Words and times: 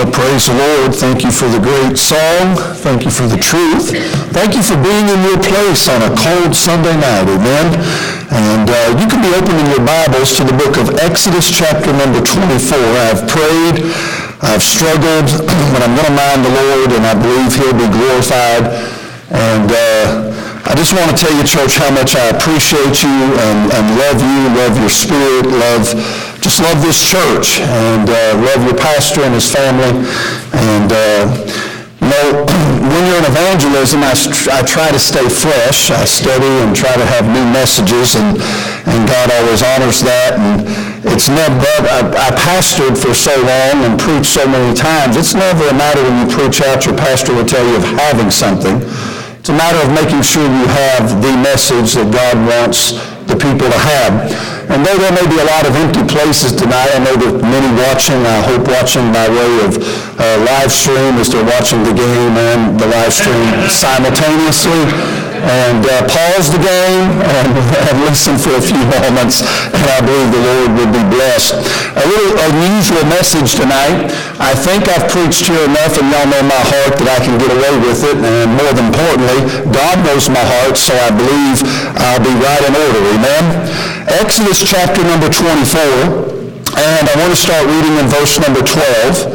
Well, 0.00 0.16
praise 0.16 0.48
the 0.48 0.56
Lord. 0.56 0.96
Thank 0.96 1.28
you 1.28 1.30
for 1.30 1.44
the 1.44 1.60
great 1.60 2.00
song. 2.00 2.56
Thank 2.80 3.04
you 3.04 3.12
for 3.12 3.28
the 3.28 3.36
truth. 3.36 3.92
Thank 4.32 4.56
you 4.56 4.64
for 4.64 4.80
being 4.80 5.04
in 5.12 5.20
your 5.28 5.36
place 5.36 5.92
on 5.92 6.00
a 6.00 6.08
cold 6.16 6.56
Sunday 6.56 6.96
night. 6.96 7.28
Amen. 7.28 7.76
And 8.32 8.64
uh, 8.64 8.96
you 8.96 9.04
can 9.04 9.20
be 9.20 9.28
opening 9.36 9.68
your 9.68 9.84
Bibles 9.84 10.32
to 10.40 10.48
the 10.48 10.56
book 10.56 10.80
of 10.80 10.96
Exodus 11.04 11.52
chapter 11.52 11.92
number 11.92 12.24
24. 12.24 12.80
I've 13.12 13.28
prayed. 13.28 13.92
I've 14.40 14.64
struggled, 14.64 15.28
but 15.76 15.84
I'm 15.84 15.92
going 15.92 16.08
to 16.08 16.16
mind 16.16 16.48
the 16.48 16.54
Lord, 16.56 16.96
and 16.96 17.04
I 17.04 17.12
believe 17.20 17.52
he'll 17.60 17.76
be 17.76 17.92
glorified. 17.92 18.72
And 19.28 19.68
uh, 19.68 20.32
I 20.64 20.72
just 20.80 20.96
want 20.96 21.12
to 21.12 21.16
tell 21.20 21.36
you, 21.36 21.44
church, 21.44 21.76
how 21.76 21.92
much 21.92 22.16
I 22.16 22.32
appreciate 22.32 23.04
you 23.04 23.16
and, 23.36 23.60
and 23.68 23.84
love 24.00 24.16
you, 24.16 24.38
love 24.64 24.80
your 24.80 24.88
spirit, 24.88 25.44
love 25.44 25.92
just 26.40 26.60
love 26.60 26.80
this 26.82 27.00
church 27.00 27.60
and 27.60 28.08
uh, 28.08 28.40
love 28.40 28.64
your 28.64 28.76
pastor 28.76 29.22
and 29.22 29.34
his 29.34 29.52
family. 29.52 29.92
And, 30.52 30.92
uh, 30.92 31.70
know, 32.10 32.44
when 32.90 33.02
you're 33.06 33.22
in 33.22 33.28
evangelism, 33.30 34.02
I, 34.02 34.12
I 34.50 34.60
try 34.66 34.90
to 34.90 34.98
stay 34.98 35.24
fresh. 35.30 35.90
I 35.90 36.04
study 36.04 36.50
and 36.66 36.74
try 36.74 36.92
to 36.92 37.06
have 37.06 37.24
new 37.30 37.46
messages, 37.54 38.18
and, 38.18 38.36
and 38.90 39.00
God 39.06 39.30
always 39.30 39.62
honors 39.62 40.02
that. 40.02 40.36
And 40.36 40.66
it's 41.06 41.30
never, 41.30 41.72
I, 41.88 42.04
I 42.10 42.28
pastored 42.36 42.98
for 42.98 43.14
so 43.14 43.32
long 43.40 43.86
and 43.86 43.94
preached 43.96 44.34
so 44.34 44.44
many 44.44 44.74
times. 44.74 45.16
It's 45.16 45.34
never 45.34 45.64
a 45.70 45.74
matter 45.74 46.02
when 46.02 46.26
you 46.26 46.28
preach 46.28 46.60
out, 46.60 46.84
your 46.84 46.98
pastor 46.98 47.32
will 47.32 47.46
tell 47.46 47.64
you 47.64 47.76
of 47.76 47.86
having 47.96 48.30
something. 48.30 48.82
It's 49.40 49.48
a 49.48 49.56
matter 49.56 49.80
of 49.80 49.88
making 49.96 50.20
sure 50.20 50.44
you 50.44 50.66
have 50.68 51.22
the 51.22 51.32
message 51.40 51.96
that 51.96 52.12
God 52.12 52.36
wants 52.44 52.92
the 53.24 53.38
people 53.40 53.70
to 53.70 53.80
have. 53.80 54.59
And 54.70 54.86
though 54.86 54.94
there 55.02 55.10
may 55.10 55.26
be 55.26 55.34
a 55.34 55.48
lot 55.50 55.66
of 55.66 55.74
empty 55.74 56.06
places 56.06 56.54
tonight, 56.54 56.94
I 56.94 57.02
know 57.02 57.18
that 57.18 57.42
many 57.42 57.70
watching, 57.90 58.22
I 58.22 58.38
hope 58.46 58.70
watching 58.70 59.02
by 59.10 59.26
way 59.26 59.52
of 59.66 59.74
uh, 60.14 60.24
live 60.46 60.70
stream 60.70 61.18
as 61.18 61.26
they're 61.26 61.42
watching 61.42 61.82
the 61.82 61.90
game 61.90 62.34
and 62.38 62.78
the 62.78 62.86
live 62.86 63.10
stream 63.10 63.50
simultaneously. 63.66 64.86
And 65.40 65.82
uh, 65.88 66.04
pause 66.04 66.52
the 66.52 66.60
game 66.60 67.08
and, 67.16 67.50
and, 67.88 67.96
listen 68.04 68.36
for 68.36 68.52
a 68.54 68.60
few 68.60 68.76
moments, 69.00 69.40
and 69.40 69.86
I 69.88 70.04
believe 70.04 70.28
the 70.36 70.44
Lord 70.44 70.70
will 70.76 70.92
be 70.92 71.04
blessed. 71.08 71.56
A 71.96 72.04
little 72.04 72.36
unusual 72.52 73.00
message 73.08 73.56
tonight. 73.56 74.12
I 74.36 74.52
think 74.52 74.84
I've 74.92 75.08
preached 75.08 75.48
here 75.48 75.64
enough, 75.64 75.96
and 75.96 76.12
y'all 76.12 76.28
know 76.28 76.44
my 76.44 76.60
heart 76.60 76.92
that 77.00 77.08
I 77.08 77.18
can 77.24 77.40
get 77.40 77.50
away 77.56 77.72
with 77.88 78.04
it. 78.04 78.20
And 78.20 78.52
more 78.52 78.68
importantly, 78.68 79.40
God 79.72 79.96
knows 80.04 80.28
my 80.28 80.44
heart, 80.44 80.76
so 80.76 80.92
I 80.92 81.08
believe 81.08 81.64
I'll 81.96 82.20
be 82.20 82.36
right 82.36 82.60
in 82.60 82.76
order. 82.76 83.00
Amen. 83.16 83.89
Exodus 84.08 84.64
chapter 84.64 85.04
number 85.04 85.28
24, 85.28 85.76
and 86.72 87.04
I 87.04 87.14
want 87.20 87.36
to 87.36 87.36
start 87.36 87.68
reading 87.68 88.00
in 88.00 88.08
verse 88.08 88.40
number 88.40 88.64
12. 88.64 89.28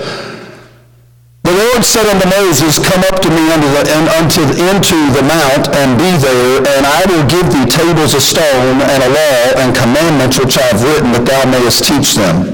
The 1.46 1.54
Lord 1.54 1.86
said 1.86 2.10
unto 2.10 2.26
Moses, 2.34 2.82
Come 2.82 3.06
up 3.14 3.22
to 3.22 3.30
me 3.30 3.46
unto 3.54 3.70
the, 3.70 3.86
and 3.94 4.10
unto, 4.18 4.42
into 4.58 4.98
the 5.14 5.22
mount, 5.22 5.70
and 5.70 5.94
be 6.02 6.10
there, 6.18 6.66
and 6.66 6.82
I 6.82 7.06
will 7.06 7.22
give 7.30 7.46
thee 7.54 7.70
tables 7.70 8.18
of 8.18 8.26
stone, 8.26 8.82
and 8.82 9.00
a 9.06 9.10
law, 9.14 9.62
and 9.62 9.70
commandments 9.78 10.42
which 10.42 10.58
I 10.58 10.66
have 10.74 10.82
written, 10.82 11.14
that 11.14 11.30
thou 11.30 11.46
mayest 11.46 11.86
teach 11.86 12.18
them. 12.18 12.50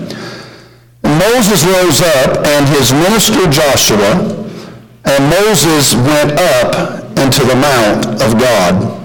And 1.08 1.16
Moses 1.16 1.64
rose 1.64 2.03
up, 2.20 2.44
and 2.44 2.68
his 2.75 2.92
minister 2.92 3.48
Joshua, 3.48 4.36
and 5.08 5.22
Moses 5.31 5.96
went 5.96 6.36
up 6.59 7.08
into 7.16 7.48
the 7.48 7.56
mount 7.56 8.20
of 8.20 8.36
God. 8.36 9.01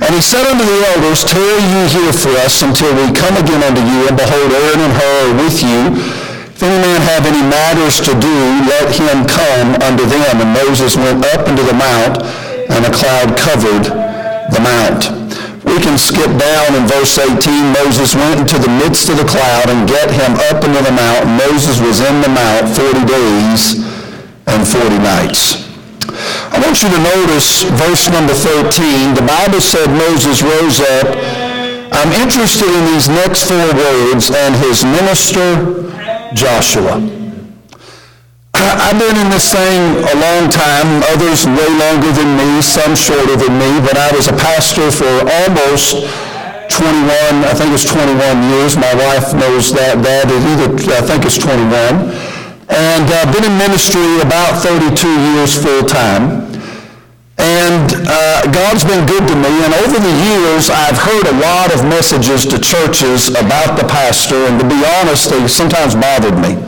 And 0.00 0.16
he 0.16 0.22
said 0.24 0.48
unto 0.48 0.64
the 0.64 0.80
elders, 0.96 1.22
Tarry 1.28 1.60
ye 1.60 1.82
here 1.92 2.14
for 2.16 2.32
us 2.40 2.64
until 2.64 2.88
we 2.96 3.12
come 3.12 3.36
again 3.36 3.60
unto 3.60 3.84
you, 3.84 4.08
and 4.08 4.16
behold, 4.16 4.48
Aaron 4.48 4.80
and 4.80 4.94
Hur 4.96 5.16
are 5.28 5.36
with 5.44 5.60
you. 5.60 5.80
If 6.56 6.60
any 6.64 6.80
man 6.80 7.00
have 7.04 7.24
any 7.24 7.44
matters 7.44 8.00
to 8.04 8.12
do, 8.16 8.36
let 8.64 8.88
him 8.92 9.28
come 9.28 9.76
unto 9.84 10.04
them. 10.08 10.40
And 10.40 10.52
Moses 10.56 10.96
went 10.96 11.24
up 11.36 11.48
into 11.48 11.64
the 11.64 11.76
mount, 11.76 12.20
and 12.72 12.84
a 12.84 12.92
cloud 12.92 13.36
covered 13.36 13.92
the 14.52 14.60
mount. 14.64 15.08
We 15.64 15.76
can 15.78 15.96
skip 15.96 16.32
down 16.36 16.74
in 16.74 16.88
verse 16.88 17.20
18. 17.20 17.36
Moses 17.76 18.16
went 18.16 18.40
into 18.40 18.58
the 18.58 18.72
midst 18.80 19.08
of 19.08 19.16
the 19.20 19.28
cloud 19.28 19.68
and 19.68 19.88
get 19.88 20.10
him 20.10 20.32
up 20.48 20.64
into 20.64 20.80
the 20.82 20.92
mount. 20.92 21.28
Moses 21.36 21.78
was 21.80 22.00
in 22.00 22.20
the 22.24 22.28
mount 22.28 22.68
40 22.72 23.04
days 23.04 23.84
and 24.48 24.66
40 24.66 24.98
nights. 24.98 25.59
I 26.52 26.56
want 26.60 26.82
you 26.82 26.90
to 26.90 27.00
notice 27.00 27.62
verse 27.78 28.10
number 28.10 28.34
13. 28.34 29.14
The 29.14 29.26
Bible 29.26 29.60
said 29.60 29.88
Moses 29.90 30.42
rose 30.42 30.80
up. 30.80 31.08
I'm 31.92 32.12
interested 32.22 32.68
in 32.70 32.84
these 32.94 33.08
next 33.08 33.48
four 33.48 33.66
words, 33.74 34.30
and 34.30 34.54
his 34.56 34.84
minister, 34.84 35.90
Joshua. 36.34 37.02
I've 38.54 38.98
been 38.98 39.16
in 39.16 39.30
this 39.30 39.52
thing 39.52 40.04
a 40.04 40.16
long 40.20 40.50
time, 40.50 41.02
others 41.12 41.46
way 41.46 41.70
longer 41.78 42.12
than 42.12 42.36
me, 42.36 42.62
some 42.62 42.94
shorter 42.94 43.36
than 43.36 43.58
me, 43.58 43.80
but 43.80 43.96
I 43.96 44.10
was 44.14 44.28
a 44.28 44.36
pastor 44.36 44.90
for 44.90 45.10
almost 45.44 46.06
21, 46.70 47.44
I 47.44 47.54
think 47.54 47.74
it's 47.74 47.84
21 47.84 48.16
years. 48.50 48.76
My 48.76 48.94
wife 48.94 49.34
knows 49.34 49.72
that. 49.74 50.00
Dad, 50.02 50.30
either, 50.30 50.70
I 50.94 51.02
think 51.02 51.24
it's 51.24 51.38
21 51.38 52.29
and 52.70 53.04
uh, 53.10 53.26
been 53.34 53.44
in 53.44 53.56
ministry 53.58 54.22
about 54.22 54.62
32 54.62 54.94
years 55.34 55.58
full 55.58 55.82
time. 55.82 56.46
And 57.40 57.88
uh, 58.04 58.46
God's 58.52 58.84
been 58.84 59.06
good 59.08 59.26
to 59.26 59.34
me. 59.34 59.52
And 59.64 59.72
over 59.82 59.98
the 59.98 60.16
years, 60.30 60.68
I've 60.68 60.98
heard 60.98 61.26
a 61.26 61.36
lot 61.40 61.72
of 61.74 61.82
messages 61.88 62.44
to 62.46 62.60
churches 62.60 63.28
about 63.32 63.80
the 63.80 63.86
pastor. 63.88 64.36
And 64.46 64.60
to 64.60 64.66
be 64.68 64.78
honest, 65.00 65.30
they 65.30 65.48
sometimes 65.48 65.96
bothered 65.96 66.36
me 66.36 66.60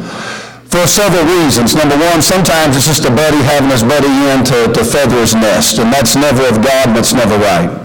for 0.73 0.89
several 0.89 1.29
reasons. 1.29 1.77
Number 1.77 1.97
one, 2.11 2.23
sometimes 2.23 2.75
it's 2.75 2.87
just 2.87 3.05
a 3.05 3.13
buddy 3.13 3.37
having 3.45 3.71
his 3.71 3.85
buddy 3.85 4.09
in 4.33 4.43
to, 4.49 4.73
to 4.73 4.83
feather 4.83 5.21
his 5.21 5.35
nest. 5.35 5.79
And 5.79 5.93
that's 5.93 6.17
never 6.17 6.43
of 6.49 6.65
God, 6.65 6.97
and 6.97 7.15
never 7.15 7.37
right. 7.37 7.82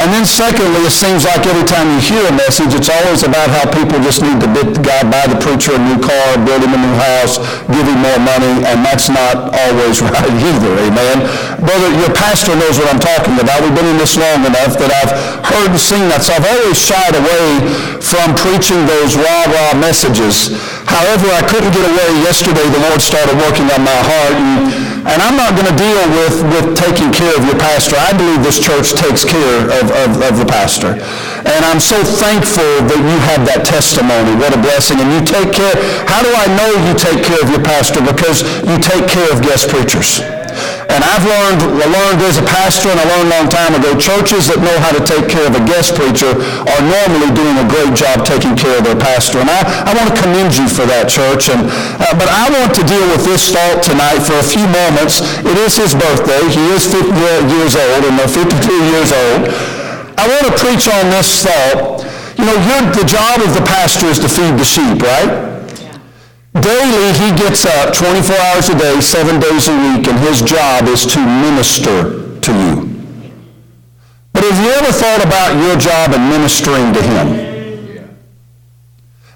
And 0.00 0.08
then 0.16 0.24
secondly, 0.24 0.80
it 0.88 0.96
seems 0.96 1.28
like 1.28 1.44
every 1.44 1.68
time 1.68 1.84
you 1.92 2.00
hear 2.00 2.24
a 2.24 2.32
message, 2.32 2.72
it's 2.72 2.88
always 2.88 3.20
about 3.20 3.52
how 3.52 3.68
people 3.68 4.00
just 4.00 4.24
need 4.24 4.40
to 4.40 4.48
buy 4.48 5.28
the 5.28 5.36
preacher 5.36 5.76
a 5.76 5.80
new 5.80 6.00
car, 6.00 6.40
build 6.40 6.64
him 6.64 6.72
a 6.72 6.80
new 6.80 6.96
house, 6.96 7.36
give 7.68 7.84
him 7.84 8.00
more 8.00 8.16
money, 8.16 8.64
and 8.64 8.80
that's 8.80 9.12
not 9.12 9.52
always 9.52 10.00
right 10.08 10.32
either, 10.40 10.72
amen? 10.88 11.28
Brother, 11.60 11.92
your 12.00 12.08
pastor 12.16 12.56
knows 12.56 12.80
what 12.80 12.88
I'm 12.88 13.02
talking 13.02 13.36
about. 13.44 13.60
We've 13.60 13.76
been 13.76 13.92
in 13.92 14.00
this 14.00 14.16
long 14.16 14.40
enough 14.48 14.80
that 14.80 14.88
I've 14.88 15.12
heard 15.44 15.68
and 15.68 15.76
seen 15.76 16.08
that, 16.08 16.24
so 16.24 16.32
I've 16.32 16.48
always 16.48 16.80
shied 16.80 17.12
away 17.12 17.60
from 18.00 18.32
preaching 18.40 18.88
those 18.88 19.20
rah-rah 19.20 19.76
messages. 19.76 20.56
However, 20.88 21.28
I 21.28 21.44
couldn't 21.44 21.76
get 21.76 21.84
away. 21.84 22.24
Yesterday, 22.24 22.64
the 22.72 22.80
Lord 22.88 23.04
started 23.04 23.36
working 23.36 23.68
on 23.68 23.84
my 23.84 24.00
heart, 24.00 24.32
and 24.32 24.89
and 25.06 25.18
I'm 25.22 25.36
not 25.36 25.56
going 25.56 25.68
to 25.68 25.76
deal 25.76 26.02
with, 26.12 26.36
with 26.52 26.66
taking 26.76 27.08
care 27.12 27.32
of 27.32 27.44
your 27.44 27.56
pastor. 27.56 27.96
I 27.96 28.12
believe 28.12 28.44
this 28.44 28.60
church 28.60 28.92
takes 28.92 29.24
care 29.24 29.64
of, 29.80 29.88
of, 29.90 30.10
of 30.20 30.34
the 30.36 30.44
pastor. 30.44 31.00
And 31.40 31.60
I'm 31.64 31.80
so 31.80 31.96
thankful 32.04 32.84
that 32.84 33.00
you 33.00 33.16
have 33.32 33.46
that 33.48 33.64
testimony. 33.64 34.36
What 34.36 34.52
a 34.52 34.60
blessing. 34.60 35.00
And 35.00 35.08
you 35.08 35.22
take 35.24 35.56
care. 35.56 35.72
How 36.04 36.20
do 36.20 36.28
I 36.28 36.46
know 36.52 36.70
you 36.84 36.92
take 36.96 37.24
care 37.24 37.40
of 37.40 37.48
your 37.48 37.64
pastor? 37.64 38.04
Because 38.04 38.44
you 38.60 38.76
take 38.76 39.08
care 39.08 39.28
of 39.32 39.40
guest 39.40 39.68
preachers. 39.68 40.20
And 40.90 41.06
I've 41.06 41.22
learned, 41.22 41.62
I 41.78 41.86
learned 41.86 42.18
as 42.26 42.42
a 42.42 42.46
pastor, 42.46 42.90
and 42.90 42.98
I 42.98 43.06
learned 43.06 43.30
a 43.30 43.34
long 43.38 43.46
time 43.46 43.72
ago, 43.78 43.94
churches 43.94 44.50
that 44.50 44.58
know 44.58 44.74
how 44.82 44.90
to 44.90 45.02
take 45.06 45.30
care 45.30 45.46
of 45.46 45.54
a 45.54 45.62
guest 45.62 45.94
preacher 45.94 46.34
are 46.34 46.82
normally 46.82 47.30
doing 47.30 47.54
a 47.62 47.66
great 47.70 47.94
job 47.94 48.26
taking 48.26 48.58
care 48.58 48.74
of 48.74 48.82
their 48.82 48.98
pastor. 48.98 49.38
And 49.38 49.46
I, 49.46 49.62
I 49.86 49.94
want 49.94 50.10
to 50.10 50.16
commend 50.18 50.58
you 50.58 50.66
for 50.66 50.82
that, 50.90 51.06
church. 51.06 51.46
And, 51.46 51.70
uh, 52.02 52.10
but 52.18 52.26
I 52.26 52.50
want 52.50 52.74
to 52.74 52.82
deal 52.82 53.06
with 53.14 53.22
this 53.22 53.54
thought 53.54 53.86
tonight 53.86 54.18
for 54.26 54.34
a 54.34 54.46
few 54.46 54.66
moments. 54.66 55.22
It 55.46 55.54
is 55.62 55.78
his 55.78 55.94
birthday. 55.94 56.42
He 56.50 56.64
is 56.74 56.82
50 56.90 57.14
years 57.14 57.78
old, 57.78 58.02
and 58.10 58.18
they're 58.18 58.30
52 58.30 58.50
years 58.90 59.10
old. 59.14 59.46
I 60.18 60.26
want 60.26 60.50
to 60.50 60.54
preach 60.58 60.90
on 60.90 61.06
this 61.14 61.30
thought. 61.46 62.02
You 62.34 62.44
know, 62.46 62.58
the 62.90 63.06
job 63.06 63.38
of 63.46 63.54
the 63.54 63.62
pastor 63.62 64.06
is 64.10 64.18
to 64.20 64.28
feed 64.28 64.58
the 64.58 64.66
sheep, 64.66 64.98
right? 65.02 65.49
Daily, 66.52 67.12
he 67.14 67.30
gets 67.36 67.64
up 67.64 67.94
24 67.94 68.36
hours 68.36 68.68
a 68.70 68.78
day, 68.78 69.00
seven 69.00 69.38
days 69.38 69.68
a 69.68 69.72
week, 69.72 70.08
and 70.08 70.18
his 70.18 70.42
job 70.42 70.88
is 70.88 71.06
to 71.06 71.20
minister 71.20 72.40
to 72.40 72.52
you. 72.52 72.90
But 74.32 74.44
have 74.44 74.64
you 74.64 74.70
ever 74.70 74.90
thought 74.90 75.24
about 75.24 75.54
your 75.62 75.76
job 75.76 76.12
and 76.12 76.28
ministering 76.28 76.92
to 76.92 77.02
him? 77.02 77.28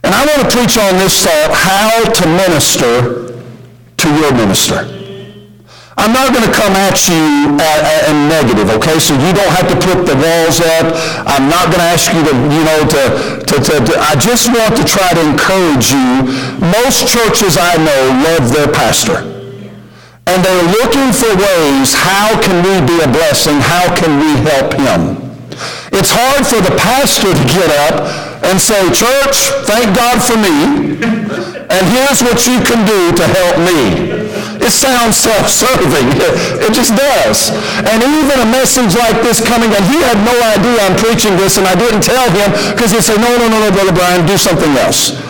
And 0.03 0.13
I 0.15 0.27
want 0.27 0.51
to 0.51 0.57
preach 0.57 0.77
on 0.77 0.95
this 0.99 1.25
thought, 1.25 1.53
how 1.55 2.11
to 2.11 2.27
minister 2.27 3.41
to 3.97 4.15
your 4.19 4.33
minister. 4.33 5.04
I'm 5.97 6.13
not 6.13 6.35
going 6.35 6.43
to 6.43 6.51
come 6.51 6.75
at 6.75 6.99
you 7.07 7.55
uh, 7.55 7.63
uh, 7.63 8.11
in 8.11 8.27
negative, 8.27 8.67
okay? 8.77 8.99
So 8.99 9.15
you 9.15 9.31
don't 9.31 9.53
have 9.55 9.71
to 9.71 9.79
put 9.79 10.03
the 10.03 10.19
walls 10.19 10.59
up. 10.59 10.91
I'm 11.23 11.47
not 11.47 11.71
going 11.71 11.79
to 11.79 11.91
ask 11.95 12.11
you 12.11 12.23
to, 12.27 12.35
you 12.51 12.63
know, 12.67 12.81
to, 12.83 13.03
to, 13.47 13.57
to, 13.63 13.75
to, 13.79 13.93
I 14.03 14.19
just 14.19 14.51
want 14.51 14.75
to 14.75 14.85
try 14.85 15.07
to 15.15 15.23
encourage 15.23 15.95
you. 15.95 16.27
Most 16.59 17.07
churches 17.07 17.55
I 17.55 17.79
know 17.79 18.03
love 18.27 18.51
their 18.51 18.67
pastor. 18.75 19.23
And 20.27 20.43
they're 20.43 20.69
looking 20.83 21.15
for 21.15 21.31
ways, 21.37 21.95
how 21.95 22.35
can 22.43 22.59
we 22.65 22.75
be 22.83 22.99
a 23.05 23.09
blessing? 23.09 23.61
How 23.61 23.87
can 23.95 24.19
we 24.19 24.35
help 24.43 24.75
him? 24.75 25.23
It's 25.95 26.11
hard 26.11 26.43
for 26.43 26.59
the 26.59 26.75
pastor 26.75 27.31
to 27.31 27.45
get 27.47 27.71
up 27.87 28.34
and 28.51 28.61
say, 28.61 28.81
church, 28.93 29.51
thank 29.65 29.97
God 29.97 30.21
for 30.21 30.37
me. 30.37 31.01
and 31.71 31.83
here's 31.91 32.21
what 32.21 32.45
you 32.45 32.61
can 32.61 32.85
do 32.85 33.13
to 33.17 33.25
help 33.25 33.57
me. 33.65 34.13
It 34.61 34.73
sounds 34.73 35.17
self-serving. 35.17 36.09
It 36.61 36.73
just 36.73 36.93
does. 36.93 37.51
And 37.89 38.05
even 38.05 38.37
a 38.41 38.49
message 38.53 38.97
like 38.97 39.21
this 39.25 39.41
coming, 39.41 39.73
and 39.73 39.85
he 39.89 39.99
had 40.05 40.21
no 40.25 40.37
idea 40.53 40.77
I'm 40.85 40.97
preaching 40.97 41.37
this, 41.37 41.57
and 41.57 41.67
I 41.67 41.75
didn't 41.75 42.05
tell 42.05 42.29
him 42.31 42.53
because 42.77 42.93
he'd 42.93 43.05
say, 43.05 43.17
no, 43.17 43.29
no, 43.41 43.49
no, 43.49 43.61
no, 43.61 43.71
Brother 43.73 43.93
Bryan, 43.93 44.27
do 44.27 44.37
something 44.37 44.77
else. 44.77 45.24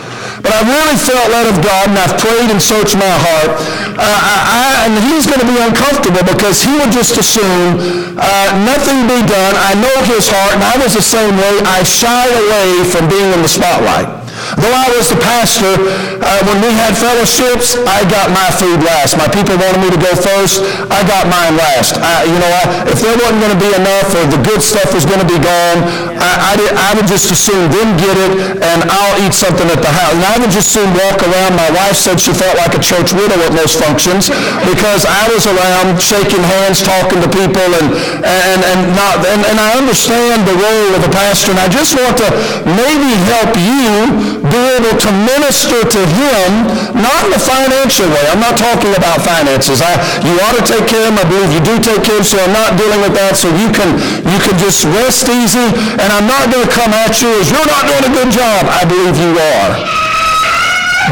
But 0.44 0.52
I 0.52 0.62
really 0.69 1.00
felt 1.00 1.25
led 1.32 1.49
of 1.49 1.58
God, 1.64 1.88
and 1.88 1.96
I've 1.96 2.20
prayed 2.20 2.52
and 2.52 2.61
searched 2.61 3.00
my 3.00 3.08
heart. 3.08 3.56
Uh, 3.96 4.05
I, 4.05 4.37
I, 4.44 4.64
and 4.85 4.93
he's 5.08 5.25
going 5.25 5.41
to 5.41 5.49
be 5.49 5.56
uncomfortable 5.56 6.20
because 6.20 6.61
he 6.61 6.69
would 6.76 6.93
just 6.93 7.17
assume 7.17 7.81
uh, 8.20 8.49
nothing 8.69 9.08
be 9.08 9.25
done. 9.25 9.55
I 9.56 9.73
know 9.81 9.96
his 10.05 10.29
heart, 10.29 10.52
and 10.52 10.62
I 10.62 10.76
was 10.85 10.93
the 10.93 11.00
same 11.00 11.32
way. 11.41 11.64
I 11.64 11.81
shy 11.82 12.29
away 12.29 12.85
from 12.93 13.08
being 13.08 13.32
in 13.32 13.41
the 13.41 13.49
spotlight. 13.49 14.24
Though 14.61 14.76
I 14.76 14.87
was 14.93 15.08
the 15.08 15.20
pastor, 15.20 15.75
uh, 16.20 16.41
when 16.44 16.58
we 16.61 16.70
had 16.76 16.93
fellowships, 16.96 17.76
I 17.81 18.05
got 18.08 18.29
my 18.31 18.49
food 18.61 18.85
last. 18.85 19.17
My 19.17 19.29
people 19.29 19.56
wanted 19.56 19.81
me 19.81 19.91
to 19.91 20.00
go 20.00 20.12
first. 20.17 20.61
I 20.93 21.00
got 21.08 21.26
mine 21.29 21.56
last. 21.56 21.96
I, 21.99 22.29
you 22.29 22.37
know, 22.37 22.50
I, 22.50 22.85
if 22.93 23.00
there 23.00 23.17
wasn't 23.17 23.41
going 23.41 23.55
to 23.55 23.61
be 23.61 23.73
enough 23.73 24.08
or 24.12 24.25
the 24.29 24.41
good 24.44 24.61
stuff 24.61 24.93
was 24.93 25.08
going 25.08 25.20
to 25.20 25.29
be 25.29 25.41
gone, 25.41 25.79
I, 26.20 26.31
I, 26.32 26.52
did, 26.56 26.70
I, 26.73 26.91
would 26.96 27.08
just 27.08 27.32
assume 27.32 27.69
them 27.73 27.96
get 27.96 28.17
it 28.17 28.32
and 28.62 28.79
I'll 28.88 29.17
eat 29.25 29.35
something 29.35 29.67
at 29.69 29.81
the 29.81 29.93
house. 29.93 30.12
And 30.14 30.25
I 30.25 30.35
would 30.41 30.52
just 30.52 30.73
soon 30.73 30.88
walk 30.93 31.20
around. 31.25 31.56
My 31.56 31.70
wife 31.73 31.96
said 31.96 32.20
she 32.20 32.32
felt 32.32 32.56
like 32.56 32.73
a 32.76 32.82
church 32.82 33.12
widow 33.12 33.37
at 33.44 33.52
most 33.52 33.81
functions 33.81 34.29
because 34.69 35.05
I 35.05 35.29
was 35.32 35.49
around 35.49 36.00
shaking 36.00 36.44
hands, 36.44 36.85
talking 36.85 37.20
to 37.20 37.29
people, 37.29 37.69
and, 37.81 37.88
and, 38.25 38.61
and, 38.61 38.81
not, 38.93 39.25
and, 39.25 39.41
and 39.44 39.56
I 39.61 39.76
understand 39.76 40.46
the 40.49 40.56
role 40.56 40.91
of 40.96 41.02
a 41.05 41.12
pastor. 41.12 41.52
And 41.52 41.61
I 41.61 41.69
just 41.69 41.96
want 41.96 42.17
to 42.20 42.29
maybe 42.64 43.11
help 43.29 43.52
you 43.56 44.44
be 44.52 44.61
able 44.76 44.93
to 45.00 45.11
minister 45.25 45.81
to 45.81 46.00
him, 46.20 46.69
not 46.93 47.20
in 47.25 47.32
a 47.32 47.41
financial 47.41 48.05
way. 48.12 48.25
I'm 48.29 48.43
not 48.44 48.61
talking 48.61 48.93
about 48.93 49.25
finances. 49.25 49.81
I, 49.81 49.96
you 50.20 50.37
ought 50.44 50.56
to 50.61 50.64
take 50.64 50.85
care 50.85 51.08
of 51.08 51.17
him. 51.17 51.20
I 51.20 51.25
believe 51.25 51.49
you 51.49 51.64
do 51.64 51.81
take 51.81 52.05
care 52.05 52.20
of 52.20 52.25
him, 52.25 52.29
so 52.29 52.37
I'm 52.44 52.52
not 52.52 52.76
dealing 52.76 53.00
with 53.00 53.17
that. 53.17 53.41
So 53.41 53.49
you 53.56 53.73
can, 53.73 53.96
you 54.29 54.38
can 54.44 54.56
just 54.61 54.85
rest 54.85 55.32
easy, 55.32 55.64
and 55.96 56.08
I'm 56.12 56.29
not 56.29 56.52
going 56.52 56.61
to 56.61 56.73
come 56.73 56.93
at 56.93 57.17
you 57.25 57.32
as 57.41 57.49
you're 57.49 57.69
not 57.69 57.88
doing 57.88 58.05
a 58.05 58.12
good 58.12 58.31
job. 58.37 58.69
I 58.69 58.85
believe 58.85 59.17
you 59.17 59.32
are. 59.32 59.73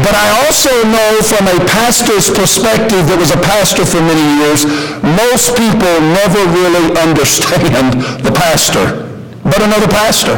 But 0.05 0.13
I 0.17 0.45
also 0.45 0.73
know 0.89 1.21
from 1.21 1.45
a 1.49 1.57
pastor's 1.69 2.29
perspective 2.29 3.05
that 3.09 3.17
was 3.17 3.29
a 3.29 3.41
pastor 3.41 3.85
for 3.85 4.01
many 4.01 4.25
years, 4.41 4.65
most 5.01 5.53
people 5.53 5.93
never 6.01 6.41
really 6.53 6.89
understand 7.05 7.97
the 8.21 8.33
pastor, 8.33 9.09
but 9.41 9.61
another 9.61 9.89
pastor, 9.89 10.37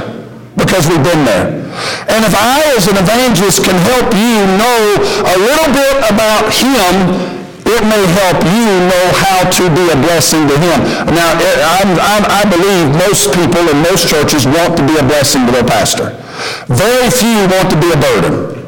because 0.55 0.87
we've 0.87 1.03
been 1.03 1.23
there. 1.23 1.64
And 2.07 2.23
if 2.23 2.33
I, 2.33 2.63
as 2.75 2.87
an 2.87 2.97
evangelist, 2.97 3.63
can 3.63 3.77
help 3.87 4.11
you 4.15 4.43
know 4.59 4.81
a 5.27 5.35
little 5.35 5.69
bit 5.73 5.95
about 6.07 6.47
him, 6.51 7.35
it 7.65 7.81
may 7.81 8.03
help 8.21 8.39
you 8.45 8.67
know 8.85 9.05
how 9.17 9.49
to 9.49 9.63
be 9.73 9.89
a 9.89 9.97
blessing 9.97 10.47
to 10.47 10.55
him. 10.55 10.79
Now, 11.11 11.33
I'm, 11.81 11.97
I'm, 11.97 12.23
i 12.29 12.43
believe 12.45 12.93
most 12.93 13.33
people 13.33 13.65
in 13.67 13.77
most 13.81 14.07
churches 14.07 14.45
want 14.45 14.77
to 14.77 14.83
be 14.85 14.95
a 14.97 15.03
blessing 15.03 15.45
to 15.47 15.51
their 15.51 15.65
pastor. 15.65 16.13
Very 16.67 17.09
few 17.09 17.47
want 17.49 17.69
to 17.73 17.77
be 17.81 17.89
a 17.91 17.97
burden. 17.97 18.64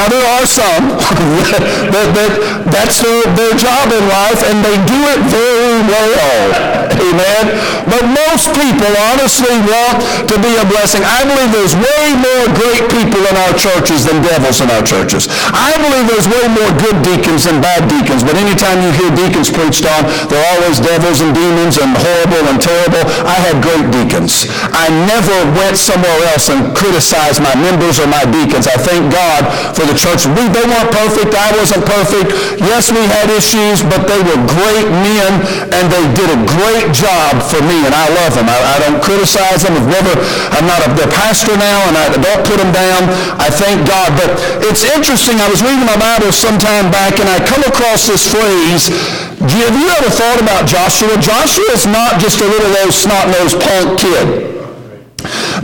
Now, 0.00 0.08
there 0.08 0.28
are 0.40 0.46
some 0.48 0.96
that, 1.92 2.08
that 2.16 2.32
that's 2.72 3.04
their, 3.04 3.20
their 3.36 3.52
job 3.52 3.92
in 3.92 4.00
life, 4.08 4.40
and 4.48 4.64
they 4.64 4.80
do 4.88 4.96
it 5.12 5.20
very 5.28 5.76
well. 5.84 6.80
Amen. 7.00 7.44
But 7.84 8.08
most 8.08 8.48
people 8.56 8.88
honestly 9.12 9.52
want 9.68 10.00
to 10.24 10.36
be 10.40 10.56
a 10.56 10.64
blessing. 10.64 11.04
I 11.04 11.24
believe 11.28 11.52
there's 11.52 11.76
way 11.76 12.16
more 12.16 12.44
great 12.56 12.88
people 12.88 13.20
in 13.20 13.36
our 13.44 13.52
churches 13.60 14.08
than 14.08 14.24
devils 14.24 14.64
in 14.64 14.72
our 14.72 14.80
churches. 14.80 15.28
I 15.52 15.76
believe 15.76 16.08
there's 16.08 16.28
way 16.28 16.48
more 16.48 16.72
good 16.80 16.96
deacons 17.04 17.44
than 17.44 17.60
bad 17.60 17.84
deacons. 17.88 18.24
But 18.24 18.40
anytime 18.40 18.80
you 18.80 18.96
hear 18.96 19.10
deacons 19.12 19.52
preached 19.52 19.84
on, 19.84 20.08
they're 20.32 20.48
always 20.56 20.80
devils 20.80 21.20
and 21.20 21.36
demons 21.36 21.76
and 21.76 21.92
horrible 21.92 22.44
and 22.48 22.56
terrible. 22.56 23.04
I 23.28 23.36
had 23.36 23.60
great 23.60 23.84
deacons. 23.92 24.48
I 24.72 24.88
never 25.08 25.36
went 25.60 25.76
somewhere 25.76 26.16
else 26.32 26.48
and 26.48 26.72
criticized 26.72 27.44
my 27.44 27.52
members 27.52 28.00
or 28.00 28.08
my 28.08 28.24
deacons. 28.28 28.64
I 28.64 28.80
thank 28.80 29.12
God 29.12 29.44
for 29.74 29.89
the 29.90 29.98
church. 29.98 30.22
We, 30.30 30.46
they 30.54 30.62
weren't 30.62 30.92
perfect. 30.94 31.34
I 31.34 31.50
wasn't 31.58 31.82
perfect. 31.82 32.30
Yes, 32.62 32.94
we 32.94 33.02
had 33.10 33.26
issues, 33.34 33.82
but 33.82 34.06
they 34.06 34.22
were 34.22 34.38
great 34.46 34.86
men, 35.02 35.42
and 35.74 35.84
they 35.90 36.04
did 36.14 36.30
a 36.30 36.38
great 36.46 36.94
job 36.94 37.42
for 37.42 37.58
me, 37.66 37.82
and 37.82 37.90
I 37.90 38.06
love 38.22 38.38
them. 38.38 38.46
I, 38.46 38.54
I 38.54 38.76
don't 38.86 39.02
criticize 39.02 39.66
them. 39.66 39.74
I've 39.74 39.90
never, 39.90 40.14
I'm 40.54 40.66
not 40.70 40.78
a, 40.86 40.88
their 40.94 41.10
pastor 41.10 41.58
now, 41.58 41.78
and 41.90 41.98
I 41.98 42.06
don't 42.14 42.42
put 42.46 42.62
them 42.62 42.70
down. 42.70 43.10
I 43.42 43.50
thank 43.50 43.82
God. 43.82 44.14
But 44.14 44.38
it's 44.62 44.86
interesting. 44.86 45.42
I 45.42 45.50
was 45.50 45.58
reading 45.58 45.82
my 45.82 45.98
Bible 45.98 46.30
some 46.30 46.54
time 46.62 46.86
back, 46.94 47.18
and 47.18 47.26
I 47.26 47.42
come 47.42 47.66
across 47.66 48.06
this 48.06 48.22
phrase. 48.22 48.94
Have 49.42 49.74
you 49.74 49.90
ever 49.90 50.10
thought 50.14 50.38
about 50.38 50.70
Joshua? 50.70 51.18
Joshua 51.18 51.74
is 51.74 51.90
not 51.90 52.22
just 52.22 52.38
a 52.38 52.46
little 52.46 52.70
old 52.86 52.94
snot-nosed 52.94 53.58
punk 53.58 53.98
kid. 53.98 54.26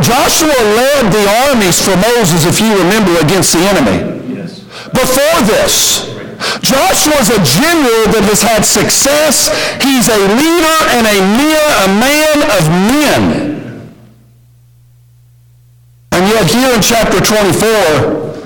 Joshua 0.02 0.58
led 0.76 1.08
the 1.14 1.24
armies 1.48 1.80
for 1.80 1.96
Moses, 1.96 2.44
if 2.44 2.60
you 2.60 2.68
remember, 2.76 3.16
against 3.22 3.54
the 3.54 3.62
enemy 3.64 4.15
before 4.96 5.38
this. 5.44 6.08
Joshua's 6.60 7.30
a 7.32 7.40
general 7.44 8.02
that 8.12 8.24
has 8.28 8.42
had 8.42 8.64
success. 8.64 9.48
He's 9.80 10.08
a 10.08 10.20
leader 10.36 10.78
and 10.96 11.04
a, 11.08 11.16
a 11.16 11.88
man 11.96 12.36
of 12.52 12.62
men. 12.92 13.22
And 16.12 16.24
yet 16.28 16.48
here 16.48 16.72
in 16.72 16.80
chapter 16.80 17.20
24, 17.20 18.36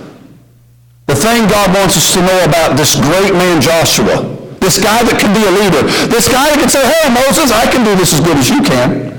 the 1.06 1.14
thing 1.14 1.46
God 1.48 1.74
wants 1.74 1.96
us 1.96 2.12
to 2.14 2.22
know 2.22 2.44
about 2.44 2.76
this 2.76 2.94
great 2.94 3.32
man 3.32 3.60
Joshua, 3.60 4.22
this 4.58 4.78
guy 4.82 5.02
that 5.02 5.18
can 5.18 5.34
be 5.34 5.42
a 5.42 5.50
leader, 5.50 5.82
this 6.06 6.28
guy 6.28 6.50
that 6.50 6.58
can 6.58 6.68
say, 6.68 6.82
hey, 6.82 7.10
Moses, 7.10 7.50
I 7.50 7.70
can 7.70 7.84
do 7.84 7.94
this 7.96 8.14
as 8.14 8.20
good 8.20 8.36
as 8.36 8.50
you 8.50 8.62
can. 8.62 9.10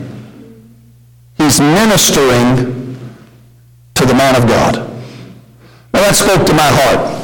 He's 1.38 1.60
ministering 1.60 2.98
to 3.95 4.06
the 4.06 4.13
man 4.13 4.36
of 4.36 4.48
God. 4.48 4.75
Now 5.94 6.01
that 6.01 6.16
spoke 6.16 6.45
to 6.45 6.54
my 6.54 6.68
heart. 6.68 7.20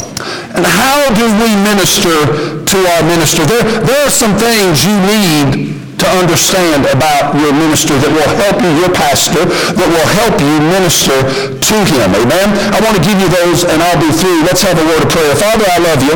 And 0.58 0.66
how 0.66 1.06
do 1.14 1.26
we 1.38 1.54
minister 1.62 2.18
to 2.66 2.78
our 2.98 3.04
minister? 3.06 3.46
There, 3.46 3.64
there 3.86 4.02
are 4.06 4.14
some 4.14 4.34
things 4.42 4.82
you 4.84 4.98
need 5.06 5.78
to 5.98 6.08
understand 6.18 6.86
about 6.90 7.34
your 7.38 7.54
minister 7.54 7.98
that 7.98 8.10
will 8.14 8.32
help 8.38 8.62
you, 8.62 8.70
your 8.82 8.94
pastor, 8.94 9.46
that 9.50 9.90
will 9.90 10.10
help 10.22 10.38
you 10.38 10.58
minister 10.70 11.14
to 11.50 11.78
him. 11.90 12.10
Amen? 12.14 12.48
I 12.70 12.78
want 12.82 12.98
to 12.98 13.04
give 13.06 13.18
you 13.18 13.30
those 13.30 13.66
and 13.66 13.82
I'll 13.82 14.02
be 14.02 14.10
through. 14.14 14.46
Let's 14.46 14.62
have 14.62 14.78
a 14.78 14.86
word 14.86 15.02
of 15.06 15.10
prayer. 15.10 15.34
Father, 15.34 15.66
I 15.66 15.78
love 15.82 16.02
you. 16.06 16.16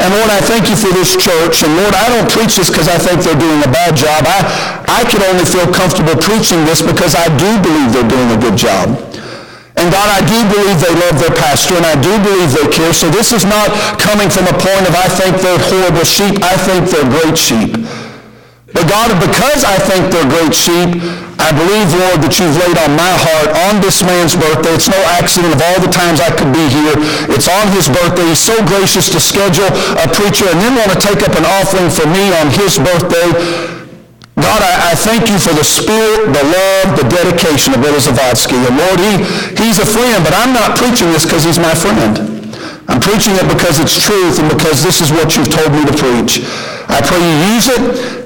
And 0.00 0.08
Lord, 0.16 0.32
I 0.32 0.40
thank 0.40 0.72
you 0.72 0.76
for 0.76 0.88
this 0.96 1.12
church. 1.12 1.60
And 1.60 1.72
Lord, 1.76 1.92
I 1.92 2.08
don't 2.08 2.28
preach 2.32 2.56
this 2.56 2.72
because 2.72 2.88
I 2.88 2.96
think 2.96 3.20
they're 3.20 3.36
doing 3.36 3.60
a 3.60 3.68
bad 3.68 3.92
job. 3.92 4.24
I, 4.24 4.40
I 4.88 5.04
can 5.04 5.20
only 5.28 5.44
feel 5.44 5.68
comfortable 5.68 6.16
preaching 6.16 6.64
this 6.64 6.80
because 6.80 7.12
I 7.12 7.28
do 7.36 7.48
believe 7.60 7.92
they're 7.92 8.08
doing 8.08 8.32
a 8.32 8.40
good 8.40 8.56
job. 8.56 8.96
And 9.80 9.88
God, 9.88 10.12
I 10.12 10.20
do 10.28 10.36
believe 10.52 10.76
they 10.76 10.92
love 10.92 11.16
their 11.16 11.32
pastor, 11.32 11.80
and 11.80 11.88
I 11.88 11.96
do 11.96 12.12
believe 12.20 12.52
they 12.52 12.68
care. 12.68 12.92
So 12.92 13.08
this 13.08 13.32
is 13.32 13.48
not 13.48 13.72
coming 13.96 14.28
from 14.28 14.44
a 14.44 14.52
point 14.52 14.84
of 14.84 14.92
I 14.92 15.08
think 15.08 15.40
they're 15.40 15.56
horrible 15.56 16.04
sheep. 16.04 16.36
I 16.44 16.52
think 16.68 16.92
they're 16.92 17.08
great 17.08 17.40
sheep. 17.40 17.80
But 18.76 18.84
God, 18.86 19.08
because 19.16 19.64
I 19.64 19.80
think 19.80 20.12
they're 20.12 20.28
great 20.28 20.52
sheep, 20.52 21.00
I 21.40 21.48
believe, 21.56 21.88
Lord, 21.96 22.20
that 22.20 22.36
you've 22.36 22.54
laid 22.60 22.76
on 22.76 22.92
my 22.92 23.08
heart 23.08 23.56
on 23.72 23.80
this 23.80 24.04
man's 24.04 24.36
birthday. 24.36 24.76
It's 24.76 24.92
no 24.92 25.00
accident 25.16 25.56
of 25.56 25.64
all 25.64 25.80
the 25.80 25.88
times 25.88 26.20
I 26.20 26.28
could 26.28 26.52
be 26.52 26.68
here. 26.68 26.94
It's 27.32 27.48
on 27.48 27.72
his 27.72 27.88
birthday. 27.88 28.28
He's 28.28 28.44
so 28.44 28.60
gracious 28.68 29.08
to 29.16 29.18
schedule 29.18 29.66
a 29.96 30.06
preacher 30.12 30.44
and 30.44 30.60
then 30.60 30.76
want 30.76 30.92
to 30.92 31.00
take 31.00 31.24
up 31.24 31.32
an 31.40 31.48
offering 31.56 31.88
for 31.88 32.04
me 32.04 32.28
on 32.36 32.52
his 32.52 32.76
birthday. 32.76 33.79
God, 34.40 34.60
I, 34.64 34.92
I, 34.92 34.94
thank 34.96 35.28
you 35.28 35.38
for 35.38 35.52
the 35.52 35.64
spirit, 35.64 36.32
the 36.32 36.44
love, 36.44 36.96
the 36.96 37.06
dedication 37.08 37.76
of 37.76 37.84
Brother 37.84 38.00
Zavadsky. 38.00 38.56
And 38.56 38.74
Lord, 38.76 38.98
he, 38.98 39.12
he's 39.60 39.78
a 39.78 39.86
friend, 39.86 40.24
but 40.24 40.32
I'm 40.32 40.52
not 40.56 40.76
preaching 40.76 41.12
this 41.12 41.24
because 41.24 41.44
he's 41.44 41.60
my 41.60 41.72
friend. 41.76 42.40
I'm 42.88 42.98
preaching 42.98 43.36
it 43.38 43.46
because 43.46 43.78
it's 43.78 43.94
truth 43.94 44.42
and 44.42 44.50
because 44.50 44.82
this 44.82 45.00
is 45.00 45.12
what 45.12 45.36
you've 45.36 45.52
told 45.52 45.70
me 45.70 45.86
to 45.86 45.94
preach. 45.94 46.42
I 46.90 46.98
pray 47.04 47.22
you 47.22 47.36
use 47.54 47.70
it, 47.70 47.82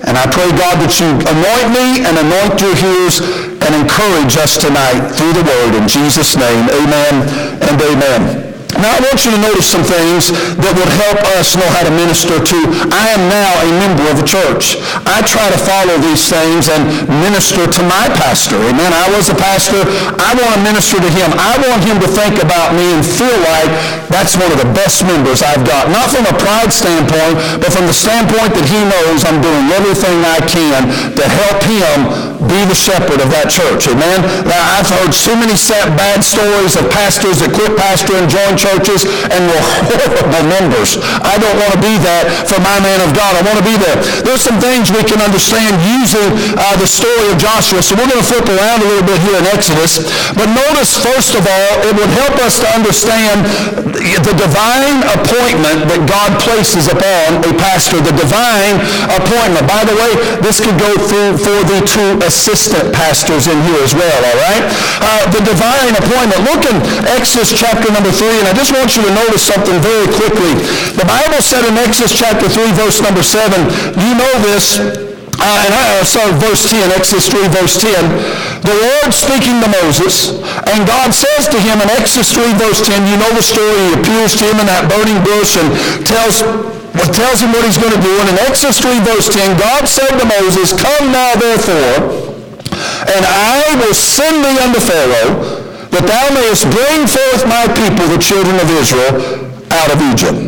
and 0.08 0.16
I 0.16 0.24
pray, 0.30 0.48
God, 0.56 0.80
that 0.80 0.94
you 1.02 1.10
anoint 1.20 1.68
me 1.74 2.00
and 2.00 2.14
anoint 2.16 2.56
your 2.62 2.72
hearers 2.72 3.20
and 3.60 3.72
encourage 3.76 4.40
us 4.40 4.56
tonight 4.56 5.12
through 5.12 5.36
the 5.36 5.44
word. 5.44 5.76
In 5.76 5.84
Jesus' 5.84 6.36
name, 6.36 6.64
amen 6.70 7.28
and 7.60 7.76
amen. 7.76 8.53
Now 8.80 8.90
I 8.90 9.00
want 9.06 9.22
you 9.22 9.30
to 9.30 9.40
notice 9.40 9.70
some 9.70 9.86
things 9.86 10.34
that 10.58 10.72
would 10.74 10.92
help 11.06 11.20
us 11.38 11.54
know 11.54 11.66
how 11.70 11.86
to 11.86 11.92
minister 11.94 12.42
to. 12.42 12.58
I 12.90 13.14
am 13.14 13.22
now 13.30 13.50
a 13.62 13.70
member 13.78 14.04
of 14.10 14.18
a 14.18 14.26
church. 14.26 14.82
I 15.06 15.22
try 15.22 15.46
to 15.50 15.60
follow 15.62 15.94
these 16.02 16.26
things 16.26 16.66
and 16.66 17.06
minister 17.22 17.70
to 17.70 17.82
my 17.86 18.10
pastor. 18.18 18.58
Amen. 18.58 18.90
I 18.90 19.06
was 19.14 19.30
a 19.30 19.38
pastor. 19.38 19.78
I 20.18 20.34
want 20.34 20.58
to 20.58 20.62
minister 20.66 20.98
to 20.98 21.10
him. 21.10 21.30
I 21.38 21.54
want 21.62 21.86
him 21.86 22.02
to 22.02 22.08
think 22.10 22.42
about 22.42 22.74
me 22.74 22.98
and 22.98 23.02
feel 23.06 23.38
like 23.46 23.70
that's 24.10 24.34
one 24.34 24.50
of 24.50 24.58
the 24.58 24.70
best 24.74 25.06
members 25.06 25.42
I've 25.42 25.62
got. 25.62 25.90
Not 25.90 26.10
from 26.10 26.26
a 26.26 26.34
pride 26.36 26.74
standpoint, 26.74 27.38
but 27.62 27.70
from 27.70 27.86
the 27.86 27.96
standpoint 27.96 28.58
that 28.58 28.66
he 28.66 28.80
knows 28.90 29.22
I'm 29.22 29.38
doing 29.38 29.70
everything 29.70 30.18
I 30.26 30.42
can 30.44 30.90
to 31.14 31.24
help 31.24 31.62
him 31.62 31.98
be 32.50 32.60
the 32.68 32.76
shepherd 32.76 33.22
of 33.22 33.30
that 33.32 33.48
church. 33.48 33.88
Amen. 33.88 34.20
Now, 34.44 34.60
I've 34.76 34.90
heard 34.90 35.14
so 35.14 35.32
many 35.32 35.56
sad, 35.56 35.96
bad 35.96 36.20
stories 36.20 36.76
of 36.76 36.90
pastors 36.92 37.40
that 37.40 37.56
quit 37.56 37.72
pastoring, 37.78 38.28
join 38.28 38.54
church 38.54 38.63
churches 38.64 39.04
and 39.28 39.40
were 39.44 39.62
horrible 39.92 40.44
members. 40.48 40.96
I 41.20 41.36
don't 41.36 41.56
want 41.60 41.76
to 41.76 41.80
be 41.80 41.94
that 42.00 42.48
for 42.48 42.58
my 42.64 42.80
man 42.80 43.04
of 43.04 43.12
God. 43.12 43.36
I 43.36 43.42
want 43.44 43.60
to 43.60 43.66
be 43.66 43.76
there. 43.76 43.96
There's 44.24 44.40
some 44.40 44.56
things 44.58 44.88
we 44.88 45.04
can 45.04 45.20
understand 45.20 45.76
using 45.84 46.32
uh, 46.56 46.74
the 46.80 46.88
story 46.88 47.28
of 47.28 47.36
Joshua. 47.36 47.84
So 47.84 47.94
we're 47.94 48.08
going 48.08 48.24
to 48.24 48.28
flip 48.28 48.48
around 48.48 48.80
a 48.80 48.88
little 48.88 49.06
bit 49.06 49.20
here 49.20 49.36
in 49.36 49.46
Exodus. 49.52 50.00
But 50.32 50.48
notice, 50.50 50.96
first 50.96 51.36
of 51.36 51.44
all, 51.44 51.72
it 51.84 51.92
would 51.92 52.12
help 52.24 52.40
us 52.40 52.58
to 52.64 52.68
understand 52.72 53.44
the 53.94 54.34
divine 54.36 55.04
appointment 55.12 55.86
that 55.90 56.00
God 56.08 56.40
places 56.40 56.88
upon 56.88 57.44
a 57.44 57.52
pastor. 57.60 58.00
The 58.00 58.16
divine 58.16 58.80
appointment. 59.12 59.64
By 59.68 59.84
the 59.84 59.96
way, 59.96 60.12
this 60.40 60.58
could 60.62 60.76
go 60.80 60.92
through 60.96 61.36
for 61.38 61.58
the 61.68 61.84
two 61.84 62.18
assistant 62.24 62.94
pastors 62.94 63.46
in 63.46 63.58
here 63.68 63.80
as 63.82 63.92
well, 63.92 64.20
all 64.24 64.38
right? 64.40 64.64
Uh, 65.02 65.22
the 65.30 65.42
divine 65.44 65.94
appointment. 65.98 66.40
Look 66.48 66.62
in 66.68 66.76
Exodus 67.12 67.52
chapter 67.52 67.90
number 67.92 68.10
3, 68.10 68.28
and 68.40 68.46
I 68.48 68.53
just 68.54 68.72
want 68.72 68.94
you 68.96 69.02
to 69.02 69.12
notice 69.12 69.42
something 69.42 69.76
very 69.82 70.08
quickly. 70.14 70.54
The 70.96 71.04
Bible 71.04 71.42
said 71.42 71.66
in 71.66 71.76
Exodus 71.76 72.14
chapter 72.14 72.48
3, 72.48 72.72
verse 72.78 73.02
number 73.02 73.22
7, 73.22 73.52
you 74.00 74.12
know 74.14 74.32
this, 74.46 74.78
uh, 74.80 75.64
and 75.66 75.72
I, 75.74 76.00
uh, 76.00 76.04
sorry, 76.06 76.32
verse 76.40 76.70
10, 76.70 76.94
Exodus 76.94 77.28
3, 77.28 77.50
verse 77.52 77.76
10. 77.76 77.92
The 78.64 78.72
Lord 78.72 79.10
speaking 79.12 79.60
to 79.60 79.68
Moses, 79.82 80.40
and 80.70 80.86
God 80.88 81.12
says 81.12 81.50
to 81.52 81.58
him 81.60 81.82
in 81.82 81.90
Exodus 81.92 82.32
3, 82.32 82.54
verse 82.56 82.80
10, 82.80 83.04
you 83.10 83.18
know 83.20 83.28
the 83.34 83.44
story, 83.44 83.76
he 83.90 84.00
appears 84.00 84.32
to 84.40 84.48
him 84.48 84.62
in 84.62 84.66
that 84.72 84.88
burning 84.88 85.20
bush 85.20 85.58
and 85.60 85.68
tells 86.06 86.40
tells 87.12 87.42
him 87.42 87.50
what 87.50 87.66
he's 87.66 87.76
going 87.76 87.92
to 87.92 88.00
do. 88.00 88.14
And 88.22 88.30
in 88.30 88.38
Exodus 88.46 88.78
3, 88.78 89.02
verse 89.02 89.28
10, 89.28 89.58
God 89.58 89.84
said 89.90 90.14
to 90.14 90.24
Moses, 90.24 90.70
Come 90.72 91.10
now, 91.10 91.34
therefore, 91.34 92.24
and 93.10 93.22
I 93.26 93.76
will 93.82 93.94
send 93.94 94.42
thee 94.42 94.58
unto 94.62 94.80
Pharaoh, 94.80 95.53
that 95.94 96.06
thou 96.10 96.26
mayest 96.34 96.66
bring 96.74 97.06
forth 97.06 97.46
my 97.46 97.70
people, 97.70 98.02
the 98.10 98.18
children 98.18 98.58
of 98.58 98.66
Israel, 98.74 99.14
out 99.70 99.90
of 99.94 99.98
Egypt. 100.10 100.38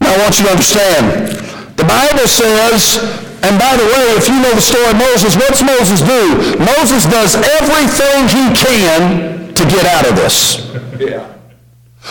Now, 0.00 0.12
I 0.12 0.18
want 0.24 0.40
you 0.40 0.48
to 0.48 0.52
understand, 0.56 1.36
the 1.76 1.84
Bible 1.84 2.24
says, 2.24 2.96
and 3.44 3.58
by 3.58 3.76
the 3.76 3.84
way, 3.84 4.16
if 4.16 4.28
you 4.28 4.40
know 4.40 4.54
the 4.56 4.64
story 4.64 4.88
of 4.88 4.96
Moses, 4.96 5.36
what's 5.36 5.60
Moses 5.60 6.00
do? 6.00 6.22
Moses 6.58 7.04
does 7.04 7.36
everything 7.60 8.28
he 8.32 8.44
can 8.56 9.54
to 9.54 9.62
get 9.68 9.84
out 9.86 10.08
of 10.08 10.16
this. 10.16 10.68
Yeah. 11.02 11.31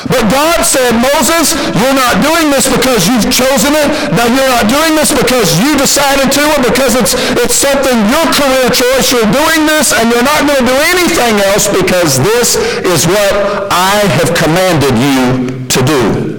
But 0.08 0.24
God 0.32 0.64
said, 0.64 0.96
Moses, 0.96 1.52
you're 1.76 1.98
not 1.98 2.24
doing 2.24 2.48
this 2.48 2.72
because 2.72 3.12
you've 3.12 3.28
chosen 3.28 3.76
it. 3.76 3.88
Now 4.16 4.24
you're 4.24 4.48
not 4.48 4.72
doing 4.72 4.96
this 4.96 5.12
because 5.12 5.60
you 5.60 5.76
decided 5.76 6.32
to 6.32 6.44
or 6.56 6.62
because 6.64 6.96
it's, 6.96 7.14
it's 7.36 7.56
something, 7.60 7.98
your 8.08 8.28
career 8.32 8.72
choice. 8.72 9.12
You're 9.12 9.28
doing 9.28 9.68
this 9.68 9.92
and 9.92 10.08
you're 10.08 10.24
not 10.24 10.48
going 10.48 10.64
to 10.64 10.68
do 10.68 10.78
anything 10.96 11.44
else 11.52 11.68
because 11.68 12.24
this 12.24 12.56
is 12.88 13.04
what 13.06 13.68
I 13.68 14.00
have 14.16 14.32
commanded 14.32 14.96
you 14.96 15.68
to 15.68 15.80
do 15.84 16.31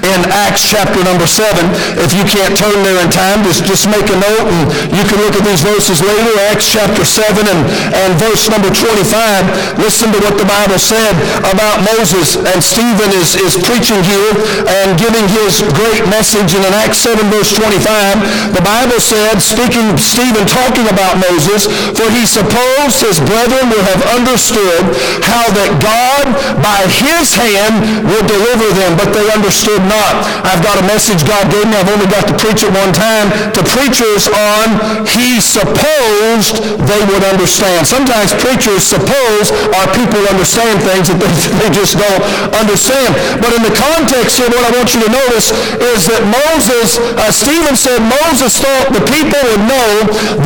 in 0.00 0.20
Acts 0.32 0.64
chapter 0.64 1.02
number 1.04 1.28
7. 1.28 1.52
If 2.00 2.16
you 2.16 2.24
can't 2.24 2.56
turn 2.56 2.80
there 2.80 2.96
in 3.04 3.10
time, 3.12 3.44
just, 3.44 3.68
just 3.68 3.84
make 3.88 4.08
a 4.08 4.16
note 4.16 4.46
and 4.48 4.60
you 4.88 5.04
can 5.04 5.20
look 5.20 5.36
at 5.36 5.44
these 5.44 5.60
verses 5.60 6.00
later. 6.00 6.32
Acts 6.48 6.72
chapter 6.72 7.04
7 7.04 7.44
and, 7.44 7.60
and 7.92 8.10
verse 8.16 8.48
number 8.48 8.72
25. 8.72 9.76
Listen 9.76 10.12
to 10.16 10.18
what 10.24 10.40
the 10.40 10.48
Bible 10.48 10.80
said 10.80 11.12
about 11.44 11.84
Moses. 11.84 12.40
And 12.40 12.58
Stephen 12.64 13.10
is, 13.20 13.36
is 13.36 13.60
preaching 13.60 14.00
here 14.00 14.32
and 14.64 14.96
giving 14.96 15.28
his 15.28 15.60
great 15.76 16.08
message. 16.08 16.56
And 16.56 16.64
in 16.64 16.72
Acts 16.72 17.04
7 17.04 17.20
verse 17.28 17.52
25, 17.52 18.56
the 18.56 18.64
Bible 18.64 19.00
said, 19.00 19.44
speaking, 19.44 19.96
Stephen 20.00 20.48
talking 20.48 20.88
about 20.88 21.20
Moses, 21.20 21.68
for 21.92 22.08
he 22.16 22.24
supposed 22.24 23.04
his 23.04 23.20
brethren 23.20 23.68
would 23.68 23.84
have 23.84 24.02
understood 24.16 24.88
how 25.20 25.44
that 25.52 25.70
God 25.84 26.24
by 26.64 26.80
his 26.88 27.36
hand 27.36 28.08
would 28.08 28.24
deliver 28.24 28.68
them. 28.72 28.96
But 28.96 29.12
they 29.12 29.26
understood 29.32 29.65
understood 29.66 29.82
not. 29.90 30.14
I've 30.46 30.62
got 30.62 30.78
a 30.78 30.86
message 30.86 31.26
God 31.26 31.50
gave 31.50 31.66
me. 31.66 31.74
I've 31.74 31.90
only 31.90 32.06
got 32.06 32.26
to 32.30 32.34
preach 32.38 32.62
it 32.62 32.70
one 32.70 32.94
time 32.94 33.34
to 33.50 33.60
preachers 33.66 34.30
on 34.30 34.78
he 35.10 35.42
supposed 35.42 36.62
they 36.86 37.02
would 37.10 37.24
understand. 37.26 37.86
Sometimes 37.86 38.30
preachers 38.38 38.86
suppose 38.86 39.50
our 39.74 39.88
people 39.90 40.22
understand 40.30 40.78
things 40.86 41.10
that 41.10 41.18
they, 41.62 41.70
just 41.74 41.98
don't 41.98 42.22
understand. 42.54 43.10
But 43.42 43.52
in 43.58 43.62
the 43.66 43.74
context 43.74 44.38
here, 44.38 44.48
what 44.48 44.62
I 44.62 44.72
want 44.78 44.94
you 44.94 45.02
to 45.02 45.10
notice 45.10 45.50
is 45.82 46.06
that 46.06 46.22
Moses, 46.30 47.02
uh, 47.18 47.34
Stephen 47.34 47.74
said 47.74 47.98
Moses 48.22 48.54
thought 48.54 48.94
the 48.94 49.02
people 49.10 49.40
would 49.50 49.64
know 49.66 49.90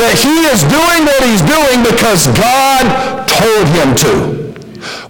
that 0.01 0.17
he 0.17 0.49
is 0.49 0.65
doing 0.65 1.05
what 1.05 1.21
he's 1.29 1.45
doing 1.45 1.85
because 1.85 2.27
God 2.35 2.85
told 3.29 3.67
him 3.77 3.93
to. 4.01 4.40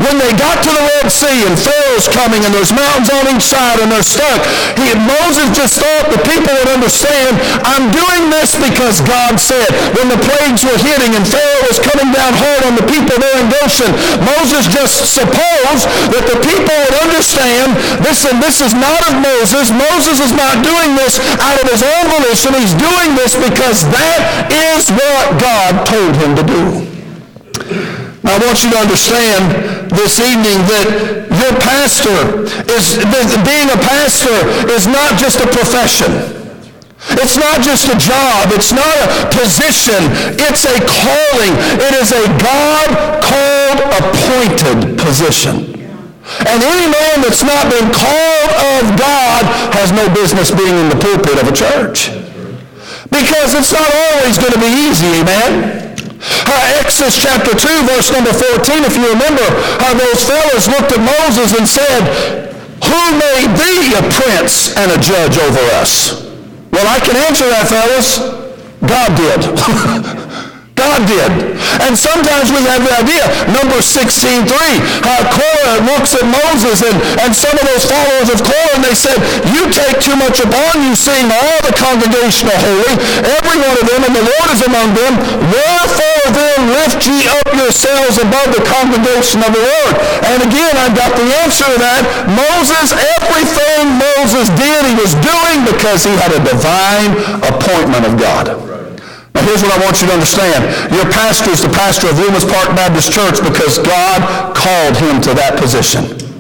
When 0.03 0.19
they 0.19 0.33
got 0.35 0.63
to 0.67 0.71
the 0.71 0.85
Red 0.99 1.07
Sea 1.11 1.47
and 1.47 1.55
Pharaoh's 1.55 2.11
coming 2.11 2.43
and 2.43 2.51
there's 2.51 2.75
mountains 2.75 3.11
on 3.11 3.31
each 3.31 3.47
side 3.47 3.79
and 3.79 3.91
they're 3.91 4.07
stuck, 4.07 4.43
he, 4.75 4.91
Moses 4.99 5.47
just 5.55 5.79
thought 5.79 6.11
the 6.11 6.19
people 6.27 6.51
would 6.51 6.71
understand, 6.75 7.39
I'm 7.63 7.91
doing 7.95 8.33
this 8.35 8.59
because 8.59 8.99
God 9.07 9.39
said. 9.39 9.71
When 9.95 10.11
the 10.11 10.19
plagues 10.27 10.67
were 10.67 10.79
hitting 10.83 11.15
and 11.15 11.23
Pharaoh 11.23 11.65
was 11.71 11.79
coming 11.79 12.11
down 12.11 12.35
hard 12.35 12.63
on 12.67 12.75
the 12.75 12.87
people 12.91 13.15
there 13.15 13.39
in 13.39 13.47
Goshen, 13.47 13.91
Moses 14.27 14.67
just 14.67 15.15
supposed 15.15 15.87
that 16.11 16.25
the 16.27 16.39
people 16.43 16.75
would 16.75 16.97
understand, 17.07 17.79
listen, 18.03 18.43
this 18.43 18.59
is 18.59 18.75
not 18.75 18.99
of 19.07 19.23
Moses. 19.23 19.71
Moses 19.71 20.19
is 20.19 20.35
not 20.35 20.67
doing 20.67 20.99
this 20.99 21.23
out 21.39 21.59
of 21.63 21.67
his 21.71 21.87
own 21.87 22.05
volition. 22.11 22.59
He's 22.59 22.75
doing 22.75 23.15
this 23.15 23.39
because 23.39 23.87
that 23.95 24.51
is 24.51 24.91
what 24.91 25.39
God 25.39 25.87
told 25.87 26.15
him 26.19 26.35
to 26.35 26.45
do. 26.45 28.00
I 28.25 28.37
want 28.37 28.63
you 28.63 28.71
to 28.71 28.79
understand 28.79 29.91
this 29.97 30.21
evening 30.21 30.61
that 30.69 31.25
your 31.41 31.55
pastor 31.57 32.45
is, 32.69 33.01
being 33.49 33.69
a 33.73 33.81
pastor 33.81 34.37
is 34.69 34.85
not 34.87 35.17
just 35.17 35.41
a 35.41 35.49
profession. 35.49 36.41
It's 37.17 37.41
not 37.41 37.65
just 37.65 37.89
a 37.89 37.97
job. 37.97 38.53
It's 38.53 38.77
not 38.77 38.93
a 38.93 39.09
position. 39.33 40.05
It's 40.37 40.69
a 40.69 40.77
calling. 40.85 41.55
It 41.81 41.97
is 41.97 42.13
a 42.13 42.29
God-called, 42.37 43.81
appointed 43.89 45.01
position. 45.01 45.81
And 46.45 46.61
any 46.61 46.87
man 46.93 47.25
that's 47.25 47.43
not 47.43 47.73
been 47.73 47.89
called 47.89 48.53
of 48.53 49.01
God 49.01 49.43
has 49.81 49.91
no 49.97 50.07
business 50.13 50.53
being 50.53 50.77
in 50.77 50.93
the 50.93 51.01
pulpit 51.01 51.41
of 51.41 51.49
a 51.49 51.57
church. 51.57 52.13
Because 53.09 53.57
it's 53.57 53.73
not 53.73 53.89
always 53.89 54.37
going 54.37 54.53
to 54.53 54.61
be 54.61 54.71
easy, 54.87 55.25
amen? 55.25 55.80
Uh, 56.21 56.81
Exodus 56.85 57.17
chapter 57.17 57.57
2, 57.57 57.89
verse 57.89 58.13
number 58.13 58.33
14, 58.33 58.85
if 58.85 58.97
you 58.97 59.09
remember 59.09 59.45
how 59.81 59.97
those 59.97 60.21
fellows 60.23 60.69
looked 60.69 60.93
at 60.93 61.01
Moses 61.01 61.57
and 61.57 61.67
said, 61.67 62.03
who 62.85 63.03
made 63.17 63.51
thee 63.57 63.95
a 63.97 64.03
prince 64.13 64.77
and 64.77 64.93
a 64.93 64.99
judge 65.01 65.39
over 65.39 65.65
us? 65.81 66.25
Well, 66.73 66.87
I 66.87 67.01
can 67.01 67.17
answer 67.17 67.49
that, 67.49 67.69
fellas. 67.69 68.19
God 68.81 69.17
did. 69.17 70.17
God 70.81 71.05
did. 71.05 71.31
And 71.85 71.93
sometimes 71.93 72.49
we 72.49 72.65
have 72.73 72.81
the 72.81 72.95
idea, 72.97 73.25
number 73.53 73.85
16.3, 73.85 74.49
how 75.05 75.21
Korah 75.29 75.85
looks 75.85 76.17
at 76.17 76.25
Moses 76.25 76.81
and, 76.81 76.97
and 77.21 77.37
some 77.37 77.53
of 77.53 77.65
those 77.69 77.85
followers 77.85 78.33
of 78.33 78.41
Korah, 78.41 78.81
and 78.81 78.85
they 78.85 78.97
said, 78.97 79.21
you 79.53 79.69
take 79.69 80.01
too 80.01 80.17
much 80.17 80.41
upon 80.41 80.81
you, 80.81 80.97
seeing 80.97 81.29
all 81.29 81.59
the 81.69 81.77
congregation 81.77 82.49
are 82.49 82.61
holy, 82.65 82.95
every 83.29 83.57
one 83.61 83.77
of 83.77 83.85
them, 83.85 84.01
and 84.09 84.15
the 84.17 84.25
Lord 84.25 84.49
is 84.57 84.63
among 84.65 84.89
them. 84.97 85.13
Wherefore 85.53 86.25
then 86.33 86.59
lift 86.73 87.05
ye 87.05 87.29
up 87.29 87.49
yourselves 87.53 88.17
above 88.17 88.49
the 88.57 88.65
congregation 88.65 89.45
of 89.45 89.53
the 89.53 89.61
Lord? 89.61 89.95
And 90.33 90.41
again, 90.49 90.75
I've 90.81 90.97
got 90.97 91.13
the 91.13 91.29
answer 91.45 91.69
to 91.69 91.77
that. 91.77 92.03
Moses, 92.25 92.97
everything 93.21 94.01
Moses 94.01 94.49
did, 94.57 94.81
he 94.89 94.97
was 94.97 95.13
doing 95.21 95.59
because 95.69 96.09
he 96.09 96.13
had 96.17 96.33
a 96.33 96.41
divine 96.41 97.13
appointment 97.45 98.09
of 98.09 98.17
God. 98.17 98.80
Now 99.35 99.43
here's 99.47 99.63
what 99.63 99.71
I 99.71 99.79
want 99.85 100.01
you 100.03 100.11
to 100.11 100.15
understand. 100.15 100.67
Your 100.91 101.07
pastor 101.11 101.51
is 101.51 101.63
the 101.63 101.71
pastor 101.71 102.11
of 102.11 102.19
Loomis 102.19 102.45
Park 102.45 102.75
Baptist 102.75 103.13
Church 103.15 103.39
because 103.43 103.79
God 103.79 104.21
called 104.57 104.97
him 104.99 105.23
to 105.23 105.35
that 105.39 105.55
position. 105.57 106.31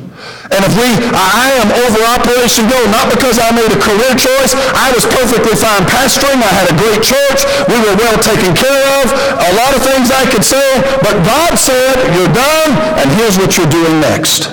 And 0.50 0.66
if 0.66 0.74
we, 0.74 0.90
I 1.14 1.54
am 1.62 1.70
over 1.86 2.02
Operation 2.10 2.66
Go, 2.66 2.78
not 2.90 3.06
because 3.06 3.38
I 3.38 3.54
made 3.54 3.70
a 3.70 3.78
career 3.78 4.18
choice. 4.18 4.58
I 4.74 4.90
was 4.90 5.06
perfectly 5.06 5.54
fine 5.54 5.86
pastoring. 5.86 6.42
I 6.42 6.50
had 6.50 6.66
a 6.66 6.74
great 6.74 7.06
church. 7.06 7.46
We 7.70 7.78
were 7.78 7.94
well 7.94 8.18
taken 8.18 8.50
care 8.58 8.82
of. 8.98 9.14
A 9.14 9.50
lot 9.54 9.70
of 9.78 9.80
things 9.86 10.10
I 10.10 10.26
could 10.26 10.42
say. 10.42 10.82
But 11.06 11.22
God 11.22 11.54
said, 11.54 11.94
you're 12.18 12.34
done, 12.34 12.70
and 12.98 13.06
here's 13.14 13.38
what 13.38 13.54
you're 13.54 13.70
doing 13.70 14.02
next. 14.02 14.50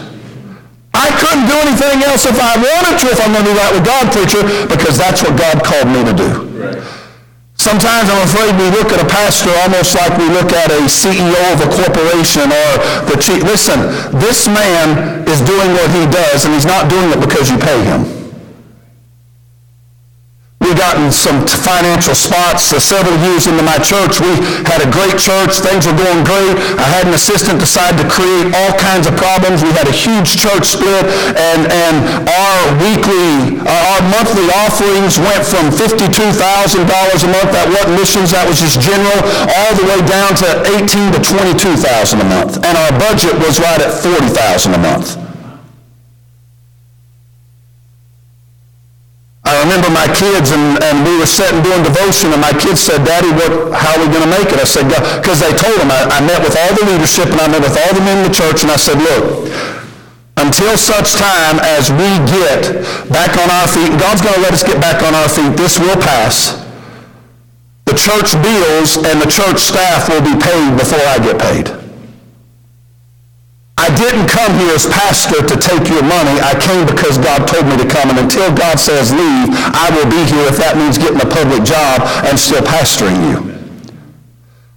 I 0.93 1.09
couldn't 1.17 1.49
do 1.49 1.57
anything 1.65 2.05
else 2.05 2.29
if 2.29 2.37
I 2.37 2.53
wanted 2.57 3.01
to 3.01 3.05
if 3.09 3.17
I'm 3.17 3.33
going 3.33 3.45
to 3.45 3.49
do 3.49 3.57
that 3.57 3.69
with 3.73 3.85
God, 3.85 4.05
preacher, 4.13 4.45
because 4.69 5.01
that's 5.01 5.25
what 5.25 5.33
God 5.33 5.65
called 5.65 5.89
me 5.89 6.05
to 6.05 6.13
do. 6.13 6.29
Right. 6.61 6.96
Sometimes 7.67 8.09
I'm 8.09 8.23
afraid 8.23 8.55
we 8.55 8.71
look 8.79 8.93
at 8.93 9.03
a 9.03 9.09
pastor 9.11 9.51
almost 9.63 9.93
like 9.93 10.17
we 10.17 10.23
look 10.29 10.53
at 10.53 10.71
a 10.71 10.87
CEO 10.87 11.35
of 11.51 11.59
a 11.59 11.67
corporation 11.67 12.47
or 12.47 12.69
the 13.11 13.19
chief. 13.19 13.43
Listen, 13.43 13.91
this 14.23 14.47
man 14.47 15.27
is 15.27 15.41
doing 15.41 15.73
what 15.73 15.91
he 15.91 16.07
does, 16.07 16.45
and 16.45 16.53
he's 16.53 16.65
not 16.65 16.89
doing 16.89 17.11
it 17.11 17.19
because 17.19 17.51
you 17.51 17.57
pay 17.57 17.83
him. 17.83 18.16
We 20.67 20.75
got 20.75 20.99
in 20.99 21.07
some 21.15 21.47
financial 21.47 22.11
spots 22.11 22.75
several 22.75 23.15
years 23.23 23.47
into 23.47 23.63
my 23.63 23.79
church. 23.79 24.19
We 24.19 24.35
had 24.67 24.83
a 24.83 24.89
great 24.91 25.15
church. 25.15 25.63
Things 25.63 25.87
were 25.87 25.95
going 25.95 26.27
great. 26.27 26.59
I 26.75 26.83
had 26.91 27.07
an 27.07 27.15
assistant 27.15 27.63
decide 27.63 27.95
to 27.95 28.05
create 28.11 28.51
all 28.51 28.75
kinds 28.75 29.07
of 29.07 29.15
problems. 29.15 29.63
We 29.63 29.71
had 29.71 29.87
a 29.87 29.95
huge 29.95 30.35
church 30.35 30.75
split, 30.75 31.07
and, 31.39 31.71
and 31.71 31.95
our 32.27 32.59
weekly, 32.83 33.63
uh, 33.63 33.91
our 33.95 34.03
monthly 34.11 34.51
offerings 34.67 35.15
went 35.15 35.47
from 35.47 35.71
$52,000 35.71 36.35
a 36.35 37.29
month. 37.31 37.49
That 37.55 37.67
wasn't 37.71 37.95
missions. 37.95 38.35
That 38.35 38.43
was 38.43 38.59
just 38.59 38.83
general, 38.83 39.19
all 39.47 39.71
the 39.79 39.87
way 39.87 39.99
down 40.03 40.35
to 40.43 40.47
18 40.83 41.15
to 41.15 41.19
22,000 41.23 42.19
a 42.19 42.27
month. 42.27 42.59
And 42.59 42.75
our 42.75 42.91
budget 42.99 43.39
was 43.39 43.55
right 43.63 43.79
at 43.79 43.95
40,000 44.03 44.75
a 44.75 44.81
month. 44.83 45.26
I 49.47 49.63
remember 49.63 49.87
my 49.87 50.11
kids, 50.11 50.51
and, 50.51 50.75
and 50.83 51.07
we 51.07 51.15
were 51.15 51.29
sitting 51.29 51.63
doing 51.63 51.79
devotion, 51.79 52.35
and 52.35 52.43
my 52.43 52.51
kids 52.51 52.83
said, 52.83 53.07
Daddy, 53.07 53.31
what, 53.31 53.71
how 53.71 53.95
are 53.95 54.01
we 54.03 54.11
going 54.11 54.27
to 54.27 54.33
make 54.35 54.51
it? 54.51 54.59
I 54.59 54.67
said, 54.67 54.91
because 54.91 55.39
they 55.39 55.55
told 55.55 55.79
them, 55.79 55.87
I, 55.87 56.03
I 56.11 56.19
met 56.19 56.43
with 56.43 56.51
all 56.59 56.75
the 56.75 56.83
leadership, 56.83 57.31
and 57.31 57.39
I 57.39 57.47
met 57.47 57.63
with 57.63 57.79
all 57.79 57.91
the 57.95 58.03
men 58.03 58.19
in 58.19 58.25
the 58.27 58.35
church, 58.35 58.67
and 58.67 58.71
I 58.71 58.75
said, 58.75 58.99
look, 58.99 59.47
until 60.35 60.75
such 60.75 61.15
time 61.15 61.63
as 61.63 61.87
we 61.95 62.11
get 62.27 62.83
back 63.07 63.39
on 63.39 63.47
our 63.47 63.71
feet, 63.71 63.95
God's 63.95 64.19
going 64.19 64.35
to 64.35 64.43
let 64.43 64.51
us 64.51 64.67
get 64.67 64.83
back 64.83 64.99
on 64.99 65.15
our 65.15 65.31
feet, 65.31 65.55
this 65.55 65.79
will 65.79 65.95
pass. 65.95 66.59
The 67.87 67.95
church 67.95 68.35
bills 68.43 68.99
and 68.99 69.23
the 69.23 69.31
church 69.31 69.63
staff 69.63 70.11
will 70.11 70.21
be 70.27 70.35
paid 70.35 70.75
before 70.75 70.99
I 71.07 71.23
get 71.23 71.39
paid. 71.39 71.76
I 73.77 73.93
didn't 73.93 74.25
come 74.25 74.57
here 74.57 74.73
as 74.73 74.89
pastor 74.89 75.45
to 75.45 75.55
take 75.55 75.85
your 75.87 76.01
money. 76.01 76.41
I 76.41 76.57
came 76.57 76.89
because 76.89 77.21
God 77.21 77.45
told 77.45 77.69
me 77.69 77.77
to 77.77 77.85
come. 77.85 78.09
And 78.09 78.19
until 78.19 78.49
God 78.51 78.81
says 78.81 79.13
leave, 79.13 79.53
I 79.53 79.93
will 79.93 80.09
be 80.09 80.17
here 80.25 80.49
if 80.49 80.57
that 80.57 80.75
means 80.75 80.97
getting 80.97 81.21
a 81.21 81.29
public 81.29 81.61
job 81.61 82.01
and 82.25 82.35
still 82.35 82.65
pastoring 82.65 83.21
you. 83.29 83.57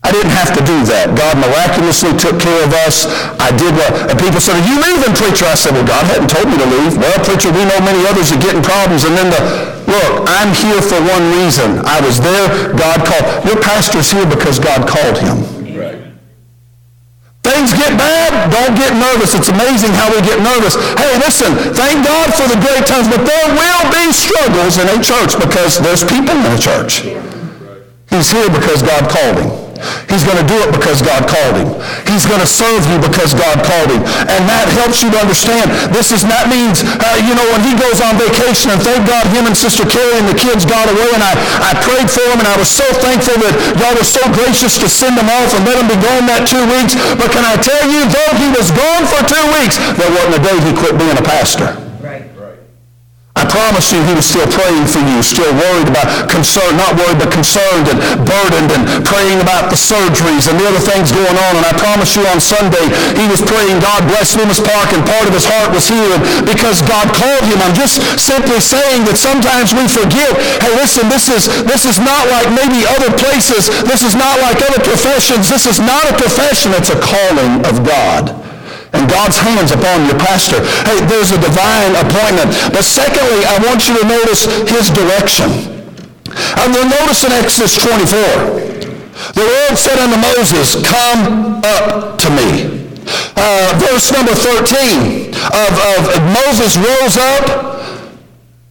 I 0.04 0.12
didn't 0.12 0.32
have 0.32 0.52
to 0.56 0.62
do 0.64 0.80
that. 0.88 1.12
God 1.12 1.36
miraculously 1.36 2.16
took 2.16 2.40
care 2.40 2.64
of 2.64 2.72
us. 2.88 3.04
I 3.36 3.52
did 3.52 3.76
what, 3.76 4.08
and 4.08 4.16
people 4.16 4.40
said, 4.40 4.56
are 4.56 4.66
you 4.68 4.80
leaving, 4.80 5.12
preacher? 5.12 5.44
I 5.44 5.56
said, 5.56 5.76
well, 5.76 5.84
God 5.84 6.04
hadn't 6.08 6.32
told 6.32 6.48
me 6.48 6.56
to 6.56 6.68
leave. 6.68 6.96
Well, 6.96 7.20
preacher, 7.20 7.52
we 7.52 7.68
know 7.68 7.76
many 7.84 8.00
others 8.08 8.32
are 8.32 8.40
getting 8.40 8.64
problems. 8.64 9.04
And 9.04 9.12
then 9.12 9.28
the, 9.28 9.40
look, 9.88 10.24
I'm 10.24 10.56
here 10.56 10.80
for 10.80 10.96
one 11.04 11.24
reason. 11.40 11.84
I 11.84 12.00
was 12.00 12.16
there, 12.16 12.72
God 12.76 13.04
called. 13.04 13.44
Your 13.44 13.60
pastor's 13.60 14.08
here 14.08 14.24
because 14.24 14.56
God 14.56 14.88
called 14.88 15.20
him. 15.20 15.59
Things 17.42 17.72
get 17.72 17.96
bad, 17.96 18.52
don't 18.52 18.76
get 18.76 18.92
nervous. 18.92 19.34
It's 19.34 19.48
amazing 19.48 19.92
how 19.96 20.12
we 20.12 20.20
get 20.20 20.40
nervous. 20.44 20.76
Hey, 21.00 21.16
listen, 21.24 21.56
thank 21.72 22.04
God 22.04 22.28
for 22.36 22.46
the 22.48 22.60
great 22.60 22.86
times, 22.86 23.08
but 23.08 23.24
there 23.24 23.48
will 23.56 23.84
be 23.88 24.12
struggles 24.12 24.76
in 24.76 24.86
a 24.88 25.00
church 25.02 25.40
because 25.40 25.78
there's 25.80 26.04
people 26.04 26.36
in 26.36 26.52
a 26.52 26.60
church. 26.60 27.08
He's 28.10 28.30
here 28.30 28.50
because 28.50 28.82
God 28.82 29.08
called 29.08 29.38
him. 29.38 29.69
He's 30.08 30.24
going 30.26 30.38
to 30.38 30.46
do 30.46 30.58
it 30.60 30.70
because 30.74 31.00
God 31.00 31.24
called 31.26 31.56
him. 31.56 31.68
He's 32.08 32.26
going 32.26 32.40
to 32.40 32.48
serve 32.48 32.82
you 32.90 32.98
because 33.00 33.32
God 33.32 33.60
called 33.64 33.90
him. 33.90 34.02
And 34.28 34.42
that 34.48 34.66
helps 34.80 35.00
you 35.02 35.08
to 35.14 35.18
understand. 35.18 35.70
This 35.94 36.12
is 36.12 36.26
that 36.26 36.46
means, 36.50 36.82
uh, 36.82 37.18
you 37.22 37.34
know, 37.34 37.46
when 37.50 37.62
he 37.64 37.72
goes 37.76 37.98
on 38.02 38.16
vacation, 38.20 38.70
and 38.70 38.80
thank 38.80 39.06
God 39.08 39.26
him 39.32 39.46
and 39.48 39.56
Sister 39.56 39.86
Carrie 39.88 40.20
and 40.20 40.28
the 40.28 40.36
kids 40.36 40.64
got 40.68 40.86
away, 40.90 41.10
and 41.12 41.22
I, 41.24 41.32
I 41.62 41.72
prayed 41.82 42.08
for 42.10 42.24
him, 42.30 42.38
and 42.38 42.48
I 42.48 42.56
was 42.56 42.70
so 42.70 42.86
thankful 43.00 43.36
that 43.40 43.54
y'all 43.80 43.96
were 43.96 44.06
so 44.06 44.22
gracious 44.36 44.78
to 44.78 44.88
send 44.88 45.16
them 45.16 45.28
off 45.28 45.50
and 45.56 45.64
let 45.66 45.76
them 45.80 45.88
be 45.88 45.98
gone 45.98 46.28
that 46.30 46.46
two 46.46 46.62
weeks. 46.78 46.94
But 47.18 47.32
can 47.32 47.42
I 47.42 47.56
tell 47.58 47.84
you, 47.88 48.06
though 48.06 48.32
he 48.38 48.48
was 48.54 48.70
gone 48.70 49.04
for 49.08 49.20
two 49.26 49.44
weeks, 49.58 49.80
there 49.96 50.10
wasn't 50.12 50.38
a 50.38 50.42
day 50.44 50.56
he 50.62 50.72
quit 50.76 50.94
being 50.96 51.18
a 51.18 51.24
pastor. 51.24 51.89
I 53.40 53.48
promise 53.48 53.88
you 53.88 54.04
he 54.04 54.12
was 54.12 54.28
still 54.28 54.44
praying 54.52 54.84
for 54.84 55.00
you, 55.00 55.24
still 55.24 55.48
worried 55.56 55.88
about, 55.88 56.28
concerned, 56.28 56.76
not 56.76 56.92
worried, 56.92 57.16
but 57.16 57.32
concerned 57.32 57.88
and 57.88 57.96
burdened 58.20 58.68
and 58.68 58.84
praying 59.00 59.40
about 59.40 59.72
the 59.72 59.80
surgeries 59.80 60.44
and 60.44 60.60
the 60.60 60.68
other 60.68 60.82
things 60.84 61.08
going 61.08 61.32
on. 61.48 61.52
And 61.56 61.64
I 61.64 61.72
promise 61.80 62.12
you 62.20 62.28
on 62.28 62.36
Sunday 62.36 62.84
he 63.16 63.24
was 63.32 63.40
praying, 63.40 63.80
God 63.80 64.04
bless 64.12 64.36
Loomis 64.36 64.60
Park, 64.60 64.92
and 64.92 65.00
part 65.08 65.24
of 65.24 65.32
his 65.32 65.48
heart 65.48 65.72
was 65.72 65.88
healed 65.88 66.20
because 66.44 66.84
God 66.84 67.08
called 67.16 67.48
him. 67.48 67.64
I'm 67.64 67.72
just 67.72 68.04
simply 68.20 68.60
saying 68.60 69.08
that 69.08 69.16
sometimes 69.16 69.72
we 69.72 69.88
forget, 69.88 70.36
hey, 70.60 70.76
listen, 70.76 71.08
this 71.08 71.32
is, 71.32 71.48
this 71.64 71.88
is 71.88 71.96
not 71.96 72.28
like 72.28 72.52
maybe 72.52 72.84
other 72.92 73.08
places. 73.16 73.72
This 73.88 74.04
is 74.04 74.12
not 74.12 74.36
like 74.44 74.60
other 74.60 74.84
professions. 74.84 75.48
This 75.48 75.64
is 75.64 75.80
not 75.80 76.04
a 76.04 76.14
profession. 76.20 76.76
It's 76.76 76.92
a 76.92 77.00
calling 77.00 77.64
of 77.64 77.80
God 77.88 78.49
and 78.92 79.08
God's 79.08 79.38
hands 79.38 79.70
upon 79.70 80.06
your 80.06 80.18
pastor. 80.18 80.58
Hey, 80.86 80.98
there's 81.06 81.30
a 81.32 81.40
divine 81.40 81.94
appointment. 81.94 82.50
But 82.74 82.84
secondly, 82.84 83.46
I 83.46 83.58
want 83.62 83.86
you 83.86 83.98
to 83.98 84.04
notice 84.06 84.46
his 84.66 84.90
direction. 84.90 85.50
And 86.58 86.74
you'll 86.74 86.90
notice 86.90 87.24
in 87.24 87.32
Exodus 87.32 87.74
24, 87.82 88.70
the 89.34 89.44
Lord 89.44 89.74
said 89.78 89.98
unto 89.98 90.18
Moses, 90.18 90.78
Come 90.86 91.60
up 91.64 92.18
to 92.18 92.28
me. 92.30 92.80
Uh, 93.36 93.74
verse 93.80 94.12
number 94.12 94.34
13 94.34 95.34
of, 95.34 95.72
of 95.98 96.22
Moses 96.30 96.76
rose 96.76 97.16
up 97.16 97.79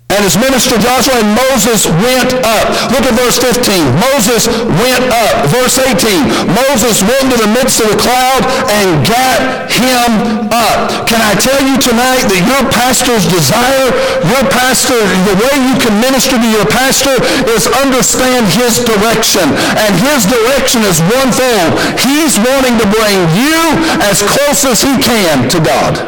and 0.09 0.25
his 0.25 0.41
minister 0.41 0.73
Joshua 0.81 1.21
and 1.21 1.37
Moses 1.37 1.85
went 1.85 2.33
up. 2.41 2.65
Look 2.89 3.05
at 3.05 3.13
verse 3.13 3.37
15. 3.37 3.61
Moses 4.09 4.49
went 4.81 5.05
up. 5.13 5.45
Verse 5.53 5.77
18. 5.77 6.49
Moses 6.49 7.05
went 7.05 7.29
to 7.29 7.37
the 7.37 7.51
midst 7.53 7.77
of 7.77 7.93
the 7.93 7.99
cloud 8.01 8.41
and 8.73 9.05
got 9.05 9.69
him 9.69 10.49
up. 10.49 11.05
Can 11.05 11.21
I 11.21 11.37
tell 11.37 11.61
you 11.61 11.77
tonight 11.77 12.25
that 12.25 12.41
your 12.41 12.63
pastor's 12.73 13.29
desire, 13.29 13.93
your 14.25 14.43
pastor, 14.49 14.97
the 15.29 15.37
way 15.45 15.53
you 15.69 15.77
can 15.77 15.93
minister 16.01 16.41
to 16.41 16.49
your 16.49 16.65
pastor 16.65 17.13
is 17.53 17.69
understand 17.77 18.49
his 18.49 18.81
direction. 18.81 19.45
And 19.77 19.93
his 20.09 20.25
direction 20.25 20.89
is 20.89 21.05
one 21.05 21.29
thing. 21.29 21.69
He's 22.01 22.33
wanting 22.41 22.81
to 22.81 22.87
bring 22.89 23.17
you 23.37 23.61
as 24.09 24.25
close 24.25 24.65
as 24.65 24.81
he 24.81 24.97
can 24.97 25.45
to 25.53 25.61
God. 25.61 26.01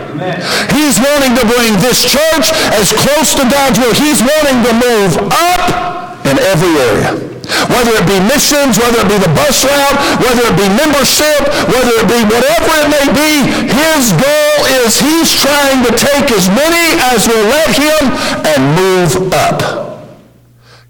He's 0.74 1.02
wanting 1.02 1.34
to 1.38 1.46
bring 1.46 1.78
this 1.82 2.02
church 2.02 2.54
as 2.78 2.94
close 2.94 3.34
to 3.38 3.46
God's 3.50 3.78
will 3.78 3.91
he's 3.98 4.22
wanting 4.22 4.60
to 4.64 4.74
move 4.78 5.12
up 5.32 6.26
in 6.26 6.38
every 6.40 6.74
area. 6.78 7.32
Whether 7.68 7.92
it 8.00 8.08
be 8.08 8.20
missions, 8.32 8.80
whether 8.80 9.04
it 9.04 9.10
be 9.10 9.20
the 9.20 9.34
bus 9.36 9.66
route, 9.66 9.98
whether 10.24 10.44
it 10.48 10.56
be 10.56 10.70
membership, 10.72 11.42
whether 11.68 11.94
it 12.00 12.08
be 12.08 12.22
whatever 12.30 12.72
it 12.80 12.88
may 12.88 13.08
be, 13.12 13.34
his 13.68 14.14
goal 14.16 14.56
is 14.84 15.00
he's 15.00 15.32
trying 15.36 15.84
to 15.84 15.92
take 15.92 16.32
as 16.32 16.48
many 16.48 16.96
as 17.12 17.28
will 17.28 17.48
let 17.52 17.70
him 17.76 18.04
and 18.46 18.62
move 18.78 19.34
up. 19.34 19.91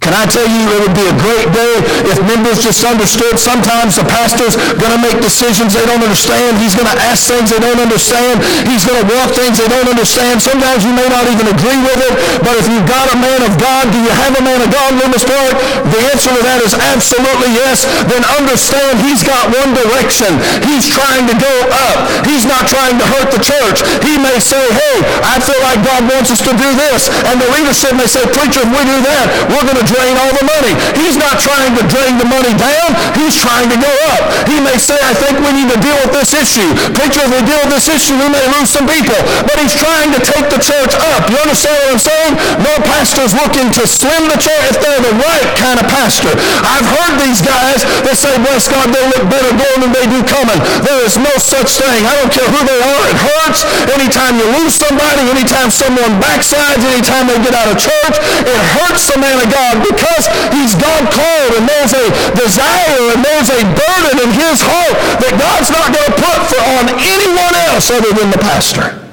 Can 0.01 0.17
I 0.17 0.25
tell 0.25 0.49
you, 0.49 0.65
it 0.65 0.81
would 0.81 0.97
be 0.97 1.05
a 1.05 1.13
great 1.21 1.45
day 1.53 1.77
if 2.09 2.17
members 2.25 2.57
just 2.57 2.81
understood 2.81 3.37
sometimes 3.37 4.01
the 4.01 4.05
pastor's 4.09 4.57
going 4.81 4.97
to 4.97 4.97
make 4.97 5.21
decisions 5.21 5.77
they 5.77 5.85
don't 5.85 6.01
understand. 6.01 6.57
He's 6.57 6.73
going 6.73 6.89
to 6.89 6.97
ask 7.05 7.29
things 7.29 7.53
they 7.53 7.61
don't 7.61 7.77
understand. 7.77 8.41
He's 8.65 8.81
going 8.81 8.97
to 8.97 9.05
want 9.05 9.29
things 9.37 9.61
they 9.61 9.69
don't 9.69 9.85
understand. 9.85 10.41
Sometimes 10.41 10.81
you 10.81 10.97
may 10.97 11.05
not 11.05 11.29
even 11.29 11.53
agree 11.53 11.77
with 11.85 12.01
it, 12.01 12.13
but 12.41 12.57
if 12.57 12.65
you've 12.65 12.89
got 12.89 13.13
a 13.13 13.17
man 13.21 13.45
of 13.45 13.53
God, 13.61 13.93
do 13.93 14.01
you 14.01 14.09
have 14.09 14.33
a 14.33 14.41
man 14.41 14.57
of 14.65 14.73
God, 14.73 14.89
Loomis 14.97 15.21
Park? 15.21 15.53
The 15.93 15.99
answer 16.09 16.33
to 16.33 16.41
that 16.49 16.65
is 16.65 16.73
absolutely 16.73 17.53
yes. 17.53 17.85
Then 18.09 18.25
understand 18.41 18.97
he's 19.05 19.21
got 19.21 19.53
one 19.53 19.77
direction. 19.77 20.33
He's 20.65 20.89
trying 20.89 21.29
to 21.29 21.35
go 21.37 21.55
up. 21.93 22.25
He's 22.25 22.49
not 22.49 22.65
trying 22.65 22.97
to 22.97 23.05
hurt 23.05 23.29
the 23.29 23.41
church. 23.45 23.85
He 24.01 24.17
may 24.17 24.41
say, 24.41 24.65
hey, 24.65 24.97
I 25.29 25.37
feel 25.37 25.61
like 25.61 25.85
God 25.85 26.09
wants 26.09 26.33
us 26.33 26.41
to 26.41 26.57
do 26.57 26.69
this. 26.89 27.05
And 27.29 27.37
the 27.37 27.53
leadership 27.53 27.93
may 27.93 28.09
say, 28.09 28.25
preacher, 28.33 28.65
if 28.65 28.69
we 28.73 28.81
do 28.81 28.97
that, 29.05 29.29
we're 29.53 29.61
going 29.61 29.77
to 29.77 29.90
drain 29.91 30.15
all 30.15 30.31
the 30.31 30.47
money. 30.47 30.73
He's 30.95 31.19
not 31.19 31.35
trying 31.43 31.75
to 31.75 31.83
drain 31.91 32.15
the 32.15 32.27
money 32.27 32.55
down. 32.55 32.95
He's 33.19 33.35
trying 33.35 33.67
to 33.67 33.77
go 33.77 33.91
up. 34.15 34.23
He 34.47 34.63
may 34.63 34.79
say, 34.79 34.95
I 35.03 35.11
think 35.19 35.43
we 35.43 35.51
need 35.51 35.69
to 35.69 35.79
deal 35.83 35.97
with 36.07 36.15
this 36.15 36.31
issue. 36.31 36.71
Preacher, 36.95 37.27
if 37.27 37.31
we 37.35 37.41
deal 37.43 37.59
with 37.67 37.75
this 37.75 37.91
issue, 37.91 38.15
we 38.15 38.31
may 38.31 38.45
lose 38.55 38.71
some 38.71 38.87
people. 38.87 39.19
But 39.43 39.59
he's 39.59 39.75
trying 39.75 40.15
to 40.15 40.19
take 40.23 40.47
the 40.47 40.61
church 40.63 40.95
up. 40.95 41.27
You 41.27 41.37
understand 41.43 41.75
what 41.83 41.99
I'm 41.99 42.03
saying? 42.03 42.33
No 42.63 42.73
pastor's 42.87 43.35
looking 43.35 43.67
to 43.75 43.83
slim 43.83 44.31
the 44.31 44.39
church 44.39 44.63
if 44.71 44.79
they're 44.79 45.03
the 45.03 45.15
right 45.19 45.49
kind 45.59 45.77
of 45.77 45.85
pastor. 45.91 46.31
I've 46.63 46.87
heard 46.87 47.19
these 47.19 47.43
guys 47.43 47.83
that 48.07 48.15
say, 48.15 48.31
bless 48.39 48.71
God, 48.71 48.87
they 48.95 49.03
look 49.11 49.27
better 49.27 49.51
going 49.51 49.79
than 49.83 49.91
they 49.91 50.07
do 50.07 50.23
coming. 50.23 50.59
There 50.87 51.03
is 51.03 51.19
no 51.19 51.33
such 51.35 51.75
thing. 51.75 52.07
I 52.07 52.15
don't 52.23 52.31
care 52.31 52.47
who 52.47 52.61
they 52.63 52.79
are. 52.79 53.03
It 53.11 53.19
hurts. 53.19 53.67
Anytime 53.91 54.39
you 54.39 54.47
lose 54.61 54.77
somebody, 54.77 55.27
anytime 55.27 55.67
someone 55.67 56.15
backsides, 56.23 56.79
anytime 56.87 57.27
they 57.27 57.39
get 57.43 57.57
out 57.57 57.67
of 57.67 57.75
church, 57.75 58.15
it 58.47 58.59
hurts 58.79 59.11
the 59.11 59.19
man 59.19 59.35
of 59.41 59.49
God 59.51 59.80
because 59.83 60.25
he's 60.55 60.73
God 60.77 61.03
called 61.11 61.51
and 61.59 61.65
there's 61.67 61.93
a 61.93 62.05
desire 62.37 63.03
and 63.13 63.21
there's 63.21 63.49
a 63.51 63.61
burden 63.65 64.15
in 64.25 64.31
his 64.33 64.61
heart 64.63 64.95
that 65.21 65.33
God's 65.37 65.69
not 65.69 65.91
going 65.91 66.09
to 66.09 66.17
put 66.17 66.39
for, 66.49 66.61
on 66.79 66.85
anyone 66.97 67.55
else 67.69 67.91
other 67.91 68.13
than 68.13 68.31
the 68.31 68.41
pastor. 68.41 69.10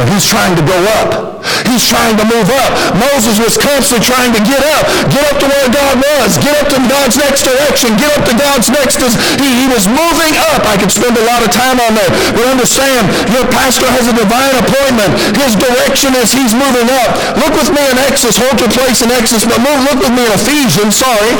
And 0.00 0.08
he's 0.08 0.24
trying 0.24 0.56
to 0.56 0.64
go 0.64 0.78
up. 1.04 1.44
He's 1.68 1.84
trying 1.84 2.16
to 2.16 2.24
move 2.24 2.48
up. 2.48 2.70
Moses 2.96 3.36
was 3.36 3.60
constantly 3.60 4.00
trying 4.00 4.32
to 4.32 4.40
get 4.40 4.62
up. 4.76 4.84
Get 5.12 5.24
up 5.28 5.36
to 5.36 5.46
where 5.46 5.68
God 5.68 6.00
was. 6.00 6.40
Get 6.40 6.54
up 6.64 6.68
to 6.72 6.78
God's 6.88 7.20
next 7.20 7.44
direction. 7.44 7.92
Get 8.00 8.08
up 8.16 8.24
to 8.24 8.34
God's 8.34 8.72
next. 8.72 8.98
He, 9.36 9.48
he 9.52 9.66
was 9.68 9.84
moving 9.84 10.34
up. 10.52 10.64
I 10.64 10.80
could 10.80 10.90
spend 10.90 11.12
a 11.20 11.24
lot 11.28 11.44
of 11.44 11.52
time 11.52 11.76
on 11.76 11.92
that. 11.98 12.10
But 12.32 12.44
understand, 12.48 13.04
your 13.36 13.44
pastor 13.52 13.84
has 13.84 14.08
a 14.08 14.16
divine 14.16 14.56
appointment. 14.64 15.12
His 15.36 15.60
direction 15.60 16.16
is 16.16 16.32
he's 16.32 16.56
moving 16.56 16.88
up. 17.04 17.10
Look 17.36 17.52
with 17.52 17.68
me 17.68 17.84
in 17.84 17.96
Exodus. 18.00 18.40
Hold 18.40 18.56
your 18.64 18.72
place 18.72 19.04
in 19.04 19.12
Exodus. 19.12 19.44
But 19.44 19.60
move, 19.60 19.80
look 19.92 20.00
with 20.00 20.14
me 20.14 20.24
in 20.24 20.32
Ephesians, 20.32 20.96
sorry. 20.96 21.36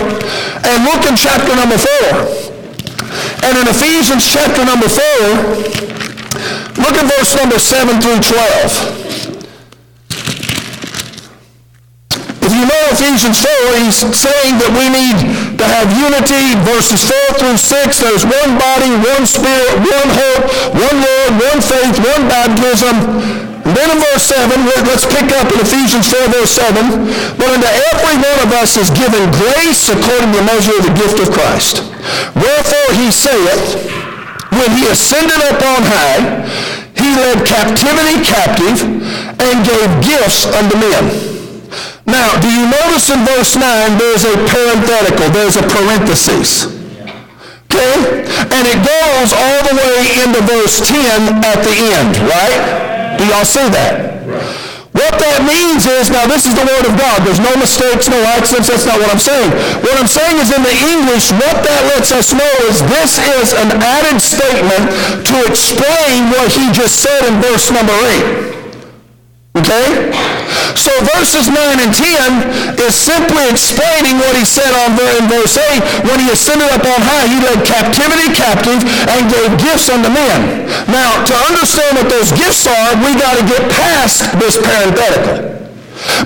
And 0.66 0.76
look 0.84 1.02
in 1.08 1.16
chapter 1.16 1.56
number 1.56 1.80
4. 1.80 2.52
And 3.48 3.58
in 3.58 3.66
Ephesians 3.68 4.28
chapter 4.28 4.64
number 4.64 4.88
4, 4.88 6.01
Look 6.82 6.98
at 6.98 7.06
verse 7.06 7.34
number 7.38 7.58
7 7.58 8.00
through 8.02 8.20
12. 8.20 9.02
If 12.42 12.50
you 12.50 12.66
know 12.66 12.82
Ephesians 12.90 13.38
4, 13.38 13.48
he's 13.86 14.02
saying 14.02 14.58
that 14.58 14.74
we 14.74 14.90
need 14.90 15.14
to 15.56 15.64
have 15.64 15.86
unity. 15.94 16.58
Verses 16.66 17.06
4 17.06 17.38
through 17.38 17.56
6, 17.56 18.02
there's 18.02 18.26
one 18.26 18.58
body, 18.58 18.90
one 18.98 19.24
spirit, 19.30 19.78
one 19.78 20.10
hope, 20.10 20.44
one 20.74 20.98
Lord, 21.00 21.30
one 21.38 21.60
faith, 21.62 21.96
one 22.02 22.26
baptism. 22.26 22.98
And 23.62 23.78
then 23.78 23.94
in 23.94 23.98
verse 24.02 24.26
7, 24.26 24.50
let's 24.90 25.06
pick 25.06 25.30
up 25.38 25.46
in 25.54 25.62
Ephesians 25.62 26.10
4, 26.10 26.18
verse 26.34 26.50
7. 26.50 27.38
But 27.38 27.46
unto 27.46 27.70
every 27.94 28.18
one 28.18 28.38
of 28.42 28.50
us 28.58 28.74
is 28.74 28.90
given 28.90 29.30
grace 29.38 29.86
according 29.86 30.34
to 30.34 30.42
the 30.42 30.46
measure 30.50 30.74
of 30.82 30.84
the 30.90 30.96
gift 30.98 31.22
of 31.22 31.30
Christ. 31.30 31.86
Wherefore 32.34 32.90
he 32.98 33.14
saith, 33.14 34.01
when 34.58 34.70
he 34.76 34.84
ascended 34.88 35.40
up 35.48 35.60
on 35.60 35.80
high, 35.88 36.20
he 36.96 37.08
led 37.16 37.42
captivity 37.46 38.20
captive 38.20 38.84
and 39.40 39.54
gave 39.64 39.88
gifts 40.04 40.46
unto 40.46 40.76
men. 40.76 41.32
Now, 42.06 42.34
do 42.40 42.50
you 42.50 42.68
notice 42.68 43.10
in 43.10 43.24
verse 43.24 43.56
9 43.56 43.98
there's 43.98 44.24
a 44.24 44.34
parenthetical, 44.50 45.30
there's 45.30 45.56
a 45.56 45.64
parenthesis. 45.64 46.66
Okay? 47.66 48.28
And 48.52 48.64
it 48.68 48.78
goes 48.84 49.32
all 49.32 49.60
the 49.64 49.74
way 49.80 50.04
into 50.20 50.40
verse 50.44 50.84
10 50.86 51.40
at 51.40 51.58
the 51.64 51.74
end, 51.96 52.12
right? 52.28 53.16
Do 53.18 53.24
y'all 53.26 53.44
see 53.44 53.68
that? 53.72 54.22
What 54.92 55.16
that 55.16 55.40
means 55.48 55.88
is, 55.88 56.12
now 56.12 56.28
this 56.28 56.44
is 56.44 56.52
the 56.52 56.68
Word 56.68 56.84
of 56.84 56.94
God. 57.00 57.24
There's 57.24 57.40
no 57.40 57.52
mistakes, 57.56 58.12
no 58.12 58.20
accidents. 58.36 58.68
That's 58.68 58.84
not 58.84 59.00
what 59.00 59.08
I'm 59.08 59.20
saying. 59.20 59.48
What 59.80 59.96
I'm 59.96 60.08
saying 60.08 60.36
is 60.36 60.52
in 60.52 60.60
the 60.60 60.76
English, 60.92 61.32
what 61.32 61.56
that 61.64 61.82
lets 61.96 62.12
us 62.12 62.36
know 62.36 62.52
is 62.68 62.84
this 62.92 63.16
is 63.40 63.56
an 63.56 63.72
added 63.80 64.20
statement 64.20 64.92
to 65.32 65.36
explain 65.48 66.28
what 66.28 66.52
he 66.52 66.68
just 66.76 67.00
said 67.00 67.24
in 67.24 67.40
verse 67.40 67.72
number 67.72 67.96
8. 68.52 68.61
Okay? 69.54 70.10
So 70.74 70.90
verses 71.14 71.52
9 71.52 71.56
and 71.84 71.92
10 71.92 72.80
is 72.80 72.96
simply 72.96 73.44
explaining 73.52 74.16
what 74.18 74.32
he 74.34 74.44
said 74.44 74.72
on 74.84 74.96
in 74.96 75.28
verse 75.28 75.60
8. 75.60 76.08
When 76.08 76.18
he 76.18 76.32
ascended 76.32 76.72
up 76.72 76.82
on 76.82 77.00
high, 77.04 77.28
he 77.28 77.38
led 77.38 77.60
captivity 77.62 78.32
captive 78.32 78.80
and 79.12 79.28
gave 79.28 79.52
gifts 79.60 79.92
unto 79.92 80.08
men. 80.08 80.66
Now, 80.88 81.22
to 81.24 81.34
understand 81.46 82.00
what 82.00 82.08
those 82.08 82.32
gifts 82.32 82.66
are, 82.66 82.96
we 83.04 83.12
got 83.14 83.36
to 83.38 83.44
get 83.44 83.62
past 83.70 84.32
this 84.40 84.56
parenthetical. 84.56 85.61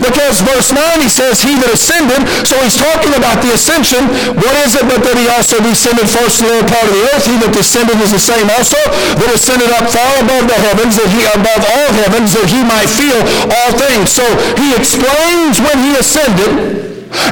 Because 0.00 0.40
verse 0.40 0.72
9 0.72 1.00
he 1.00 1.10
says, 1.10 1.40
he 1.40 1.56
that 1.60 1.72
ascended, 1.72 2.24
so 2.44 2.56
he's 2.64 2.76
talking 2.76 3.12
about 3.16 3.40
the 3.44 3.52
ascension. 3.52 4.08
What 4.36 4.54
is 4.64 4.76
it 4.76 4.84
but 4.88 5.04
that 5.04 5.16
he 5.16 5.28
also 5.28 5.60
descended 5.60 6.08
first 6.08 6.40
to 6.40 6.48
the 6.48 6.60
lower 6.60 6.66
part 6.68 6.86
of 6.88 6.94
the 6.94 7.04
earth? 7.12 7.24
He 7.24 7.36
that 7.40 7.52
descended 7.52 7.96
is 8.00 8.12
the 8.12 8.22
same 8.22 8.48
also, 8.52 8.78
that 9.20 9.30
ascended 9.32 9.68
up 9.76 9.88
far 9.92 10.12
above 10.20 10.48
the 10.48 10.58
heavens, 10.58 10.96
that 10.96 11.10
he 11.12 11.22
above 11.28 11.62
all 11.64 11.90
heavens, 11.92 12.32
that 12.36 12.48
he 12.48 12.60
might 12.64 12.88
feel 12.88 13.20
all 13.48 13.72
things. 13.76 14.12
So 14.12 14.24
he 14.60 14.76
explains 14.76 15.60
when 15.60 15.78
he 15.80 15.92
ascended, 15.96 16.86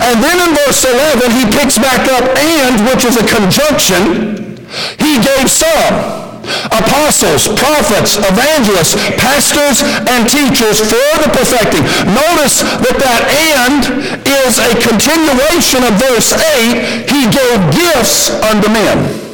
and 0.04 0.16
then 0.22 0.36
in 0.40 0.50
verse 0.54 0.84
11 0.84 1.32
he 1.32 1.44
picks 1.52 1.76
back 1.76 2.08
up 2.12 2.24
and, 2.38 2.74
which 2.88 3.04
is 3.04 3.16
a 3.20 3.26
conjunction, 3.26 4.56
he 4.98 5.20
gave 5.20 5.50
some 5.50 6.23
apostles, 6.70 7.48
prophets, 7.58 8.16
evangelists, 8.18 8.94
pastors, 9.16 9.82
and 10.08 10.28
teachers 10.28 10.80
for 10.80 11.10
the 11.22 11.30
perfecting. 11.32 11.84
Notice 12.10 12.62
that 12.62 12.96
that 13.00 13.22
and 13.56 13.82
is 14.24 14.60
a 14.60 14.72
continuation 14.80 15.84
of 15.84 15.92
verse 16.00 16.32
8. 16.32 17.08
He 17.08 17.28
gave 17.28 17.58
gifts 17.74 18.30
unto 18.44 18.68
men. 18.68 19.24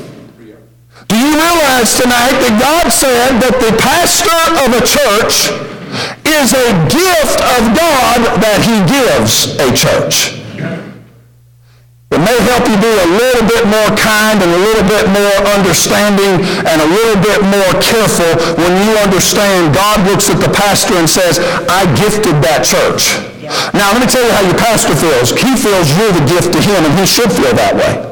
Do 1.09 1.19
you 1.19 1.35
realize 1.35 1.99
tonight 1.99 2.39
that 2.39 2.55
God 2.63 2.87
said 2.93 3.43
that 3.43 3.59
the 3.59 3.75
pastor 3.83 4.41
of 4.63 4.71
a 4.79 4.83
church 4.87 5.51
is 6.23 6.55
a 6.55 6.71
gift 6.87 7.39
of 7.59 7.63
God 7.75 8.39
that 8.39 8.63
he 8.63 8.79
gives 8.87 9.59
a 9.59 9.75
church? 9.75 10.40
It 12.11 12.19
may 12.19 12.35
help 12.51 12.67
you 12.67 12.75
be 12.75 12.91
a 12.91 13.09
little 13.23 13.47
bit 13.47 13.71
more 13.71 13.87
kind 13.95 14.43
and 14.43 14.51
a 14.51 14.59
little 14.67 14.83
bit 14.83 15.07
more 15.15 15.37
understanding 15.55 16.43
and 16.43 16.79
a 16.83 16.89
little 16.91 17.15
bit 17.23 17.39
more 17.47 17.71
careful 17.79 18.35
when 18.59 18.75
you 18.83 18.99
understand 18.99 19.71
God 19.71 20.03
looks 20.11 20.27
at 20.27 20.43
the 20.43 20.51
pastor 20.51 20.99
and 20.99 21.07
says, 21.07 21.39
I 21.71 21.87
gifted 21.95 22.43
that 22.43 22.67
church. 22.67 23.15
Now, 23.79 23.95
let 23.95 24.03
me 24.03 24.11
tell 24.11 24.27
you 24.27 24.33
how 24.35 24.43
your 24.43 24.59
pastor 24.59 24.99
feels. 24.99 25.31
He 25.31 25.55
feels 25.55 25.87
you're 25.95 26.11
the 26.11 26.27
gift 26.27 26.51
to 26.51 26.59
him, 26.59 26.83
and 26.83 26.91
he 26.99 27.07
should 27.07 27.31
feel 27.31 27.55
that 27.55 27.79
way. 27.79 28.03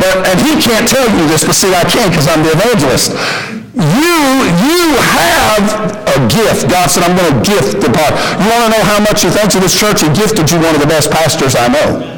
But, 0.00 0.24
and 0.32 0.40
he 0.40 0.56
can't 0.56 0.88
tell 0.88 1.04
you 1.04 1.28
this, 1.28 1.44
but 1.44 1.52
see, 1.52 1.76
I 1.76 1.84
can 1.84 2.08
because 2.08 2.32
I'm 2.32 2.40
the 2.40 2.56
evangelist. 2.56 3.12
You, 3.76 4.16
you 4.64 4.96
have 4.96 5.64
a 6.08 6.18
gift. 6.32 6.72
God 6.72 6.88
said, 6.88 7.04
I'm 7.04 7.12
going 7.12 7.28
to 7.28 7.40
gift 7.44 7.84
the 7.84 7.92
part. 7.92 8.16
You 8.40 8.48
want 8.48 8.72
to 8.72 8.80
know 8.80 8.84
how 8.88 8.96
much 9.04 9.20
he 9.20 9.28
thinks 9.28 9.52
of 9.52 9.60
this 9.60 9.76
church? 9.76 10.00
He 10.00 10.08
gifted 10.16 10.48
you 10.48 10.56
one 10.56 10.72
of 10.72 10.80
the 10.80 10.88
best 10.88 11.12
pastors 11.12 11.52
I 11.52 11.68
know. 11.68 12.15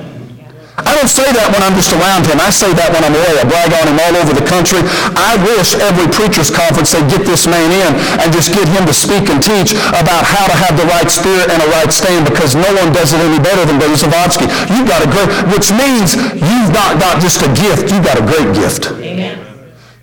I 0.78 0.94
don't 0.94 1.10
say 1.10 1.26
that 1.26 1.50
when 1.50 1.62
I'm 1.66 1.74
just 1.74 1.90
around 1.90 2.30
him. 2.30 2.38
I 2.38 2.54
say 2.54 2.70
that 2.70 2.94
when 2.94 3.02
I'm 3.02 3.14
away. 3.14 3.34
I 3.34 3.44
brag 3.46 3.74
on 3.74 3.90
him 3.90 3.98
all 3.98 4.14
over 4.14 4.30
the 4.30 4.46
country. 4.46 4.78
I 5.18 5.34
wish 5.42 5.74
every 5.74 6.06
preacher's 6.06 6.54
conference 6.54 6.94
they'd 6.94 7.10
get 7.10 7.26
this 7.26 7.50
man 7.50 7.66
in 7.74 7.90
and 8.22 8.30
just 8.30 8.54
get 8.54 8.66
him 8.70 8.86
to 8.86 8.94
speak 8.94 9.26
and 9.26 9.42
teach 9.42 9.74
about 9.98 10.22
how 10.22 10.46
to 10.46 10.54
have 10.54 10.78
the 10.78 10.86
right 10.86 11.10
spirit 11.10 11.50
and 11.50 11.58
a 11.58 11.68
right 11.74 11.90
stand 11.90 12.30
because 12.30 12.54
no 12.54 12.68
one 12.78 12.94
does 12.94 13.10
it 13.10 13.18
any 13.18 13.42
better 13.42 13.66
than 13.66 13.82
Brother 13.82 13.98
Zavodsky. 13.98 14.46
You've 14.70 14.86
got 14.86 15.02
a 15.02 15.08
great, 15.10 15.30
which 15.50 15.74
means 15.74 16.14
you've 16.38 16.70
not 16.70 17.02
got 17.02 17.18
just 17.18 17.42
a 17.42 17.50
gift, 17.58 17.90
you've 17.90 18.06
got 18.06 18.18
a 18.18 18.24
great 18.24 18.54
gift. 18.54 18.94
Amen. 19.02 19.38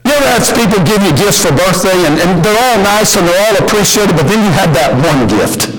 You 0.04 0.12
ever 0.12 0.28
have 0.28 0.44
people 0.54 0.80
give 0.84 1.02
you 1.02 1.16
gifts 1.16 1.40
for 1.40 1.56
birthday 1.56 1.98
and, 2.04 2.20
and 2.20 2.44
they're 2.44 2.62
all 2.72 2.80
nice 2.84 3.16
and 3.16 3.24
they're 3.26 3.44
all 3.48 3.58
appreciated, 3.64 4.16
but 4.16 4.28
then 4.28 4.44
you 4.44 4.52
have 4.52 4.72
that 4.76 4.92
one 5.00 5.24
gift. 5.28 5.75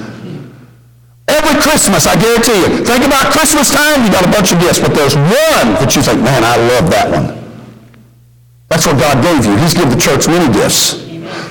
Every 1.29 1.61
Christmas, 1.61 2.07
I 2.07 2.15
guarantee 2.21 2.55
you. 2.55 2.85
Think 2.85 3.05
about 3.05 3.33
Christmas 3.33 3.71
time, 3.71 4.05
you 4.05 4.11
got 4.11 4.25
a 4.25 4.31
bunch 4.31 4.53
of 4.53 4.61
gifts, 4.61 4.79
but 4.79 4.95
there's 4.95 5.17
one 5.17 5.75
that 5.83 5.95
you 5.95 6.03
think, 6.03 6.23
man, 6.23 6.45
I 6.45 6.57
love 6.57 6.91
that 6.91 7.11
one. 7.11 7.35
That's 8.69 8.87
what 8.87 8.99
God 8.99 9.23
gave 9.23 9.45
you. 9.45 9.57
He's 9.57 9.75
given 9.75 9.91
the 9.91 10.01
church 10.01 10.27
many 10.29 10.53
gifts. 10.53 11.06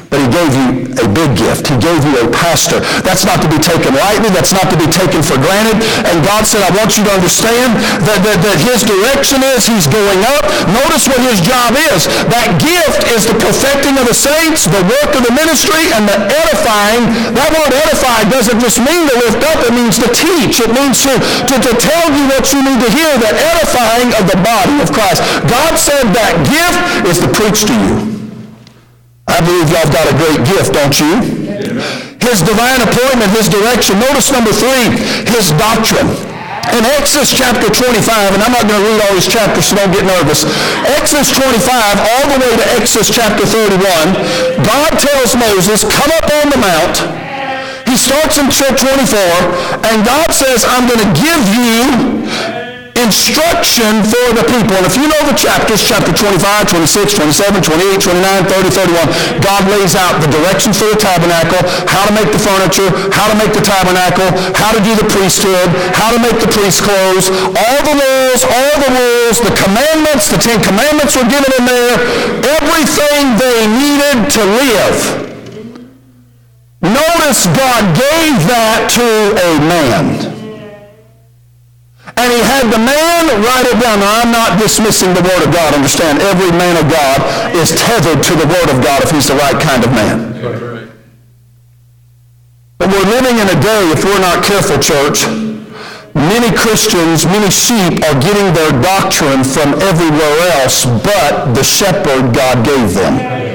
But 0.09 0.23
he 0.23 0.29
gave 0.31 0.51
you 0.55 0.67
a 0.95 1.07
big 1.11 1.35
gift. 1.35 1.67
He 1.67 1.75
gave 1.75 1.99
you 2.07 2.15
a 2.23 2.27
pastor. 2.31 2.79
That's 3.03 3.27
not 3.27 3.43
to 3.43 3.49
be 3.51 3.59
taken 3.59 3.91
lightly. 3.99 4.31
That's 4.31 4.55
not 4.55 4.71
to 4.71 4.77
be 4.79 4.87
taken 4.87 5.19
for 5.19 5.35
granted. 5.35 5.83
And 6.07 6.23
God 6.23 6.47
said, 6.47 6.63
I 6.63 6.71
want 6.71 6.95
you 6.95 7.03
to 7.03 7.13
understand 7.13 7.75
that, 8.07 8.23
that, 8.23 8.39
that 8.39 8.57
his 8.63 8.87
direction 8.87 9.43
is 9.43 9.67
he's 9.67 9.91
going 9.91 10.21
up. 10.39 10.47
Notice 10.71 11.11
what 11.11 11.19
his 11.19 11.43
job 11.43 11.75
is. 11.91 12.07
That 12.31 12.55
gift 12.63 13.11
is 13.11 13.27
the 13.27 13.35
perfecting 13.35 13.99
of 13.99 14.07
the 14.07 14.15
saints, 14.15 14.71
the 14.71 14.83
work 14.87 15.11
of 15.19 15.27
the 15.27 15.35
ministry, 15.35 15.91
and 15.91 16.07
the 16.07 16.15
edifying. 16.31 17.11
That 17.35 17.51
word 17.51 17.75
edify 17.75 18.23
doesn't 18.31 18.63
just 18.63 18.79
mean 18.79 19.03
to 19.11 19.15
lift 19.19 19.43
up. 19.51 19.59
It 19.67 19.75
means 19.75 19.99
to 19.99 20.07
teach. 20.15 20.63
It 20.63 20.71
means 20.71 21.03
to, 21.03 21.13
to, 21.19 21.55
to 21.59 21.71
tell 21.75 22.07
you 22.15 22.23
what 22.31 22.47
you 22.55 22.63
need 22.63 22.79
to 22.79 22.89
hear, 22.95 23.11
the 23.19 23.35
edifying 23.35 24.15
of 24.15 24.31
the 24.31 24.39
body 24.39 24.79
of 24.79 24.95
Christ. 24.95 25.19
God 25.51 25.75
said 25.75 26.07
that 26.15 26.33
gift 26.47 26.79
is 27.03 27.19
to 27.19 27.27
preach 27.35 27.67
to 27.67 27.75
you. 27.75 28.14
I 29.35 29.43
believe 29.43 29.67
y'all 29.67 29.91
got 29.91 30.07
a 30.07 30.15
great 30.15 30.47
gift, 30.47 30.71
don't 30.71 30.95
you? 30.95 31.19
His 32.23 32.39
divine 32.39 32.79
appointment, 32.79 33.35
his 33.35 33.51
direction. 33.51 33.99
Notice 33.99 34.31
number 34.31 34.55
three, 34.55 34.95
his 35.27 35.51
doctrine. 35.59 36.07
In 36.71 36.87
Exodus 36.95 37.35
chapter 37.35 37.67
25, 37.67 37.99
and 38.31 38.39
I'm 38.39 38.55
not 38.55 38.63
going 38.63 38.79
to 38.79 38.85
read 38.87 38.99
all 39.03 39.11
these 39.11 39.27
chapters, 39.27 39.67
so 39.67 39.75
don't 39.75 39.91
get 39.91 40.07
nervous. 40.07 40.47
Exodus 40.87 41.35
25, 41.35 41.67
all 42.15 42.25
the 42.31 42.39
way 42.47 42.53
to 42.55 42.65
Exodus 42.79 43.11
chapter 43.11 43.43
31, 43.43 43.75
God 44.63 44.91
tells 45.03 45.35
Moses, 45.35 45.83
come 45.83 46.15
up 46.15 46.31
on 46.39 46.55
the 46.55 46.59
mount. 46.63 46.95
He 47.91 47.99
starts 47.99 48.39
in 48.39 48.47
chapter 48.47 48.87
24, 48.87 49.19
and 49.83 50.07
God 50.07 50.31
says, 50.31 50.63
I'm 50.63 50.87
going 50.87 51.03
to 51.03 51.11
give 51.11 51.43
you 51.51 52.64
instruction 52.95 54.03
for 54.07 54.27
the 54.31 54.45
people. 54.47 54.75
And 54.79 54.87
if 54.87 54.95
you 54.95 55.07
know 55.07 55.21
the 55.27 55.35
chapters, 55.35 55.83
chapter 55.83 56.15
25, 56.15 56.39
26, 56.71 57.15
27, 57.15 57.61
28, 57.61 57.99
29, 57.99 58.45
30, 58.47 59.39
31, 59.39 59.43
God 59.43 59.61
lays 59.71 59.93
out 59.99 60.19
the 60.23 60.29
directions 60.31 60.79
for 60.79 60.87
the 60.87 60.99
tabernacle, 60.99 61.59
how 61.91 62.07
to 62.07 62.13
make 62.15 62.31
the 62.31 62.39
furniture, 62.39 62.89
how 63.11 63.27
to 63.27 63.35
make 63.35 63.51
the 63.51 63.63
tabernacle, 63.63 64.27
how 64.55 64.71
to 64.71 64.79
do 64.81 64.95
the 64.95 65.07
priesthood, 65.11 65.67
how 65.95 66.11
to 66.15 66.19
make 66.19 66.39
the 66.39 66.51
priest 66.51 66.83
clothes, 66.83 67.27
all 67.31 67.79
the 67.83 67.95
laws, 67.99 68.41
all 68.47 68.75
the 68.79 68.91
rules, 68.91 69.37
the 69.43 69.53
commandments, 69.55 70.31
the 70.31 70.39
Ten 70.39 70.59
Commandments 70.63 71.15
were 71.15 71.27
given 71.27 71.51
in 71.59 71.63
there, 71.67 71.95
everything 72.59 73.35
they 73.39 73.59
needed 73.67 74.31
to 74.31 74.41
live 74.43 75.25
Notice 76.85 77.47
God 77.47 77.97
gave 77.97 78.45
that 78.45 78.91
to 78.93 79.01
a 79.41 79.59
man. 79.65 80.34
And 82.17 82.31
he 82.31 82.39
had 82.39 82.71
the 82.71 82.79
man 82.79 83.27
write 83.43 83.67
it 83.67 83.75
down. 83.79 83.99
Now, 83.99 84.23
I'm 84.23 84.31
not 84.31 84.57
dismissing 84.59 85.13
the 85.13 85.21
Word 85.21 85.43
of 85.43 85.51
God. 85.51 85.75
Understand, 85.75 86.23
every 86.23 86.51
man 86.55 86.79
of 86.79 86.89
God 86.89 87.19
is 87.55 87.75
tethered 87.75 88.23
to 88.23 88.33
the 88.39 88.47
Word 88.47 88.69
of 88.71 88.79
God 88.81 89.03
if 89.03 89.11
he's 89.11 89.27
the 89.27 89.35
right 89.35 89.59
kind 89.59 89.83
of 89.83 89.91
man. 89.91 90.35
But 92.77 92.87
we're 92.89 93.09
living 93.11 93.37
in 93.39 93.47
a 93.47 93.59
day, 93.59 93.83
if 93.91 94.03
we're 94.03 94.19
not 94.19 94.43
careful, 94.43 94.79
church, 94.79 95.27
many 96.15 96.55
Christians, 96.55 97.25
many 97.25 97.51
sheep 97.51 98.03
are 98.03 98.17
getting 98.19 98.53
their 98.55 98.71
doctrine 98.81 99.43
from 99.43 99.75
everywhere 99.83 100.35
else 100.59 100.85
but 100.85 101.53
the 101.53 101.63
shepherd 101.63 102.33
God 102.33 102.65
gave 102.65 102.93
them. 102.93 103.54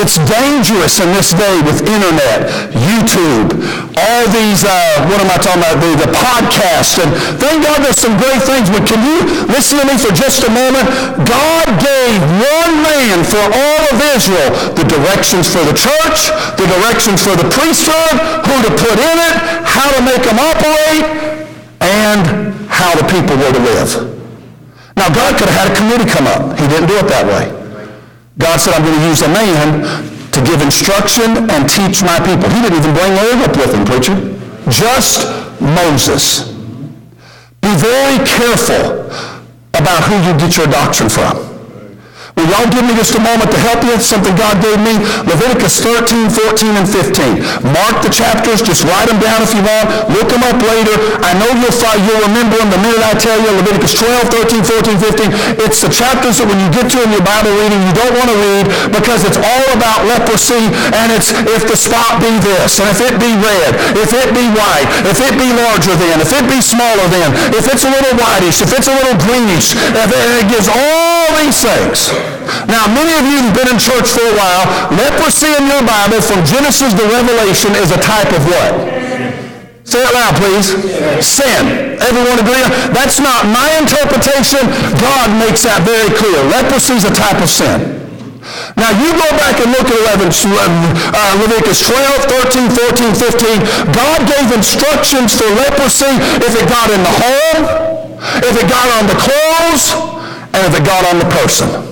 It's 0.00 0.16
dangerous 0.24 0.96
in 0.96 1.12
this 1.12 1.36
day 1.36 1.60
with 1.60 1.84
internet, 1.84 2.48
YouTube, 2.72 3.52
all 4.00 4.24
these, 4.32 4.64
uh, 4.64 5.04
what 5.12 5.20
am 5.20 5.28
I 5.28 5.36
talking 5.36 5.60
about, 5.60 5.76
the, 5.76 5.92
the 6.00 6.08
podcasts. 6.16 6.96
And 6.96 7.12
thank 7.36 7.60
God 7.60 7.84
there's 7.84 8.00
some 8.00 8.16
great 8.16 8.40
things, 8.40 8.72
but 8.72 8.88
can 8.88 8.96
you 9.04 9.20
listen 9.52 9.76
to 9.76 9.84
me 9.84 10.00
for 10.00 10.08
just 10.16 10.40
a 10.40 10.48
moment? 10.48 10.88
God 11.28 11.68
gave 11.84 12.16
one 12.32 12.80
man 12.80 13.28
for 13.28 13.44
all 13.44 13.80
of 13.92 14.00
Israel 14.16 14.48
the 14.72 14.88
directions 14.88 15.52
for 15.52 15.60
the 15.68 15.76
church, 15.76 16.32
the 16.56 16.64
directions 16.64 17.20
for 17.20 17.36
the 17.36 17.44
priesthood, 17.52 18.16
who 18.48 18.56
to 18.56 18.72
put 18.80 18.96
in 18.96 19.16
it, 19.20 19.34
how 19.68 19.92
to 19.92 20.00
make 20.00 20.24
them 20.24 20.40
operate, 20.40 21.04
and 21.84 22.56
how 22.72 22.96
the 22.96 23.04
people 23.04 23.36
were 23.36 23.52
to 23.52 23.62
live. 23.68 24.16
Now, 24.96 25.12
God 25.12 25.36
could 25.36 25.52
have 25.52 25.68
had 25.68 25.68
a 25.68 25.76
committee 25.76 26.08
come 26.08 26.24
up. 26.24 26.56
He 26.56 26.64
didn't 26.72 26.88
do 26.88 26.96
it 26.96 27.04
that 27.12 27.28
way. 27.28 27.59
God 28.40 28.58
said, 28.58 28.74
I'm 28.74 28.82
going 28.82 28.98
to 28.98 29.06
use 29.06 29.22
a 29.22 29.28
man 29.28 29.84
to 30.32 30.40
give 30.42 30.62
instruction 30.62 31.50
and 31.50 31.68
teach 31.68 32.02
my 32.02 32.18
people. 32.24 32.48
He 32.48 32.64
didn't 32.64 32.80
even 32.80 32.94
bring 32.96 33.12
Aaron 33.12 33.38
up 33.44 33.54
with 33.56 33.74
him, 33.74 33.84
preacher. 33.84 34.16
Just 34.72 35.28
Moses. 35.60 36.48
Be 37.60 37.72
very 37.76 38.18
careful 38.24 39.04
about 39.76 40.00
who 40.08 40.16
you 40.24 40.32
get 40.38 40.56
your 40.56 40.66
doctrine 40.66 41.08
from. 41.08 41.49
Will 42.40 42.56
y'all 42.56 42.72
give 42.72 42.88
me 42.88 42.96
just 42.96 43.12
a 43.12 43.20
moment 43.20 43.52
to 43.52 43.60
help 43.68 43.84
you? 43.84 43.92
Something 44.00 44.32
God 44.32 44.56
gave 44.64 44.80
me. 44.80 44.96
Leviticus 45.28 45.76
13, 45.84 46.32
14, 46.32 46.72
and 46.72 46.88
15. 46.88 47.68
Mark 47.68 48.00
the 48.00 48.08
chapters. 48.08 48.64
Just 48.64 48.80
write 48.88 49.12
them 49.12 49.20
down 49.20 49.44
if 49.44 49.52
you 49.52 49.60
want. 49.60 50.08
Look 50.08 50.32
them 50.32 50.40
up 50.48 50.56
later. 50.64 50.96
I 51.20 51.36
know 51.36 51.52
you'll 51.60 51.76
find, 51.76 52.00
you'll 52.00 52.24
remember 52.24 52.56
them 52.56 52.72
the 52.72 52.80
minute 52.80 53.04
I 53.04 53.12
tell 53.20 53.36
you. 53.36 53.52
Leviticus 53.60 53.92
12, 53.92 54.56
13, 54.56 54.64
14, 54.64 55.60
15. 55.60 55.68
It's 55.68 55.84
the 55.84 55.92
chapters 55.92 56.40
that 56.40 56.48
when 56.48 56.56
you 56.64 56.72
get 56.72 56.88
to 56.88 57.04
in 57.04 57.12
your 57.12 57.20
Bible 57.20 57.52
reading, 57.60 57.76
you 57.84 57.92
don't 57.92 58.16
want 58.16 58.32
to 58.32 58.38
read 58.40 58.64
because 58.88 59.20
it's 59.28 59.36
all 59.36 59.66
about 59.76 60.08
leprosy 60.08 60.64
and 60.96 61.12
it's 61.12 61.36
if 61.44 61.68
the 61.68 61.76
spot 61.76 62.24
be 62.24 62.32
this 62.40 62.80
and 62.80 62.88
if 62.88 63.04
it 63.04 63.20
be 63.20 63.36
red, 63.36 63.76
if 64.00 64.16
it 64.16 64.32
be 64.32 64.48
white, 64.56 64.88
if 65.04 65.20
it 65.20 65.36
be 65.36 65.52
larger 65.52 65.92
than, 65.92 66.24
if 66.24 66.32
it 66.32 66.48
be 66.48 66.64
smaller 66.64 67.04
than, 67.12 67.36
if 67.52 67.68
it's 67.68 67.84
a 67.84 67.92
little 67.92 68.16
whitish, 68.16 68.64
if 68.64 68.72
it's 68.72 68.88
a 68.88 68.96
little 68.96 69.20
greenish. 69.28 69.76
It, 69.76 70.08
it 70.08 70.48
gives 70.48 70.72
all 70.72 71.28
these 71.36 71.60
things. 71.60 72.29
Now, 72.70 72.86
many 72.90 73.12
of 73.18 73.24
you 73.26 73.42
have 73.42 73.54
been 73.54 73.70
in 73.72 73.78
church 73.78 74.08
for 74.10 74.22
a 74.22 74.34
while. 74.36 74.64
Leprosy 74.94 75.50
in 75.50 75.66
your 75.66 75.82
Bible 75.82 76.22
from 76.22 76.44
Genesis 76.46 76.94
to 76.94 77.04
Revelation 77.08 77.74
is 77.76 77.90
a 77.90 78.00
type 78.00 78.30
of 78.30 78.42
what? 78.46 79.00
Say 79.82 79.98
it 79.98 80.12
loud, 80.14 80.38
please. 80.38 80.70
Sin. 81.18 81.98
Everyone 81.98 82.38
agree? 82.38 82.62
That's 82.94 83.18
not 83.18 83.42
my 83.50 83.66
interpretation. 83.82 84.62
God 85.02 85.34
makes 85.34 85.66
that 85.66 85.82
very 85.82 86.14
clear. 86.14 86.38
Leprosy 86.46 86.94
is 86.94 87.04
a 87.04 87.10
type 87.10 87.42
of 87.42 87.50
sin. 87.50 88.00
Now 88.78 88.94
you 88.94 89.10
go 89.12 89.28
back 89.36 89.58
and 89.58 89.74
look 89.74 89.90
at 89.90 89.98
11, 90.14 90.30
uh, 90.30 91.42
Leviticus 91.42 91.82
12, 91.90 92.30
13, 92.54 92.70
14, 92.70 93.12
15. 93.18 93.92
God 93.92 94.18
gave 94.30 94.46
instructions 94.54 95.34
for 95.34 95.50
leprosy 95.58 96.14
if 96.38 96.54
it 96.54 96.66
got 96.70 96.88
in 96.94 97.02
the 97.02 97.14
home, 97.20 97.62
if 98.46 98.54
it 98.56 98.66
got 98.70 98.88
on 98.94 99.10
the 99.10 99.18
clothes, 99.18 99.92
and 100.54 100.60
if 100.70 100.72
it 100.78 100.86
got 100.86 101.02
on 101.10 101.18
the 101.18 101.28
person. 101.42 101.89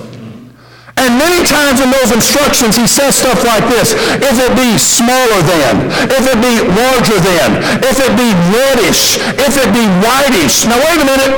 And 0.99 1.15
many 1.15 1.47
times 1.47 1.79
in 1.79 1.89
those 1.91 2.11
instructions, 2.11 2.75
he 2.75 2.85
says 2.85 3.15
stuff 3.15 3.43
like 3.47 3.63
this. 3.71 3.95
If 4.19 4.35
it 4.35 4.51
be 4.55 4.77
smaller 4.77 5.39
than, 5.47 5.87
if 6.11 6.23
it 6.27 6.39
be 6.43 6.59
larger 6.75 7.19
than, 7.23 7.63
if 7.79 7.97
it 8.03 8.11
be 8.19 8.35
reddish, 8.51 9.15
if 9.39 9.55
it 9.55 9.71
be 9.71 9.87
whitish. 10.03 10.67
Now 10.67 10.75
wait 10.75 10.99
a 10.99 11.07
minute. 11.07 11.31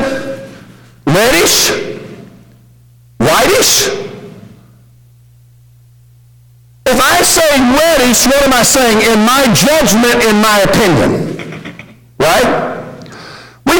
Reddish? 1.05 1.69
Whitish? 3.19 4.01
If 6.87 6.99
I 6.99 7.21
say 7.21 7.49
reddish, 7.77 8.25
what 8.25 8.41
am 8.41 8.53
I 8.53 8.63
saying? 8.63 8.97
In 9.13 9.23
my 9.25 9.45
judgment, 9.53 10.25
in 10.25 10.41
my 10.41 10.57
opinion. 10.65 11.85
Right? 12.17 12.70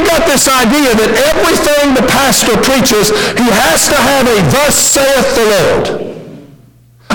We've 0.01 0.09
got 0.09 0.25
this 0.25 0.49
idea 0.49 0.97
that 0.97 1.13
everything 1.29 1.93
the 1.93 2.01
pastor 2.09 2.57
preaches, 2.65 3.13
he 3.37 3.45
has 3.53 3.85
to 3.85 3.93
have 3.93 4.25
a 4.25 4.41
thus 4.49 4.73
saith 4.73 5.29
the 5.37 5.45
Lord. 5.45 6.09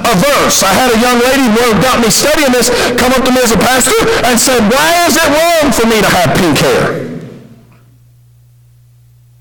A 0.07 0.15
verse. 0.15 0.63
I 0.63 0.71
had 0.71 0.95
a 0.95 0.99
young 1.03 1.19
lady 1.19 1.51
who 1.51 1.83
got 1.83 1.99
me 1.99 2.15
studying 2.15 2.55
this 2.55 2.71
come 2.95 3.11
up 3.11 3.27
to 3.27 3.35
me 3.35 3.43
as 3.43 3.51
a 3.51 3.59
pastor 3.59 3.99
and 4.23 4.39
said, 4.39 4.63
why 4.71 5.03
is 5.11 5.19
it 5.19 5.27
wrong 5.27 5.75
for 5.75 5.83
me 5.91 5.99
to 5.99 6.07
have 6.07 6.31
pink 6.39 6.63
hair? 6.63 7.11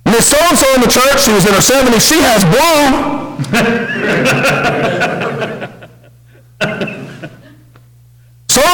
Miss 0.09 0.25
so-and-so 0.25 0.65
in 0.73 0.81
the 0.81 0.89
church, 0.89 1.21
she 1.21 1.29
was 1.29 1.45
in 1.45 1.53
her 1.53 1.61
70s, 1.61 2.01
she 2.01 2.25
has 2.25 2.41
blue. 2.49 2.81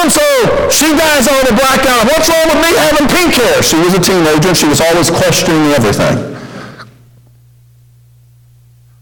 So-and-so, 0.09 0.69
she 0.73 0.89
dies 0.97 1.27
on 1.27 1.45
a 1.45 1.53
blackout. 1.53 2.09
What's 2.09 2.25
wrong 2.29 2.49
with 2.49 2.57
me 2.57 2.73
having 2.73 3.05
pink 3.05 3.37
hair? 3.37 3.61
She 3.61 3.77
was 3.77 3.93
a 3.93 4.01
teenager 4.01 4.55
she 4.55 4.65
was 4.65 4.81
always 4.81 5.11
questioning 5.11 5.69
everything. 5.77 6.17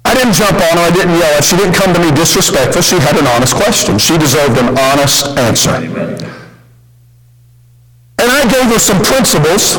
I 0.03 0.13
didn't 0.13 0.33
jump 0.33 0.59
on 0.59 0.75
her. 0.75 0.83
I 0.83 0.91
didn't 0.91 1.15
yell 1.15 1.31
at 1.31 1.35
her. 1.35 1.41
She 1.41 1.55
didn't 1.55 1.75
come 1.75 1.93
to 1.93 1.99
me 1.99 2.11
disrespectful. 2.11 2.81
She 2.81 2.99
had 2.99 3.15
an 3.15 3.27
honest 3.27 3.55
question. 3.55 3.97
She 3.97 4.17
deserved 4.17 4.57
an 4.57 4.77
honest 4.77 5.37
answer. 5.37 5.71
And 8.19 8.27
I 8.27 8.43
gave 8.51 8.67
her 8.67 8.79
some 8.79 8.99
principles. 8.99 9.77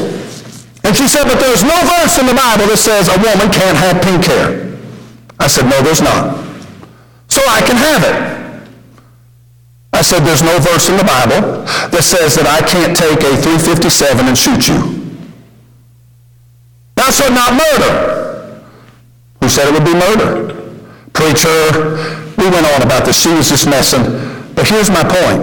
And 0.84 0.96
she 0.96 1.06
said, 1.06 1.24
but 1.24 1.38
there's 1.38 1.62
no 1.62 1.76
verse 2.00 2.16
in 2.16 2.24
the 2.24 2.34
Bible 2.34 2.64
that 2.72 2.78
says 2.80 3.08
a 3.12 3.18
woman 3.20 3.52
can't 3.52 3.76
have 3.76 4.00
pink 4.00 4.24
hair. 4.24 4.72
I 5.38 5.48
said, 5.48 5.68
no, 5.68 5.82
there's 5.82 6.00
not. 6.00 6.40
So 7.28 7.42
I 7.44 7.60
can 7.60 7.76
have 7.76 8.04
it. 8.08 8.29
I 10.00 10.02
said, 10.02 10.24
there's 10.24 10.40
no 10.42 10.56
verse 10.64 10.88
in 10.88 10.96
the 10.96 11.04
Bible 11.04 11.60
that 11.92 12.00
says 12.00 12.32
that 12.40 12.48
I 12.48 12.64
can't 12.64 12.96
take 12.96 13.20
a 13.20 13.36
357 13.36 14.24
and 14.24 14.32
shoot 14.32 14.64
you. 14.72 15.00
Shalt 17.10 17.34
not 17.34 17.52
murder. 17.58 18.62
Who 19.42 19.48
said 19.50 19.66
it 19.68 19.74
would 19.74 19.84
be 19.84 19.92
murder? 19.92 20.54
Preacher. 21.12 21.98
We 22.38 22.46
went 22.48 22.64
on 22.64 22.80
about 22.86 23.04
this. 23.04 23.20
She 23.20 23.28
was 23.34 23.50
just 23.50 23.66
messing. 23.66 24.00
But 24.54 24.68
here's 24.68 24.88
my 24.88 25.02
point. 25.02 25.42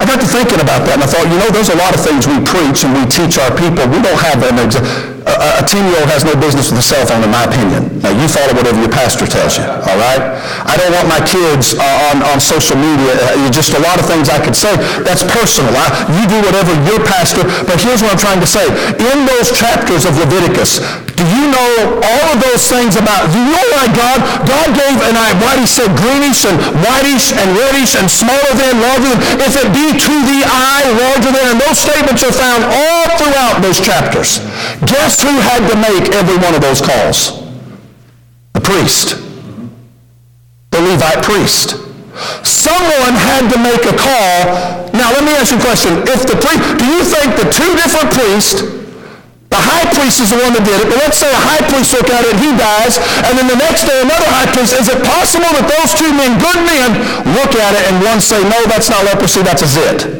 I 0.00 0.08
got 0.08 0.18
to 0.18 0.26
thinking 0.26 0.58
about 0.58 0.88
that, 0.88 0.96
and 0.96 1.04
I 1.04 1.06
thought, 1.06 1.28
you 1.28 1.36
know, 1.36 1.52
there's 1.52 1.68
a 1.68 1.76
lot 1.76 1.92
of 1.92 2.00
things 2.00 2.24
we 2.26 2.40
preach 2.40 2.88
and 2.88 2.96
we 2.96 3.04
teach 3.04 3.36
our 3.36 3.52
people. 3.52 3.84
We 3.92 4.00
don't 4.00 4.16
have 4.18 4.40
an 4.40 4.56
exa- 4.64 5.19
a, 5.38 5.60
a 5.60 5.64
10-year-old 5.64 6.08
has 6.10 6.24
no 6.26 6.34
business 6.34 6.70
with 6.70 6.80
a 6.80 6.86
cell 6.86 7.04
phone, 7.06 7.22
in 7.22 7.30
my 7.30 7.44
opinion. 7.46 7.86
Now, 8.02 8.10
you 8.10 8.26
follow 8.26 8.56
whatever 8.56 8.80
your 8.80 8.90
pastor 8.90 9.28
tells 9.28 9.60
you, 9.60 9.66
all 9.66 9.98
right? 10.00 10.22
I 10.66 10.74
don't 10.74 10.92
want 10.96 11.06
my 11.06 11.22
kids 11.22 11.76
uh, 11.76 12.08
on, 12.10 12.24
on 12.26 12.40
social 12.40 12.74
media. 12.74 13.14
Uh, 13.14 13.50
just 13.52 13.76
a 13.76 13.82
lot 13.82 14.00
of 14.00 14.06
things 14.06 14.32
I 14.32 14.40
could 14.42 14.56
say. 14.56 14.72
That's 15.06 15.22
personal. 15.22 15.70
I, 15.76 15.86
you 16.18 16.24
do 16.26 16.38
whatever 16.42 16.72
your 16.88 17.00
pastor, 17.06 17.44
but 17.68 17.78
here's 17.78 18.02
what 18.02 18.16
I'm 18.16 18.22
trying 18.22 18.42
to 18.42 18.50
say. 18.50 18.64
In 18.98 19.28
those 19.28 19.54
chapters 19.54 20.08
of 20.08 20.16
Leviticus, 20.18 20.82
do 21.14 21.24
you 21.28 21.52
know 21.52 22.00
all 22.00 22.26
of 22.32 22.38
those 22.40 22.64
things 22.64 22.96
about, 22.96 23.28
do 23.30 23.38
you 23.38 23.52
know 23.52 23.66
why 23.76 23.86
God, 23.92 24.18
God 24.48 24.68
gave, 24.72 24.96
and 25.04 25.14
I, 25.14 25.36
why 25.38 25.60
he 25.60 25.68
said 25.68 25.92
greenish 25.92 26.48
and 26.48 26.56
whitish 26.80 27.36
and 27.36 27.46
reddish 27.52 27.94
and 27.94 28.08
smaller 28.08 28.52
than, 28.56 28.80
larger 28.80 29.12
than, 29.12 29.20
if 29.44 29.54
it 29.60 29.68
be 29.76 29.92
to 29.92 30.14
the 30.26 30.40
eye, 30.48 30.88
larger 30.96 31.30
than, 31.30 31.54
and 31.54 31.60
those 31.60 31.76
statements 31.76 32.24
are 32.24 32.32
found 32.32 32.64
all 32.64 33.04
throughout 33.20 33.60
those 33.60 33.78
chapters. 33.80 34.40
Guess 34.86 35.22
who 35.22 35.34
had 35.40 35.66
to 35.68 35.76
make 35.76 36.14
every 36.14 36.36
one 36.38 36.54
of 36.54 36.62
those 36.62 36.80
calls? 36.80 37.42
The 38.54 38.60
priest. 38.60 39.16
The 40.70 40.80
Levite 40.80 41.22
priest. 41.22 41.76
Someone 42.44 43.14
had 43.14 43.50
to 43.50 43.58
make 43.58 43.84
a 43.86 43.96
call. 43.96 44.90
Now, 44.92 45.10
let 45.12 45.24
me 45.24 45.32
ask 45.34 45.52
you 45.52 45.58
a 45.58 45.64
question. 45.64 46.02
If 46.06 46.26
the 46.26 46.36
priest, 46.36 46.78
do 46.78 46.86
you 46.86 47.02
think 47.02 47.36
the 47.36 47.48
two 47.50 47.70
different 47.76 48.12
priests 48.12 48.80
the 49.50 49.58
high 49.58 49.82
priest 49.90 50.22
is 50.22 50.30
the 50.30 50.38
one 50.38 50.54
that 50.54 50.62
did 50.62 50.78
it, 50.78 50.86
but 50.86 51.02
let's 51.02 51.18
say 51.18 51.26
a 51.26 51.42
high 51.42 51.58
priest 51.66 51.90
look 51.90 52.06
at 52.06 52.22
it 52.22 52.38
and 52.38 52.40
he 52.40 52.54
dies, 52.54 53.02
and 53.26 53.34
then 53.34 53.50
the 53.50 53.58
next 53.58 53.82
day 53.82 53.98
another 53.98 54.30
high 54.30 54.46
priest, 54.46 54.78
is 54.78 54.86
it 54.86 55.02
possible 55.02 55.50
that 55.50 55.66
those 55.66 55.90
two 55.90 56.06
men, 56.14 56.38
good 56.38 56.62
men, 56.62 56.94
look 57.34 57.58
at 57.58 57.74
it 57.74 57.82
and 57.90 57.98
one 57.98 58.22
say, 58.22 58.38
no, 58.46 58.62
that's 58.70 58.86
not 58.86 59.02
leprosy, 59.02 59.42
that's 59.42 59.66
a 59.66 59.70
zit? 59.70 60.19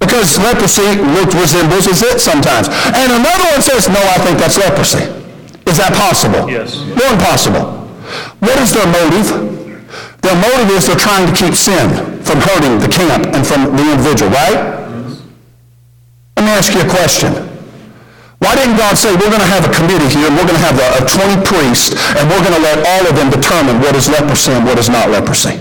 Because 0.00 0.40
leprosy 0.40 0.96
look, 1.12 1.30
resembles 1.36 1.86
a 1.86 1.94
zit 1.94 2.20
sometimes. 2.20 2.72
And 2.96 3.12
another 3.12 3.46
one 3.52 3.62
says, 3.62 3.86
no, 3.86 4.00
I 4.00 4.18
think 4.24 4.40
that's 4.40 4.56
leprosy. 4.56 5.04
Is 5.68 5.76
that 5.76 5.92
possible? 5.94 6.48
Yes. 6.50 6.80
More 6.96 7.12
impossible. 7.14 7.86
What 8.40 8.56
is 8.58 8.72
their 8.72 8.88
motive? 8.88 9.28
Their 10.24 10.34
motive 10.40 10.72
is 10.72 10.88
they're 10.88 10.98
trying 10.98 11.28
to 11.28 11.34
keep 11.36 11.54
sin 11.54 12.16
from 12.24 12.40
hurting 12.40 12.80
the 12.80 12.88
camp 12.90 13.28
and 13.30 13.46
from 13.46 13.76
the 13.76 13.84
individual, 13.92 14.32
right? 14.32 14.58
Yes. 14.58 15.22
Let 16.36 16.42
me 16.48 16.52
ask 16.56 16.72
you 16.74 16.80
a 16.80 16.90
question. 16.90 17.30
Why 18.40 18.56
didn't 18.56 18.80
God 18.80 18.96
say, 18.96 19.12
we're 19.12 19.28
going 19.28 19.44
to 19.44 19.52
have 19.52 19.68
a 19.68 19.72
committee 19.72 20.08
here, 20.08 20.26
and 20.26 20.34
we're 20.34 20.48
going 20.48 20.56
to 20.56 20.64
have 20.64 20.80
a, 20.80 21.04
a 21.04 21.06
20 21.06 21.44
priests, 21.44 21.92
and 22.16 22.24
we're 22.24 22.40
going 22.40 22.56
to 22.56 22.64
let 22.64 22.80
all 22.88 23.04
of 23.04 23.14
them 23.14 23.28
determine 23.28 23.84
what 23.84 23.94
is 23.94 24.08
leprosy 24.08 24.56
and 24.56 24.64
what 24.64 24.80
is 24.80 24.88
not 24.88 25.12
leprosy? 25.12 25.60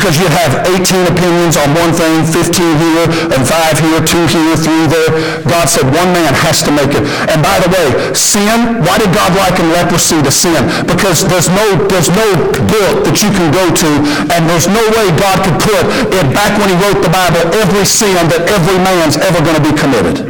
Because 0.00 0.16
you'd 0.16 0.32
have 0.32 0.64
18 0.64 1.12
opinions 1.12 1.60
on 1.60 1.76
one 1.76 1.92
thing, 1.92 2.24
15 2.24 2.56
here, 2.56 3.04
and 3.36 3.44
5 3.44 3.84
here, 3.84 4.00
2 4.00 4.32
here, 4.32 4.56
3 4.56 4.88
there. 4.88 5.10
God 5.44 5.68
said 5.68 5.84
one 5.92 6.08
man 6.16 6.32
has 6.40 6.64
to 6.64 6.72
make 6.72 6.88
it. 6.96 7.04
And 7.28 7.44
by 7.44 7.60
the 7.60 7.68
way, 7.68 8.08
sin, 8.16 8.80
why 8.80 8.96
did 8.96 9.12
God 9.12 9.28
liken 9.36 9.68
leprosy 9.76 10.16
to 10.24 10.32
sin? 10.32 10.56
Because 10.88 11.28
there's 11.28 11.52
no, 11.52 11.76
there's 11.92 12.08
no 12.16 12.32
book 12.64 13.04
that 13.04 13.20
you 13.20 13.28
can 13.28 13.52
go 13.52 13.68
to, 13.68 13.90
and 14.32 14.48
there's 14.48 14.72
no 14.72 14.80
way 14.96 15.04
God 15.20 15.44
could 15.44 15.60
put 15.68 15.84
it 16.16 16.26
back 16.32 16.56
when 16.56 16.72
he 16.72 16.76
wrote 16.80 17.04
the 17.04 17.12
Bible, 17.12 17.44
every 17.60 17.84
sin 17.84 18.16
that 18.32 18.48
every 18.48 18.80
man's 18.80 19.20
ever 19.20 19.44
going 19.44 19.60
to 19.60 19.64
be 19.68 19.76
committed. 19.76 20.29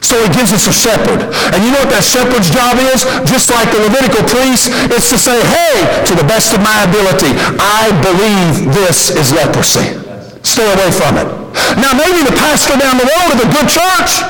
So 0.00 0.16
he 0.20 0.28
gives 0.32 0.52
us 0.52 0.66
a 0.68 0.74
shepherd. 0.74 1.28
And 1.52 1.58
you 1.64 1.70
know 1.72 1.82
what 1.84 1.92
that 1.92 2.04
shepherd's 2.04 2.48
job 2.48 2.78
is? 2.92 3.04
Just 3.28 3.52
like 3.52 3.68
the 3.72 3.80
Levitical 3.88 4.24
priest, 4.28 4.72
it's 4.92 5.10
to 5.12 5.18
say, 5.18 5.36
hey, 5.36 5.84
to 6.08 6.12
the 6.14 6.24
best 6.24 6.54
of 6.54 6.60
my 6.64 6.84
ability, 6.84 7.32
I 7.60 7.92
believe 8.00 8.72
this 8.72 9.10
is 9.12 9.32
leprosy. 9.32 9.96
Stay 10.42 10.64
away 10.64 10.90
from 10.94 11.18
it. 11.18 11.28
Now 11.76 11.92
maybe 11.92 12.22
the 12.24 12.36
pastor 12.38 12.78
down 12.78 12.96
the 12.96 13.08
road 13.08 13.30
of 13.36 13.38
a 13.42 13.48
good 13.52 13.68
church 13.68 14.22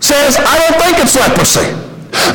says, 0.00 0.38
I 0.38 0.54
don't 0.62 0.76
think 0.80 1.02
it's 1.02 1.18
leprosy. 1.18 1.66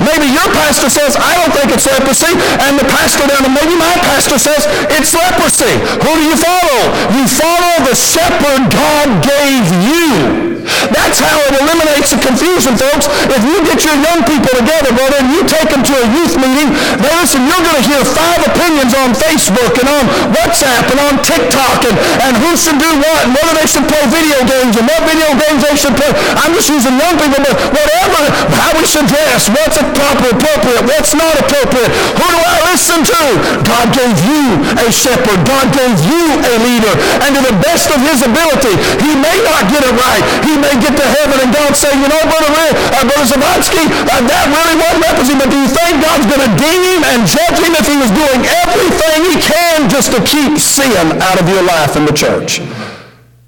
Maybe 0.05 0.29
your 0.29 0.45
pastor 0.53 0.89
says, 0.89 1.17
I 1.17 1.33
don't 1.41 1.53
think 1.53 1.73
it's 1.73 1.89
leprosy, 1.89 2.29
and 2.61 2.77
the 2.77 2.85
pastor 2.93 3.25
down 3.25 3.41
there, 3.41 3.57
maybe 3.57 3.75
my 3.75 3.93
pastor 4.05 4.37
says, 4.37 4.69
it's 4.93 5.13
leprosy. 5.13 5.73
Who 6.05 6.11
do 6.13 6.23
you 6.23 6.37
follow? 6.37 6.81
You 7.17 7.25
follow 7.25 7.73
the 7.89 7.95
shepherd 7.95 8.69
God 8.69 9.09
gave 9.25 9.65
you. 9.81 10.52
That's 10.91 11.19
how 11.19 11.37
it 11.49 11.53
eliminates 11.59 12.15
the 12.15 12.19
confusion, 12.19 12.75
folks. 12.79 13.07
If 13.27 13.41
you 13.43 13.57
get 13.67 13.83
your 13.83 13.97
young 13.99 14.23
people 14.23 14.51
together, 14.55 14.91
brother, 14.95 15.17
and 15.19 15.29
you 15.31 15.41
take 15.47 15.69
them 15.69 15.83
to 15.83 15.93
a 15.93 16.05
youth 16.15 16.35
meeting, 16.39 16.71
they 16.99 17.13
listen, 17.19 17.43
you're 17.45 17.63
going 17.63 17.79
to 17.79 17.85
hear 17.87 18.01
five 18.03 18.41
opinions 18.47 18.91
on 18.95 19.15
Facebook 19.15 19.73
and 19.79 19.87
on 19.87 20.03
WhatsApp 20.33 20.85
and 20.91 20.99
on 21.07 21.13
TikTok 21.23 21.79
and, 21.87 21.95
and 22.27 22.33
who 22.39 22.55
should 22.55 22.79
do 22.79 22.91
what 22.99 23.19
and 23.27 23.31
whether 23.35 23.53
they 23.59 23.67
should 23.67 23.87
play 23.87 24.03
video 24.09 24.39
games 24.47 24.73
and 24.75 24.85
what 24.87 25.01
video 25.07 25.29
games 25.37 25.59
they 25.63 25.75
should 25.75 25.95
play. 25.95 26.11
I'm 26.39 26.55
just 26.55 26.69
using 26.71 26.95
young 26.95 27.15
people, 27.19 27.39
but 27.43 27.55
whatever, 27.71 28.21
how 28.55 28.71
we 28.75 28.83
should 28.87 29.07
dress, 29.07 29.51
what's 29.51 29.77
proper, 29.79 30.27
appropriate, 30.31 30.83
what's 30.87 31.13
not 31.13 31.33
appropriate. 31.39 31.91
Who 32.17 32.27
do 32.29 32.39
I 32.39 32.57
listen 32.71 33.03
to? 33.03 33.21
God 33.67 33.87
gave 33.93 34.15
you 34.25 34.43
a 34.79 34.87
shepherd. 34.91 35.39
God 35.45 35.67
gave 35.73 35.95
you 36.07 36.23
a 36.39 36.53
leader. 36.63 36.93
And 37.23 37.35
to 37.35 37.41
the 37.43 37.55
best 37.59 37.89
of 37.91 37.99
his 38.01 38.23
ability, 38.23 38.73
he 39.03 39.11
may 39.17 39.37
not 39.43 39.67
get 39.69 39.83
it 39.83 39.93
right. 39.97 40.23
He 40.45 40.52
he 40.53 40.61
may 40.61 40.77
get 40.77 40.93
to 40.93 41.07
heaven 41.17 41.41
and 41.41 41.49
God 41.49 41.73
say, 41.73 41.89
you 41.97 42.05
know, 42.05 42.21
Brother, 42.29 42.53
uh, 42.53 43.01
Brother 43.09 43.25
Zavatsky, 43.25 43.89
uh, 43.89 44.21
that 44.21 44.45
really 44.53 44.77
wasn't 44.77 45.01
leprosy, 45.01 45.33
but 45.33 45.49
do 45.49 45.57
you 45.57 45.65
think 45.65 45.97
God's 45.97 46.29
going 46.29 46.45
to 46.45 46.53
ding 46.61 46.81
him 46.93 47.01
and 47.09 47.25
judge 47.25 47.57
him 47.57 47.73
if 47.73 47.85
he 47.89 47.97
was 47.97 48.13
doing 48.13 48.39
everything 48.61 49.17
he 49.33 49.35
can 49.41 49.89
just 49.89 50.13
to 50.13 50.21
keep 50.21 50.61
sin 50.61 51.17
out 51.25 51.41
of 51.41 51.49
your 51.49 51.65
life 51.65 51.97
in 51.97 52.05
the 52.05 52.13
church? 52.13 52.61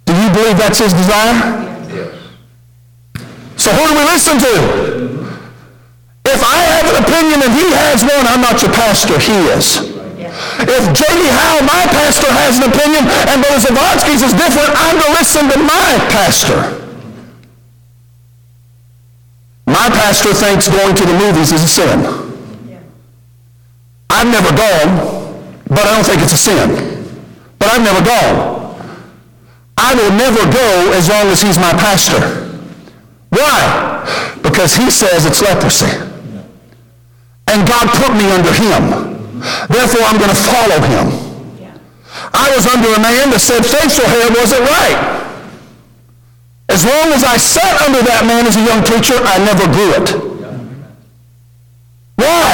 Do 0.10 0.18
you 0.18 0.30
believe 0.34 0.58
that's 0.58 0.82
his 0.82 0.98
desire? 0.98 1.38
Yes. 1.94 2.10
So 3.62 3.70
who 3.70 3.86
do 3.86 3.94
we 4.02 4.06
listen 4.10 4.42
to? 4.42 4.54
If 6.26 6.42
I 6.42 6.58
have 6.74 6.90
an 6.90 6.98
opinion 7.06 7.38
and 7.46 7.54
he 7.54 7.70
has 7.86 8.02
one, 8.02 8.26
I'm 8.26 8.42
not 8.42 8.58
your 8.66 8.74
pastor, 8.74 9.22
he 9.22 9.38
is. 9.54 9.94
If 10.66 10.84
J.D. 10.92 11.22
Howe, 11.30 11.62
my 11.62 11.86
pastor, 11.94 12.28
has 12.34 12.58
an 12.58 12.66
opinion 12.74 13.06
and 13.30 13.46
Brother 13.46 13.62
Zavatsky's 13.62 14.26
is 14.26 14.34
different, 14.34 14.74
I'm 14.74 14.98
going 14.98 15.14
to 15.14 15.20
listen 15.22 15.44
to 15.54 15.58
my 15.62 15.90
pastor. 16.10 16.85
My 19.76 19.92
pastor 19.92 20.34
thinks 20.34 20.70
going 20.72 20.96
to 20.96 21.04
the 21.04 21.18
movies 21.20 21.52
is 21.52 21.62
a 21.62 21.68
sin. 21.68 22.00
I've 24.10 24.32
never 24.32 24.48
gone, 24.56 24.90
but 25.68 25.84
I 25.84 25.92
don't 25.92 26.08
think 26.08 26.22
it's 26.24 26.32
a 26.32 26.40
sin. 26.40 26.72
But 27.60 27.68
I've 27.76 27.84
never 27.84 28.00
gone. 28.00 28.56
I 29.76 29.94
will 30.00 30.16
never 30.16 30.40
go 30.48 30.96
as 30.96 31.10
long 31.10 31.28
as 31.28 31.42
he's 31.42 31.60
my 31.60 31.74
pastor. 31.74 32.24
Why? 33.30 34.40
Because 34.42 34.74
he 34.74 34.90
says 34.90 35.26
it's 35.26 35.42
leprosy. 35.42 35.92
And 37.52 37.68
God 37.68 37.92
put 38.00 38.16
me 38.16 38.32
under 38.32 38.56
him. 38.56 39.12
Therefore, 39.68 40.08
I'm 40.08 40.18
going 40.18 40.32
to 40.32 40.40
follow 40.56 40.80
him. 40.88 41.08
I 42.32 42.48
was 42.56 42.66
under 42.66 42.88
a 42.96 43.02
man 43.04 43.30
that 43.36 43.44
said 43.44 43.66
facial 43.68 44.08
hair 44.08 44.32
wasn't 44.32 44.64
right. 44.72 45.15
As 46.76 46.84
long 46.84 47.08
as 47.16 47.24
I 47.24 47.40
sat 47.40 47.88
under 47.88 48.04
that 48.04 48.28
man 48.28 48.44
as 48.44 48.60
a 48.60 48.64
young 48.68 48.84
preacher, 48.84 49.16
I 49.16 49.40
never 49.48 49.64
grew 49.72 49.96
it. 49.96 50.12
Why? 52.20 52.52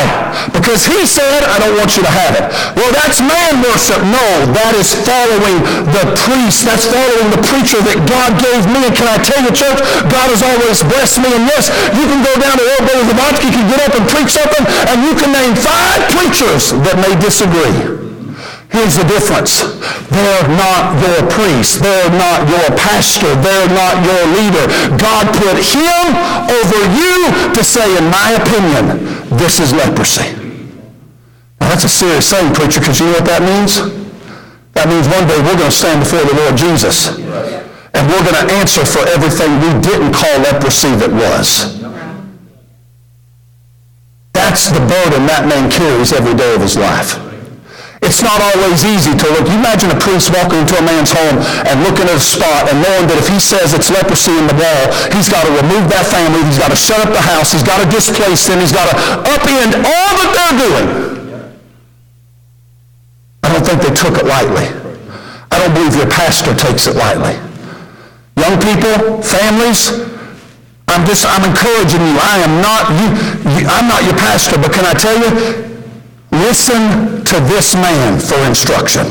Because 0.54 0.86
he 0.86 1.10
said, 1.10 1.42
I 1.42 1.58
don't 1.58 1.74
want 1.74 1.98
you 1.98 2.06
to 2.06 2.14
have 2.14 2.38
it. 2.38 2.46
Well, 2.78 2.94
that's 2.94 3.18
man 3.18 3.66
worship. 3.66 3.98
No, 4.06 4.46
that 4.54 4.78
is 4.78 4.94
following 4.94 5.58
the 5.90 6.06
priest. 6.22 6.70
That's 6.70 6.86
following 6.86 7.34
the 7.34 7.42
preacher 7.42 7.82
that 7.82 7.98
God 8.06 8.38
gave 8.38 8.70
me. 8.70 8.86
And 8.86 8.94
can 8.94 9.10
I 9.10 9.18
tell 9.26 9.42
you, 9.42 9.50
church, 9.58 9.82
God 10.06 10.28
has 10.30 10.46
always 10.46 10.86
blessed 10.86 11.18
me. 11.26 11.34
And 11.34 11.50
yes, 11.50 11.74
you 11.90 12.06
can 12.06 12.22
go 12.22 12.38
down 12.38 12.62
to 12.62 12.66
Old 12.78 12.86
Brother 12.86 13.10
Zavatsky, 13.10 13.50
can 13.50 13.66
get 13.74 13.82
up 13.90 13.98
and 13.98 14.06
preach 14.06 14.38
something, 14.38 14.70
and 14.86 15.02
you 15.02 15.18
can 15.18 15.34
name 15.34 15.58
five 15.58 15.98
preachers 16.14 16.78
that 16.86 16.94
may 17.02 17.18
disagree. 17.18 18.01
Here's 18.72 18.96
the 18.96 19.04
difference. 19.04 19.68
They're 20.08 20.48
not 20.48 20.96
your 21.04 21.28
priest. 21.28 21.84
They're 21.84 22.10
not 22.16 22.48
your 22.48 22.72
pastor. 22.80 23.36
They're 23.44 23.68
not 23.68 24.00
your 24.00 24.24
leader. 24.32 24.64
God 24.96 25.28
put 25.36 25.60
him 25.60 26.16
over 26.48 26.80
you 26.96 27.52
to 27.52 27.64
say, 27.68 27.84
in 28.00 28.08
my 28.08 28.40
opinion, 28.40 29.04
this 29.36 29.60
is 29.60 29.74
leprosy. 29.74 30.32
Now, 31.60 31.68
that's 31.68 31.84
a 31.84 31.90
serious 31.90 32.32
thing, 32.32 32.54
preacher, 32.54 32.80
because 32.80 33.00
you 33.02 33.08
know 33.08 33.20
what 33.20 33.26
that 33.26 33.44
means? 33.44 33.76
That 34.72 34.88
means 34.88 35.04
one 35.12 35.28
day 35.28 35.38
we're 35.44 35.60
going 35.60 35.70
to 35.70 35.76
stand 35.76 36.00
before 36.00 36.24
the 36.24 36.36
Lord 36.40 36.56
Jesus. 36.56 37.12
And 37.94 38.08
we're 38.08 38.24
going 38.24 38.40
to 38.40 38.54
answer 38.56 38.86
for 38.86 39.04
everything 39.12 39.52
we 39.60 39.82
didn't 39.84 40.16
call 40.16 40.32
leprosy 40.48 40.96
that 40.96 41.12
was. 41.12 41.76
That's 44.32 44.72
the 44.72 44.80
burden 44.80 45.28
that 45.28 45.44
man 45.46 45.70
carries 45.70 46.14
every 46.14 46.34
day 46.34 46.56
of 46.56 46.62
his 46.62 46.78
life. 46.78 47.31
It's 48.12 48.20
not 48.20 48.44
always 48.44 48.84
easy 48.84 49.16
to 49.16 49.26
look. 49.32 49.48
You 49.48 49.56
imagine 49.56 49.88
a 49.88 49.96
priest 49.96 50.36
walking 50.36 50.60
into 50.60 50.76
a 50.76 50.84
man's 50.84 51.16
home 51.16 51.40
and 51.64 51.80
looking 51.80 52.12
at 52.12 52.20
a 52.20 52.20
spot 52.20 52.68
and 52.68 52.84
knowing 52.84 53.08
that 53.08 53.16
if 53.16 53.32
he 53.32 53.40
says 53.40 53.72
it's 53.72 53.88
leprosy 53.88 54.36
in 54.36 54.52
the 54.52 54.58
wall, 54.60 54.84
he's 55.16 55.32
got 55.32 55.48
to 55.48 55.52
remove 55.56 55.88
that 55.88 56.04
family, 56.12 56.44
he's 56.44 56.60
got 56.60 56.76
to 56.76 56.76
shut 56.76 57.00
up 57.00 57.08
the 57.16 57.24
house, 57.24 57.56
he's 57.56 57.64
got 57.64 57.80
to 57.80 57.88
displace 57.88 58.44
them, 58.52 58.60
he's 58.60 58.76
got 58.76 58.92
to 58.92 58.96
upend 59.32 59.80
all 59.80 60.12
that 60.20 60.30
they're 60.36 60.58
doing. 60.60 60.88
I 63.48 63.56
don't 63.56 63.64
think 63.64 63.80
they 63.80 63.96
took 63.96 64.20
it 64.20 64.28
lightly. 64.28 64.68
I 65.48 65.56
don't 65.64 65.72
believe 65.72 65.96
your 65.96 66.12
pastor 66.12 66.52
takes 66.52 66.92
it 66.92 67.00
lightly. 67.00 67.40
Young 68.36 68.60
people, 68.60 69.24
families, 69.24 70.04
I'm 70.92 71.08
just, 71.08 71.24
I'm 71.24 71.48
encouraging 71.48 72.04
you. 72.04 72.20
I 72.20 72.44
am 72.44 72.60
not, 72.60 72.92
you, 72.92 73.08
you 73.56 73.72
I'm 73.72 73.88
not 73.88 74.04
your 74.04 74.20
pastor, 74.20 74.60
but 74.60 74.76
can 74.76 74.84
I 74.84 75.00
tell 75.00 75.16
you, 75.16 75.71
Listen 76.32 77.24
to 77.26 77.36
this 77.52 77.76
man 77.76 78.20
for 78.20 78.40
instruction. 78.48 79.06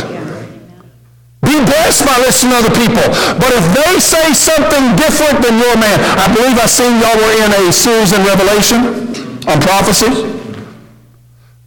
Be 1.43 1.57
blessed 1.65 2.05
by 2.05 2.17
listening 2.21 2.53
to 2.53 2.59
other 2.65 2.75
people. 2.77 3.07
But 3.37 3.53
if 3.53 3.65
they 3.77 4.01
say 4.01 4.33
something 4.33 4.97
different 4.97 5.41
than 5.45 5.59
your 5.59 5.77
man, 5.77 6.01
I 6.17 6.33
believe 6.33 6.57
I 6.57 6.67
seen 6.67 7.01
y'all 7.01 7.17
were 7.17 7.35
in 7.45 7.51
a 7.53 7.73
series 7.73 8.13
in 8.13 8.25
Revelation 8.25 9.09
on 9.49 9.61
prophecy. 9.61 10.11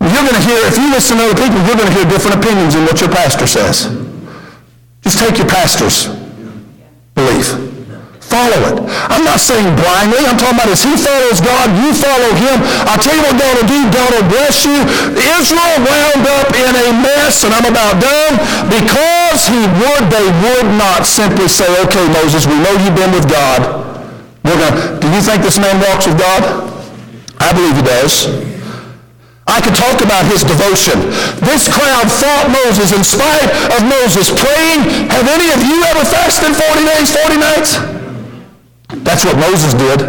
You're 0.02 0.26
going 0.26 0.36
to 0.36 0.46
hear, 0.46 0.60
if 0.68 0.78
you 0.78 0.92
listen 0.92 1.18
to 1.18 1.26
other 1.26 1.40
people, 1.42 1.58
you're 1.66 1.78
going 1.78 1.90
to 1.90 1.96
hear 1.96 2.06
different 2.06 2.44
opinions 2.44 2.74
than 2.76 2.86
what 2.86 3.00
your 3.00 3.10
pastor 3.10 3.48
says. 3.48 3.90
Just 5.02 5.20
take 5.20 5.38
your 5.38 5.48
pastor's 5.48 6.08
belief. 7.16 7.73
Follow 8.34 8.62
it. 8.66 8.82
I'm 9.14 9.22
not 9.22 9.38
saying 9.38 9.70
blindly. 9.78 10.26
I'm 10.26 10.42
talking 10.42 10.58
about 10.58 10.74
as 10.74 10.82
he 10.82 10.98
follows 10.98 11.38
God, 11.38 11.70
you 11.78 11.94
follow 11.94 12.34
him. 12.34 12.58
I'll 12.90 12.98
tell 12.98 13.14
you 13.14 13.22
what 13.30 13.38
God 13.38 13.54
will 13.62 13.70
do. 13.70 13.80
God 13.94 14.10
will 14.10 14.26
bless 14.26 14.66
you. 14.66 14.74
Israel 15.38 15.78
wound 15.86 16.26
up 16.42 16.50
in 16.58 16.74
a 16.74 16.88
mess, 16.98 17.46
and 17.46 17.54
I'm 17.54 17.70
about 17.70 18.02
done, 18.02 18.42
because 18.74 19.46
he 19.46 19.62
would, 19.78 20.10
they 20.10 20.26
would 20.42 20.66
not 20.82 21.06
simply 21.06 21.46
say, 21.46 21.70
okay, 21.86 22.02
Moses, 22.10 22.50
we 22.50 22.58
know 22.58 22.74
you've 22.82 22.98
been 22.98 23.14
with 23.14 23.30
God. 23.30 23.62
We're 24.42 24.58
gonna, 24.58 24.98
do 24.98 25.06
you 25.14 25.22
think 25.22 25.46
this 25.46 25.62
man 25.62 25.78
walks 25.94 26.10
with 26.10 26.18
God? 26.18 26.42
I 27.38 27.54
believe 27.54 27.78
he 27.78 27.86
does. 27.86 28.34
I 29.46 29.62
could 29.62 29.78
talk 29.78 30.02
about 30.02 30.26
his 30.26 30.42
devotion. 30.42 30.98
This 31.46 31.70
crowd 31.70 32.10
fought 32.10 32.50
Moses 32.50 32.98
in 32.98 33.06
spite 33.06 33.46
of 33.78 33.86
Moses 33.86 34.34
praying. 34.34 34.90
Have 35.14 35.30
any 35.30 35.54
of 35.54 35.62
you 35.62 35.86
ever 35.86 36.02
fasted 36.02 36.58
40 36.58 36.82
days, 36.82 37.14
40 37.14 37.38
nights? 37.38 38.03
That's 39.02 39.26
what 39.26 39.38
Moses 39.38 39.74
did 39.74 40.00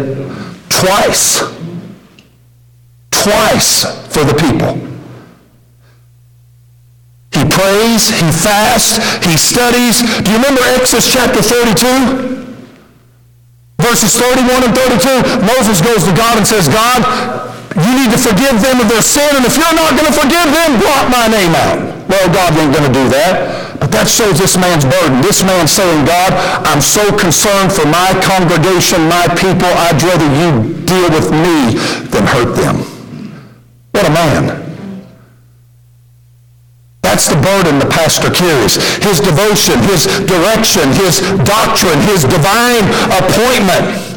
twice. 0.69 1.41
Twice 3.09 3.85
for 4.13 4.23
the 4.23 4.35
people. 4.37 4.77
He 7.33 7.43
prays, 7.49 8.07
he 8.13 8.29
fasts, 8.31 9.01
he 9.25 9.35
studies. 9.35 9.99
Do 10.23 10.31
you 10.31 10.37
remember 10.37 10.61
Exodus 10.77 11.11
chapter 11.11 11.41
32? 11.41 12.45
Verses 13.81 14.15
31 14.15 14.63
and 14.63 14.73
32, 14.73 15.45
Moses 15.45 15.81
goes 15.81 16.03
to 16.05 16.13
God 16.15 16.37
and 16.37 16.47
says, 16.47 16.67
God, 16.69 17.03
you 17.75 17.91
need 17.91 18.09
to 18.15 18.17
forgive 18.17 18.61
them 18.63 18.79
of 18.79 18.87
their 18.87 19.03
sin, 19.03 19.27
and 19.35 19.43
if 19.45 19.59
you're 19.59 19.75
not 19.75 19.99
going 19.99 20.07
to 20.07 20.15
forgive 20.15 20.47
them, 20.47 20.79
blot 20.79 21.11
my 21.11 21.27
name 21.27 21.51
out. 21.53 21.83
Well, 22.07 22.27
God 22.31 22.55
ain't 22.55 22.71
going 22.71 22.87
to 22.87 22.93
do 22.95 23.09
that. 23.09 23.64
But 23.79 23.91
that 23.91 24.07
shows 24.07 24.39
this 24.39 24.55
man's 24.55 24.85
burden. 24.85 25.21
This 25.21 25.43
man 25.43 25.67
saying, 25.67 26.05
God, 26.05 26.31
I'm 26.63 26.81
so 26.81 27.11
concerned 27.11 27.71
for 27.71 27.85
my 27.85 28.15
congregation, 28.23 29.07
my 29.11 29.27
people, 29.35 29.67
I'd 29.67 29.99
rather 29.99 30.29
you 30.39 30.75
deal 30.87 31.09
with 31.11 31.29
me 31.31 31.75
than 32.09 32.23
hurt 32.23 32.55
them. 32.55 32.81
What 33.91 34.07
a 34.07 34.13
man. 34.13 34.65
That's 37.01 37.27
the 37.27 37.39
burden 37.39 37.79
the 37.79 37.87
pastor 37.87 38.31
carries. 38.31 38.75
His 38.99 39.21
devotion, 39.21 39.79
his 39.87 40.07
direction, 40.27 40.91
his 40.99 41.21
doctrine, 41.47 41.99
his 42.11 42.27
divine 42.27 42.83
appointment. 43.11 44.15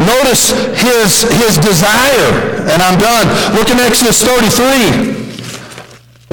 Notice 0.00 0.56
his, 0.80 1.28
his 1.28 1.58
desire, 1.60 2.30
and 2.72 2.80
I'm 2.80 2.96
done. 2.96 3.28
Look 3.52 3.68
in 3.68 3.80
Exodus 3.80 4.22
33. 4.24 5.25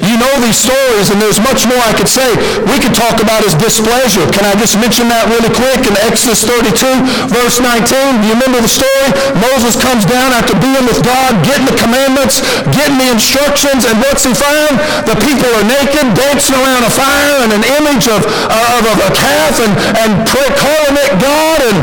You 0.04 0.20
know 0.20 0.34
these 0.44 0.60
stories, 0.60 1.10
and 1.12 1.18
there's 1.20 1.40
much 1.40 1.64
more 1.64 1.80
I 1.80 1.96
could 1.96 2.12
say. 2.12 2.28
We 2.68 2.76
could 2.80 2.92
talk 2.92 3.24
about 3.24 3.44
his 3.44 3.56
displeasure. 3.56 4.28
Can 4.36 4.44
I 4.44 4.54
just 4.60 4.76
mention 4.76 5.08
that 5.08 5.32
really 5.32 5.52
quick 5.56 5.88
in 5.88 5.96
Exodus 6.04 6.44
32, 6.44 7.32
verse 7.32 7.64
19? 7.64 8.20
Do 8.20 8.26
you 8.28 8.36
remember 8.36 8.60
the 8.60 8.72
story? 8.72 9.10
Moses 9.40 9.80
comes 9.80 10.04
down 10.04 10.36
after 10.36 10.52
being 10.60 10.84
with 10.84 11.00
God, 11.08 11.40
getting 11.48 11.68
the 11.72 11.78
commandments, 11.80 12.44
getting 12.76 13.00
the 13.00 13.10
instructions, 13.16 13.88
and 13.88 13.96
what's 14.04 14.28
he 14.28 14.36
find? 14.36 14.76
The 15.08 15.16
people 15.24 15.48
are 15.56 15.66
naked, 15.66 16.12
dancing 16.20 16.60
around 16.60 16.84
a 16.84 16.92
fire, 16.92 17.48
and 17.48 17.52
an 17.56 17.64
image 17.80 18.12
of, 18.12 18.28
uh, 18.28 18.76
of, 18.80 18.84
of 18.84 18.98
a 19.08 19.12
calf, 19.16 19.56
and, 19.64 19.72
and 20.04 20.12
pray, 20.28 20.52
calling 20.60 21.00
it 21.00 21.12
God, 21.24 21.60
and 21.64 21.78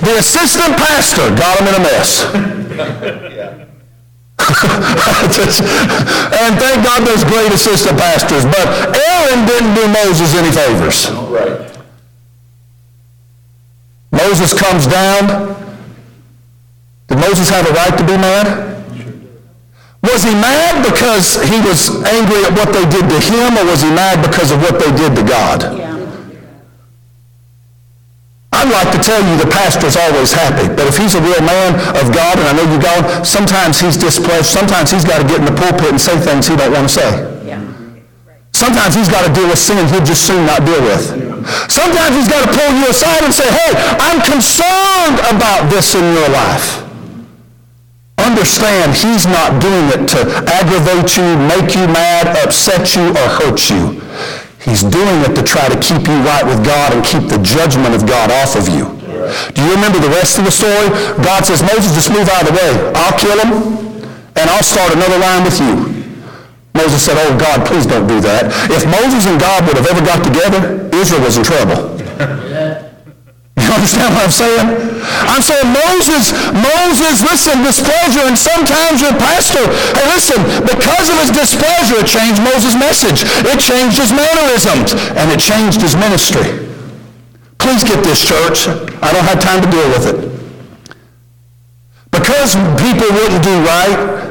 the 0.00 0.16
assistant 0.16 0.80
pastor 0.80 1.28
got 1.36 1.60
him 1.60 1.68
in 1.68 1.74
a 1.76 1.82
mess. 1.84 3.28
and 6.40 6.58
thank 6.58 6.84
God 6.84 7.06
there's 7.06 7.24
great 7.24 7.52
assistant 7.52 7.98
pastors, 7.98 8.44
but 8.44 8.96
Aaron 8.96 9.46
didn't 9.46 9.74
do 9.74 9.86
Moses 9.88 10.34
any 10.34 10.50
favors. 10.50 11.10
Right. 11.28 11.78
Moses 14.12 14.52
comes 14.52 14.86
down. 14.86 15.56
Did 17.08 17.18
Moses 17.18 17.48
have 17.48 17.68
a 17.68 17.72
right 17.72 17.96
to 17.98 18.04
be 18.04 18.16
mad? 18.16 18.68
Was 20.02 20.22
he 20.22 20.32
mad 20.32 20.82
because 20.82 21.34
he 21.44 21.60
was 21.60 22.02
angry 22.04 22.42
at 22.44 22.52
what 22.56 22.72
they 22.72 22.88
did 22.88 23.08
to 23.08 23.20
him, 23.20 23.58
or 23.58 23.66
was 23.66 23.82
he 23.82 23.90
mad 23.90 24.22
because 24.26 24.50
of 24.50 24.60
what 24.62 24.80
they 24.80 24.90
did 24.96 25.14
to 25.16 25.22
God? 25.22 25.62
Yeah. 25.62 25.89
I'd 28.60 28.68
like 28.68 28.92
to 28.92 29.00
tell 29.00 29.16
you 29.24 29.40
the 29.40 29.48
pastor's 29.48 29.96
always 29.96 30.36
happy, 30.36 30.68
but 30.68 30.84
if 30.84 31.00
he's 31.00 31.16
a 31.16 31.22
real 31.24 31.40
man 31.40 31.80
of 31.96 32.12
God, 32.12 32.36
and 32.36 32.44
I 32.44 32.52
know 32.52 32.68
you 32.68 32.76
God, 32.76 33.24
sometimes 33.24 33.80
he's 33.80 33.96
displeased. 33.96 34.52
Sometimes 34.52 34.92
he's 34.92 35.04
got 35.04 35.16
to 35.16 35.24
get 35.24 35.40
in 35.40 35.48
the 35.48 35.56
pulpit 35.56 35.88
and 35.88 35.96
say 35.96 36.20
things 36.20 36.44
he 36.44 36.60
don't 36.60 36.68
want 36.68 36.84
to 36.84 36.92
say. 36.92 37.08
Yeah. 37.40 37.56
Sometimes 38.52 38.92
he's 38.92 39.08
got 39.08 39.24
to 39.24 39.32
deal 39.32 39.48
with 39.48 39.56
sin 39.56 39.80
he'd 39.88 40.04
just 40.04 40.28
soon 40.28 40.44
not 40.44 40.68
deal 40.68 40.76
with. 40.84 41.08
Sometimes 41.72 42.12
he's 42.12 42.28
got 42.28 42.44
to 42.44 42.52
pull 42.52 42.68
you 42.76 42.92
aside 42.92 43.24
and 43.24 43.32
say, 43.32 43.48
hey, 43.48 43.72
I'm 43.96 44.20
concerned 44.28 45.24
about 45.32 45.72
this 45.72 45.96
in 45.96 46.04
your 46.12 46.28
life. 46.28 46.84
Understand 48.20 48.92
he's 48.92 49.24
not 49.24 49.56
doing 49.56 49.88
it 49.88 50.04
to 50.12 50.20
aggravate 50.52 51.16
you, 51.16 51.24
make 51.48 51.72
you 51.72 51.88
mad, 51.88 52.36
upset 52.44 52.92
you, 52.92 53.08
or 53.08 53.26
hurt 53.40 53.72
you. 53.72 54.04
He's 54.60 54.84
doing 54.84 55.24
it 55.24 55.32
to 55.34 55.42
try 55.42 55.68
to 55.68 55.78
keep 55.80 56.04
you 56.04 56.18
right 56.20 56.44
with 56.44 56.60
God 56.64 56.92
and 56.92 57.00
keep 57.00 57.24
the 57.32 57.40
judgment 57.40 57.96
of 57.96 58.04
God 58.06 58.28
off 58.30 58.56
of 58.56 58.68
you. 58.68 58.84
Do 59.56 59.58
you 59.64 59.72
remember 59.72 59.98
the 59.98 60.12
rest 60.12 60.38
of 60.38 60.44
the 60.44 60.52
story? 60.52 60.88
God 61.24 61.44
says, 61.44 61.62
Moses, 61.62 61.96
just 61.96 62.12
move 62.12 62.28
out 62.28 62.44
of 62.44 62.52
the 62.52 62.56
way. 62.60 62.72
I'll 62.94 63.16
kill 63.16 63.38
him, 63.40 63.50
and 64.36 64.46
I'll 64.52 64.64
start 64.64 64.92
another 64.92 65.18
line 65.18 65.44
with 65.44 65.56
you. 65.60 65.72
Moses 66.74 67.02
said, 67.02 67.16
oh, 67.18 67.36
God, 67.38 67.66
please 67.66 67.86
don't 67.86 68.06
do 68.06 68.20
that. 68.20 68.52
If 68.70 68.84
Moses 68.86 69.26
and 69.26 69.40
God 69.40 69.66
would 69.66 69.76
have 69.76 69.88
ever 69.88 70.04
got 70.04 70.22
together, 70.24 70.88
Israel 70.94 71.22
was 71.24 71.36
in 71.36 71.44
trouble. 71.44 71.96
You 73.60 73.76
understand 73.76 74.16
what 74.16 74.24
I'm 74.24 74.32
saying? 74.32 74.66
I'm 75.28 75.44
saying 75.44 75.68
Moses, 75.68 76.32
Moses, 76.56 77.20
listen, 77.20 77.60
displeasure, 77.60 78.24
and 78.24 78.36
sometimes 78.36 79.04
your 79.04 79.12
pastor, 79.20 79.60
hey, 79.96 80.06
listen, 80.08 80.40
because 80.64 81.12
of 81.12 81.16
his 81.20 81.30
displeasure, 81.30 82.00
it 82.00 82.08
changed 82.08 82.40
Moses' 82.40 82.74
message. 82.74 83.28
It 83.44 83.60
changed 83.60 84.00
his 84.00 84.12
mannerisms, 84.12 84.96
and 85.16 85.28
it 85.28 85.40
changed 85.40 85.80
his 85.80 85.94
ministry. 85.96 86.68
Please 87.58 87.84
get 87.84 88.02
this, 88.02 88.24
church. 88.24 88.68
I 89.04 89.12
don't 89.12 89.28
have 89.28 89.40
time 89.40 89.60
to 89.60 89.68
deal 89.68 89.88
with 89.92 90.04
it. 90.08 90.18
Because 92.10 92.56
people 92.80 93.08
wouldn't 93.12 93.44
do 93.44 93.54
right, 93.68 94.24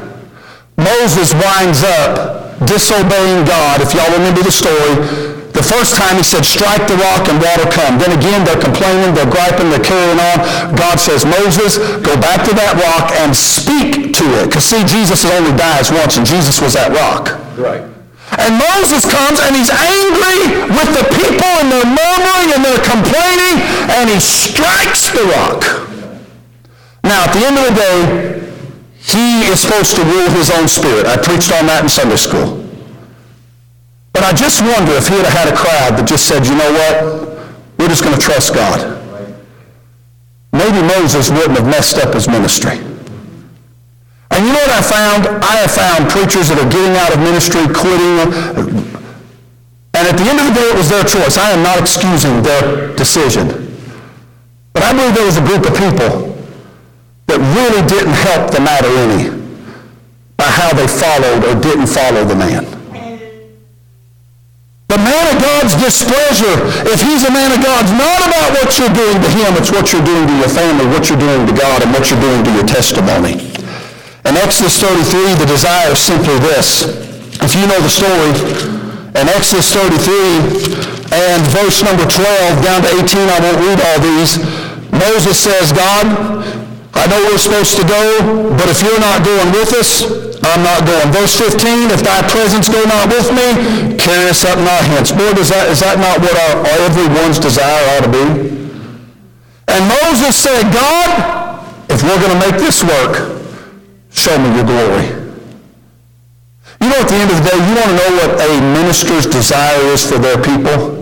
Moses 0.77 1.33
winds 1.33 1.83
up 1.83 2.57
disobeying 2.65 3.45
God. 3.45 3.81
If 3.81 3.93
y'all 3.93 4.11
remember 4.11 4.41
the 4.43 4.51
story, 4.51 5.28
the 5.59 5.67
first 5.67 5.99
time 5.99 6.15
he 6.15 6.23
said, 6.23 6.47
strike 6.47 6.87
the 6.87 6.95
rock 6.95 7.27
and 7.27 7.35
water 7.43 7.67
come. 7.67 7.99
Then 7.99 8.15
again, 8.15 8.47
they're 8.47 8.59
complaining, 8.63 9.11
they're 9.11 9.27
griping, 9.27 9.67
they're 9.67 9.83
carrying 9.83 10.15
on. 10.15 10.71
God 10.79 10.95
says, 10.95 11.27
Moses, 11.27 11.75
go 11.99 12.15
back 12.23 12.47
to 12.47 12.55
that 12.55 12.79
rock 12.79 13.11
and 13.19 13.35
speak 13.35 14.15
to 14.15 14.25
it. 14.39 14.47
Because 14.47 14.63
see, 14.63 14.87
Jesus 14.87 15.27
only 15.27 15.51
dies 15.59 15.91
once, 15.91 16.15
and 16.15 16.23
Jesus 16.23 16.63
was 16.63 16.79
that 16.79 16.95
rock. 16.95 17.35
Right. 17.59 17.83
And 18.39 18.55
Moses 18.55 19.03
comes 19.03 19.43
and 19.43 19.51
he's 19.51 19.73
angry 19.73 20.63
with 20.71 20.89
the 20.95 21.03
people 21.17 21.49
and 21.59 21.67
they're 21.67 21.91
murmuring 21.91 22.49
and 22.55 22.61
they're 22.61 22.85
complaining 22.85 23.57
and 23.89 24.05
he 24.05 24.21
strikes 24.21 25.09
the 25.09 25.25
rock. 25.33 25.65
Now, 27.03 27.25
at 27.25 27.33
the 27.33 27.41
end 27.41 27.57
of 27.57 27.65
the 27.67 27.75
day, 27.75 27.99
he 29.01 29.49
is 29.49 29.65
supposed 29.65 29.97
to 29.97 30.05
rule 30.05 30.29
his 30.29 30.53
own 30.53 30.69
spirit. 30.69 31.09
I 31.09 31.17
preached 31.17 31.51
on 31.51 31.65
that 31.67 31.81
in 31.81 31.89
Sunday 31.89 32.21
school. 32.21 32.68
But 34.19 34.35
I 34.35 34.35
just 34.35 34.59
wonder 34.59 34.91
if 34.99 35.07
he 35.07 35.15
had 35.15 35.31
had 35.31 35.47
a 35.47 35.55
crowd 35.55 35.95
that 35.95 36.03
just 36.03 36.27
said, 36.27 36.43
you 36.43 36.51
know 36.51 36.67
what? 36.75 37.39
We're 37.79 37.87
just 37.87 38.03
going 38.03 38.11
to 38.11 38.19
trust 38.19 38.51
God. 38.51 38.99
Maybe 40.51 40.83
Moses 40.83 41.31
wouldn't 41.31 41.55
have 41.55 41.63
messed 41.63 41.95
up 42.03 42.11
his 42.11 42.27
ministry. 42.27 42.83
And 44.35 44.39
you 44.43 44.51
know 44.51 44.59
what 44.59 44.75
I 44.75 44.83
found? 44.83 45.23
I 45.39 45.63
have 45.63 45.71
found 45.71 46.11
preachers 46.11 46.51
that 46.51 46.59
are 46.59 46.67
getting 46.67 46.99
out 46.99 47.15
of 47.15 47.23
ministry, 47.23 47.63
quitting. 47.71 48.27
And 49.95 50.03
at 50.03 50.19
the 50.19 50.27
end 50.27 50.43
of 50.43 50.51
the 50.51 50.55
day, 50.59 50.67
it 50.67 50.75
was 50.75 50.91
their 50.91 51.07
choice. 51.07 51.39
I 51.39 51.55
am 51.55 51.63
not 51.63 51.79
excusing 51.79 52.43
their 52.43 52.91
decision. 52.99 53.47
But 54.75 54.83
I 54.83 54.91
believe 54.91 55.15
there 55.15 55.31
was 55.31 55.39
a 55.39 55.45
group 55.47 55.63
of 55.63 55.79
people 55.79 56.35
that 57.31 57.39
really 57.55 57.87
didn't 57.87 58.19
help 58.19 58.51
the 58.51 58.59
matter 58.59 58.91
any 58.99 59.31
by 60.35 60.51
how 60.51 60.75
they 60.75 60.91
followed 60.91 61.47
or 61.47 61.55
didn't 61.63 61.87
follow 61.87 62.27
the 62.27 62.35
man. 62.35 62.78
The 64.89 64.97
man 64.97 65.21
of 65.29 65.37
God's 65.37 65.77
displeasure, 65.77 66.57
if 66.89 66.97
he's 67.05 67.21
a 67.21 67.29
man 67.29 67.53
of 67.53 67.61
God, 67.61 67.85
is 67.85 67.93
not 67.93 68.25
about 68.25 68.57
what 68.57 68.73
you're 68.73 68.89
doing 68.89 69.21
to 69.21 69.29
him, 69.37 69.53
it's 69.53 69.69
what 69.69 69.93
you're 69.93 70.01
doing 70.01 70.25
to 70.25 70.35
your 70.41 70.49
family, 70.49 70.89
what 70.89 71.05
you're 71.05 71.21
doing 71.21 71.45
to 71.45 71.53
God, 71.53 71.85
and 71.85 71.93
what 71.93 72.09
you're 72.09 72.17
doing 72.17 72.41
to 72.41 72.51
your 72.57 72.65
testimony. 72.65 73.37
In 74.25 74.33
Exodus 74.33 74.81
33, 74.81 75.37
the 75.37 75.45
desire 75.45 75.93
is 75.93 76.01
simply 76.01 76.33
this. 76.41 76.89
If 77.37 77.53
you 77.53 77.69
know 77.69 77.77
the 77.85 77.93
story, 77.93 78.33
in 79.13 79.29
Exodus 79.29 79.69
33 79.77 80.57
and 81.13 81.37
verse 81.53 81.85
number 81.85 82.09
12 82.09 82.65
down 82.65 82.81
to 82.81 82.89
18, 82.97 83.29
I 83.29 83.37
won't 83.45 83.61
read 83.61 83.77
all 83.93 83.99
these, 84.01 84.41
Moses 84.89 85.37
says, 85.37 85.69
God, 85.69 86.09
I 86.97 87.05
know 87.05 87.21
we're 87.29 87.37
supposed 87.37 87.77
to 87.77 87.85
go, 87.85 88.57
but 88.57 88.65
if 88.65 88.81
you're 88.81 88.97
not 88.97 89.21
going 89.21 89.53
with 89.53 89.69
us, 89.77 90.28
I'm 90.49 90.65
not 90.65 90.85
going. 90.85 91.13
Verse 91.13 91.37
15, 91.37 91.93
if 91.93 92.01
thy 92.01 92.25
presence 92.25 92.67
go 92.69 92.81
not 92.85 93.07
with 93.07 93.29
me, 93.29 93.95
carry 93.97 94.29
us 94.29 94.43
up 94.45 94.57
not 94.57 94.81
hence. 94.89 95.11
Boy, 95.11 95.33
does 95.33 95.49
that, 95.49 95.69
is 95.69 95.79
that 95.79 96.01
not 96.01 96.17
what 96.19 96.33
our, 96.33 96.65
our 96.65 96.79
everyone's 96.89 97.37
desire 97.37 97.81
ought 97.93 98.05
to 98.05 98.11
be? 98.11 98.25
And 99.69 99.81
Moses 99.85 100.33
said, 100.33 100.73
God, 100.73 101.61
if 101.89 102.01
we're 102.01 102.17
going 102.17 102.33
to 102.33 102.41
make 102.41 102.57
this 102.57 102.83
work, 102.83 103.39
show 104.09 104.37
me 104.41 104.49
your 104.57 104.65
glory. 104.65 105.05
You 106.81 106.89
know, 106.89 106.99
at 107.01 107.09
the 107.09 107.15
end 107.15 107.29
of 107.29 107.37
the 107.37 107.45
day, 107.49 107.59
you 107.59 107.73
want 107.77 107.89
to 107.91 107.97
know 108.01 108.11
what 108.17 108.31
a 108.41 108.51
minister's 108.81 109.25
desire 109.25 109.81
is 109.93 110.05
for 110.05 110.17
their 110.17 110.41
people? 110.41 110.97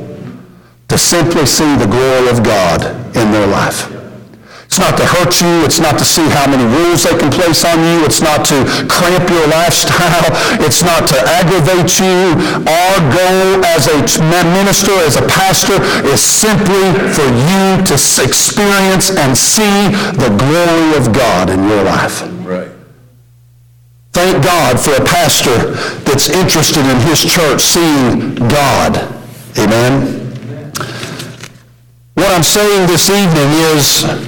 To 0.89 0.97
simply 0.97 1.45
see 1.45 1.75
the 1.75 1.87
glory 1.87 2.29
of 2.29 2.43
God 2.43 2.83
in 3.15 3.31
their 3.31 3.47
life. 3.47 3.96
It's 4.77 4.85
not 4.85 4.97
to 4.99 5.07
hurt 5.07 5.41
you. 5.41 5.65
It's 5.65 5.79
not 5.79 5.97
to 5.97 6.05
see 6.05 6.21
how 6.29 6.45
many 6.45 6.61
rules 6.61 7.01
they 7.01 7.17
can 7.17 7.31
place 7.31 7.65
on 7.65 7.81
you. 7.81 8.05
It's 8.05 8.21
not 8.21 8.45
to 8.45 8.61
cramp 8.85 9.27
your 9.27 9.47
lifestyle. 9.49 10.29
It's 10.67 10.83
not 10.83 11.07
to 11.09 11.17
aggravate 11.17 11.97
you. 11.97 12.37
Our 12.61 12.97
goal 13.09 13.65
as 13.73 13.89
a 13.89 13.97
minister, 14.53 14.93
as 15.01 15.15
a 15.15 15.25
pastor, 15.25 15.81
is 16.05 16.21
simply 16.21 16.93
for 17.09 17.25
you 17.25 17.81
to 17.89 17.95
experience 18.21 19.09
and 19.09 19.35
see 19.35 19.89
the 20.13 20.29
glory 20.37 20.93
of 20.93 21.11
God 21.11 21.49
in 21.49 21.67
your 21.67 21.81
life. 21.81 22.21
Right. 22.45 22.69
Thank 24.13 24.43
God 24.43 24.79
for 24.79 24.93
a 24.93 25.03
pastor 25.03 25.73
that's 26.05 26.29
interested 26.29 26.85
in 26.85 26.99
his 27.01 27.25
church 27.25 27.61
seeing 27.61 28.35
God. 28.35 28.93
Amen. 29.57 30.27
What 32.13 32.29
I'm 32.29 32.43
saying 32.43 32.85
this 32.85 33.09
evening 33.09 33.49
is 33.73 34.26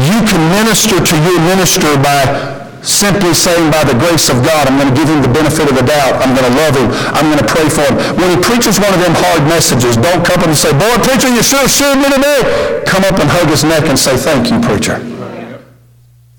you 0.00 0.18
can 0.24 0.40
minister 0.56 0.96
to 0.96 1.14
your 1.20 1.38
minister 1.44 1.92
by 2.00 2.60
simply 2.80 3.36
saying 3.36 3.68
by 3.68 3.84
the 3.84 3.96
grace 4.00 4.32
of 4.32 4.40
God, 4.40 4.64
I'm 4.64 4.80
going 4.80 4.88
to 4.88 4.96
give 4.96 5.08
him 5.08 5.20
the 5.20 5.28
benefit 5.28 5.68
of 5.68 5.76
the 5.76 5.84
doubt. 5.84 6.16
I'm 6.24 6.32
going 6.32 6.48
to 6.48 6.56
love 6.56 6.74
him. 6.76 6.88
I'm 7.12 7.28
going 7.28 7.40
to 7.40 7.48
pray 7.48 7.68
for 7.68 7.84
him. 7.84 7.96
When 8.16 8.28
he 8.32 8.38
preaches 8.40 8.80
one 8.80 8.92
of 8.92 9.00
them 9.04 9.12
hard 9.12 9.44
messages, 9.44 10.00
don't 10.00 10.24
come 10.24 10.40
up 10.40 10.48
and 10.48 10.56
say, 10.56 10.72
boy, 10.72 10.96
preacher, 11.04 11.28
you 11.28 11.44
sure 11.44 11.68
should 11.68 12.00
me 12.00 12.08
today. 12.08 12.82
Come 12.88 13.04
up 13.04 13.20
and 13.20 13.28
hug 13.28 13.52
his 13.52 13.64
neck 13.64 13.84
and 13.84 13.98
say, 14.00 14.16
thank 14.16 14.48
you, 14.48 14.58
preacher. 14.64 14.96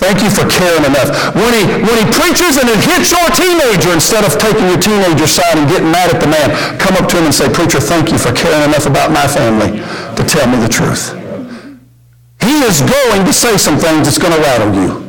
Thank 0.02 0.26
you 0.26 0.34
for 0.34 0.50
caring 0.50 0.82
enough. 0.82 1.14
When 1.38 1.54
he, 1.54 1.62
when 1.78 1.94
he 2.02 2.06
preaches 2.10 2.58
and 2.58 2.66
it 2.66 2.82
hits 2.82 3.14
your 3.14 3.30
teenager, 3.38 3.94
instead 3.94 4.26
of 4.26 4.34
taking 4.42 4.66
your 4.66 4.82
teenager 4.82 5.30
side 5.30 5.62
and 5.62 5.70
getting 5.70 5.94
mad 5.94 6.10
at 6.10 6.18
the 6.18 6.26
man, 6.26 6.50
come 6.82 6.98
up 6.98 7.06
to 7.14 7.22
him 7.22 7.30
and 7.30 7.36
say, 7.36 7.46
Preacher, 7.54 7.78
thank 7.78 8.10
you 8.10 8.18
for 8.18 8.34
caring 8.34 8.66
enough 8.66 8.90
about 8.90 9.14
my 9.14 9.30
family 9.30 9.78
to 10.18 10.22
tell 10.26 10.50
me 10.50 10.58
the 10.58 10.70
truth. 10.70 11.21
He 12.52 12.68
is 12.68 12.82
going 12.82 13.24
to 13.24 13.32
say 13.32 13.56
some 13.56 13.78
things 13.78 14.04
that's 14.04 14.18
going 14.18 14.34
to 14.34 14.42
rattle 14.42 14.76
you. 14.76 15.00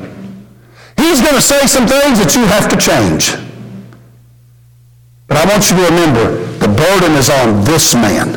He's 0.97 1.20
going 1.20 1.34
to 1.34 1.43
say 1.43 1.66
some 1.66 1.88
things 1.88 2.22
that 2.22 2.38
you 2.38 2.47
have 2.47 2.70
to 2.70 2.78
change. 2.78 3.34
But 5.26 5.38
I 5.38 5.45
want 5.51 5.66
you 5.66 5.74
to 5.74 5.82
remember, 5.90 6.38
the 6.62 6.70
burden 6.70 7.18
is 7.18 7.30
on 7.30 7.64
this 7.64 7.97
man 7.99 8.30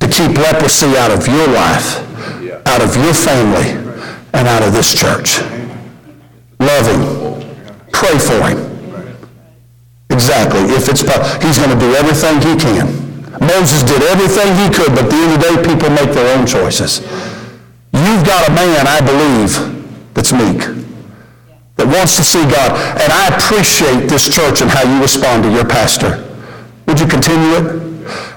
to 0.00 0.06
keep 0.12 0.36
leprosy 0.36 0.92
out 1.00 1.08
of 1.10 1.24
your 1.26 1.48
life, 1.48 2.04
out 2.68 2.84
of 2.84 2.92
your 3.00 3.16
family, 3.16 3.80
and 4.36 4.44
out 4.44 4.60
of 4.60 4.74
this 4.76 4.92
church. 4.92 5.40
Love 6.60 6.84
him. 6.84 7.00
Pray 7.96 8.18
for 8.20 8.44
him. 8.44 8.60
Exactly. 10.10 10.68
If 10.76 10.92
it's 10.92 11.00
he's 11.40 11.56
going 11.56 11.72
to 11.72 11.80
do 11.80 11.96
everything 11.96 12.44
he 12.44 12.60
can. 12.60 12.92
Moses 13.40 13.82
did 13.88 14.02
everything 14.04 14.52
he 14.60 14.68
could, 14.68 14.92
but 14.92 15.08
at 15.08 15.10
the 15.10 15.16
end 15.16 15.32
of 15.32 15.40
the 15.40 15.44
day, 15.48 15.56
people 15.64 15.88
make 15.96 16.12
their 16.12 16.28
own 16.36 16.44
choices. 16.44 17.00
Got 18.26 18.50
a 18.50 18.52
man, 18.58 18.90
I 18.90 18.98
believe, 18.98 19.54
that's 20.10 20.34
meek, 20.34 20.58
that 21.78 21.86
wants 21.86 22.18
to 22.18 22.26
see 22.26 22.42
God. 22.42 22.74
And 22.98 23.06
I 23.14 23.30
appreciate 23.30 24.10
this 24.10 24.26
church 24.26 24.60
and 24.60 24.66
how 24.66 24.82
you 24.82 24.98
respond 24.98 25.46
to 25.46 25.50
your 25.54 25.62
pastor. 25.62 26.26
Would 26.90 26.98
you 26.98 27.06
continue 27.06 27.54
it? 27.54 27.64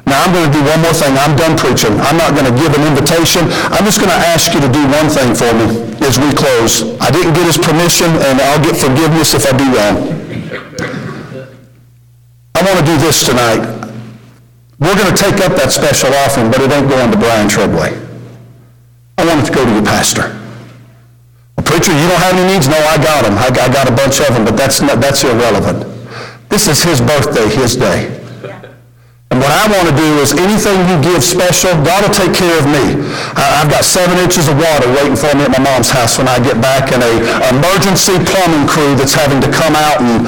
Now 0.06 0.22
I'm 0.22 0.30
going 0.30 0.46
to 0.46 0.54
do 0.54 0.62
one 0.62 0.86
more 0.86 0.94
thing. 0.94 1.18
I'm 1.18 1.34
done 1.34 1.58
preaching. 1.58 1.98
I'm 2.06 2.22
not 2.22 2.38
going 2.38 2.46
to 2.46 2.54
give 2.54 2.70
an 2.78 2.86
invitation. 2.86 3.50
I'm 3.74 3.82
just 3.82 3.98
going 3.98 4.14
to 4.14 4.22
ask 4.30 4.54
you 4.54 4.62
to 4.62 4.70
do 4.70 4.86
one 4.94 5.10
thing 5.10 5.34
for 5.34 5.50
me 5.58 5.90
as 6.06 6.22
we 6.22 6.38
close. 6.38 6.86
I 7.02 7.10
didn't 7.10 7.34
get 7.34 7.50
his 7.50 7.58
permission, 7.58 8.14
and 8.30 8.38
I'll 8.46 8.62
get 8.62 8.78
forgiveness 8.78 9.34
if 9.34 9.50
I 9.50 9.58
do 9.58 9.66
wrong. 9.74 9.98
I 12.54 12.60
want 12.62 12.78
to 12.78 12.86
do 12.86 12.94
this 13.02 13.26
tonight. 13.26 13.66
We're 14.78 14.94
going 14.94 15.10
to 15.10 15.18
take 15.18 15.42
up 15.42 15.58
that 15.58 15.74
special 15.74 16.14
offering, 16.26 16.54
but 16.54 16.62
it 16.62 16.70
ain't 16.70 16.86
going 16.86 17.10
to 17.10 17.18
Bryan 17.18 17.50
Treadway. 17.50 18.09
I 19.20 19.26
want 19.28 19.44
it 19.44 19.52
to 19.52 19.54
go 19.54 19.68
to 19.68 19.74
your 19.76 19.84
pastor. 19.84 20.32
Well, 21.60 21.68
preacher, 21.68 21.92
you 21.92 22.08
don't 22.08 22.24
have 22.24 22.40
any 22.40 22.56
needs? 22.56 22.72
No, 22.72 22.80
I 22.80 22.96
got 22.96 23.28
them. 23.28 23.36
I 23.36 23.52
got 23.52 23.84
a 23.84 23.92
bunch 23.92 24.24
of 24.24 24.32
them, 24.32 24.48
but 24.48 24.56
that's, 24.56 24.80
not, 24.80 25.04
that's 25.04 25.28
irrelevant. 25.28 25.84
This 26.48 26.72
is 26.72 26.80
his 26.80 27.04
birthday, 27.04 27.52
his 27.52 27.76
day. 27.76 28.16
And 29.30 29.38
what 29.44 29.52
I 29.52 29.68
want 29.68 29.92
to 29.92 29.96
do 29.96 30.10
is 30.24 30.32
anything 30.34 30.80
you 30.90 30.98
give 31.04 31.22
special, 31.22 31.76
God 31.84 32.08
will 32.08 32.16
take 32.16 32.34
care 32.34 32.58
of 32.58 32.66
me. 32.66 32.98
I've 33.36 33.70
got 33.70 33.84
seven 33.84 34.18
inches 34.18 34.48
of 34.48 34.58
water 34.58 34.88
waiting 34.98 35.20
for 35.20 35.30
me 35.36 35.46
at 35.46 35.54
my 35.54 35.62
mom's 35.62 35.92
house 35.92 36.18
when 36.18 36.32
I 36.32 36.40
get 36.40 36.58
back 36.64 36.96
and 36.96 37.04
a 37.04 37.14
emergency 37.54 38.18
plumbing 38.24 38.66
crew 38.66 38.96
that's 38.96 39.14
having 39.14 39.44
to 39.44 39.52
come 39.52 39.76
out 39.76 40.02
and 40.02 40.26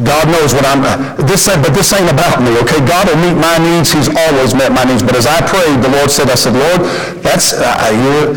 God 0.00 0.24
knows 0.32 0.56
what 0.56 0.64
I'm, 0.64 0.80
this, 1.28 1.44
but 1.52 1.76
this 1.76 1.92
ain't 1.92 2.08
about 2.08 2.40
me, 2.40 2.56
okay? 2.64 2.80
God 2.88 3.12
will 3.12 3.20
meet 3.20 3.36
my 3.36 3.60
needs. 3.60 3.92
He's 3.92 4.08
always 4.08 4.54
met 4.54 4.72
my 4.72 4.84
needs. 4.84 5.02
But 5.02 5.16
as 5.16 5.26
I 5.26 5.44
prayed, 5.44 5.84
the 5.84 5.92
Lord 5.92 6.10
said, 6.10 6.30
I 6.30 6.34
said, 6.34 6.56
Lord, 6.56 6.80
that's, 7.20 7.52
uh, 7.52 7.92
you, 7.92 8.32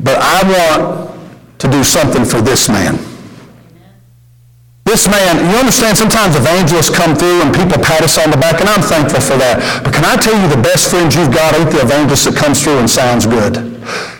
but 0.00 0.16
I 0.16 0.40
want 0.48 1.12
to 1.58 1.68
do 1.68 1.84
something 1.84 2.24
for 2.24 2.40
this 2.40 2.68
man. 2.68 2.96
This 4.86 5.08
man, 5.08 5.36
you 5.50 5.58
understand, 5.58 5.98
sometimes 5.98 6.36
evangelists 6.36 6.88
come 6.88 7.14
through 7.14 7.42
and 7.42 7.52
people 7.52 7.76
pat 7.82 8.00
us 8.00 8.16
on 8.16 8.30
the 8.30 8.38
back, 8.38 8.60
and 8.60 8.68
I'm 8.68 8.80
thankful 8.80 9.20
for 9.20 9.36
that. 9.36 9.82
But 9.84 9.92
can 9.92 10.04
I 10.06 10.16
tell 10.16 10.32
you 10.32 10.48
the 10.48 10.62
best 10.62 10.88
friends 10.88 11.14
you've 11.14 11.34
got 11.34 11.52
ain't 11.58 11.70
the 11.72 11.82
evangelist 11.82 12.24
that 12.24 12.36
comes 12.36 12.62
through 12.62 12.78
and 12.78 12.88
sounds 12.88 13.26
good. 13.26 13.76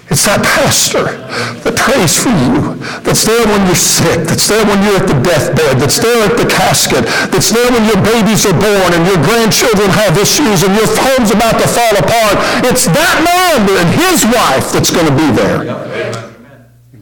It's 0.06 0.22
that 0.22 0.38
pastor 0.46 1.18
that 1.66 1.74
prays 1.74 2.14
for 2.14 2.30
you, 2.30 2.78
that's 3.02 3.26
there 3.26 3.42
when 3.42 3.58
you're 3.66 3.74
sick, 3.74 4.22
that's 4.22 4.46
there 4.46 4.62
when 4.62 4.78
you're 4.86 5.02
at 5.02 5.10
the 5.10 5.18
deathbed, 5.18 5.82
that's 5.82 5.98
there 5.98 6.22
at 6.22 6.38
the 6.38 6.46
casket, 6.46 7.10
that's 7.34 7.50
there 7.50 7.66
when 7.74 7.82
your 7.90 7.98
babies 8.06 8.46
are 8.46 8.54
born 8.54 8.94
and 8.94 9.02
your 9.02 9.18
grandchildren 9.18 9.90
have 9.90 10.14
issues 10.14 10.62
and 10.62 10.70
your 10.78 10.86
home's 10.86 11.34
about 11.34 11.58
to 11.58 11.66
fall 11.66 11.94
apart. 11.98 12.38
It's 12.70 12.86
that 12.86 13.16
man 13.26 13.66
and 13.66 13.88
his 13.98 14.22
wife 14.30 14.70
that's 14.70 14.94
going 14.94 15.10
to 15.10 15.16
be 15.18 15.26
there. 15.34 15.66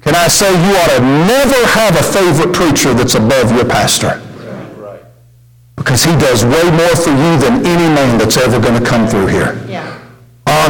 Can 0.00 0.16
I 0.16 0.24
say 0.28 0.48
you 0.48 0.72
ought 0.80 0.96
to 0.96 1.04
never 1.28 1.60
have 1.76 2.00
a 2.00 2.04
favorite 2.08 2.56
preacher 2.56 2.96
that's 2.96 3.20
above 3.20 3.52
your 3.52 3.68
pastor? 3.68 4.16
Because 5.76 6.00
he 6.04 6.16
does 6.16 6.44
way 6.44 6.64
more 6.72 6.96
for 6.96 7.12
you 7.12 7.36
than 7.36 7.68
any 7.68 7.88
man 7.92 8.16
that's 8.16 8.40
ever 8.40 8.56
going 8.56 8.80
to 8.80 8.84
come 8.84 9.06
through 9.06 9.28
here. 9.28 9.60
Yeah. 9.68 9.93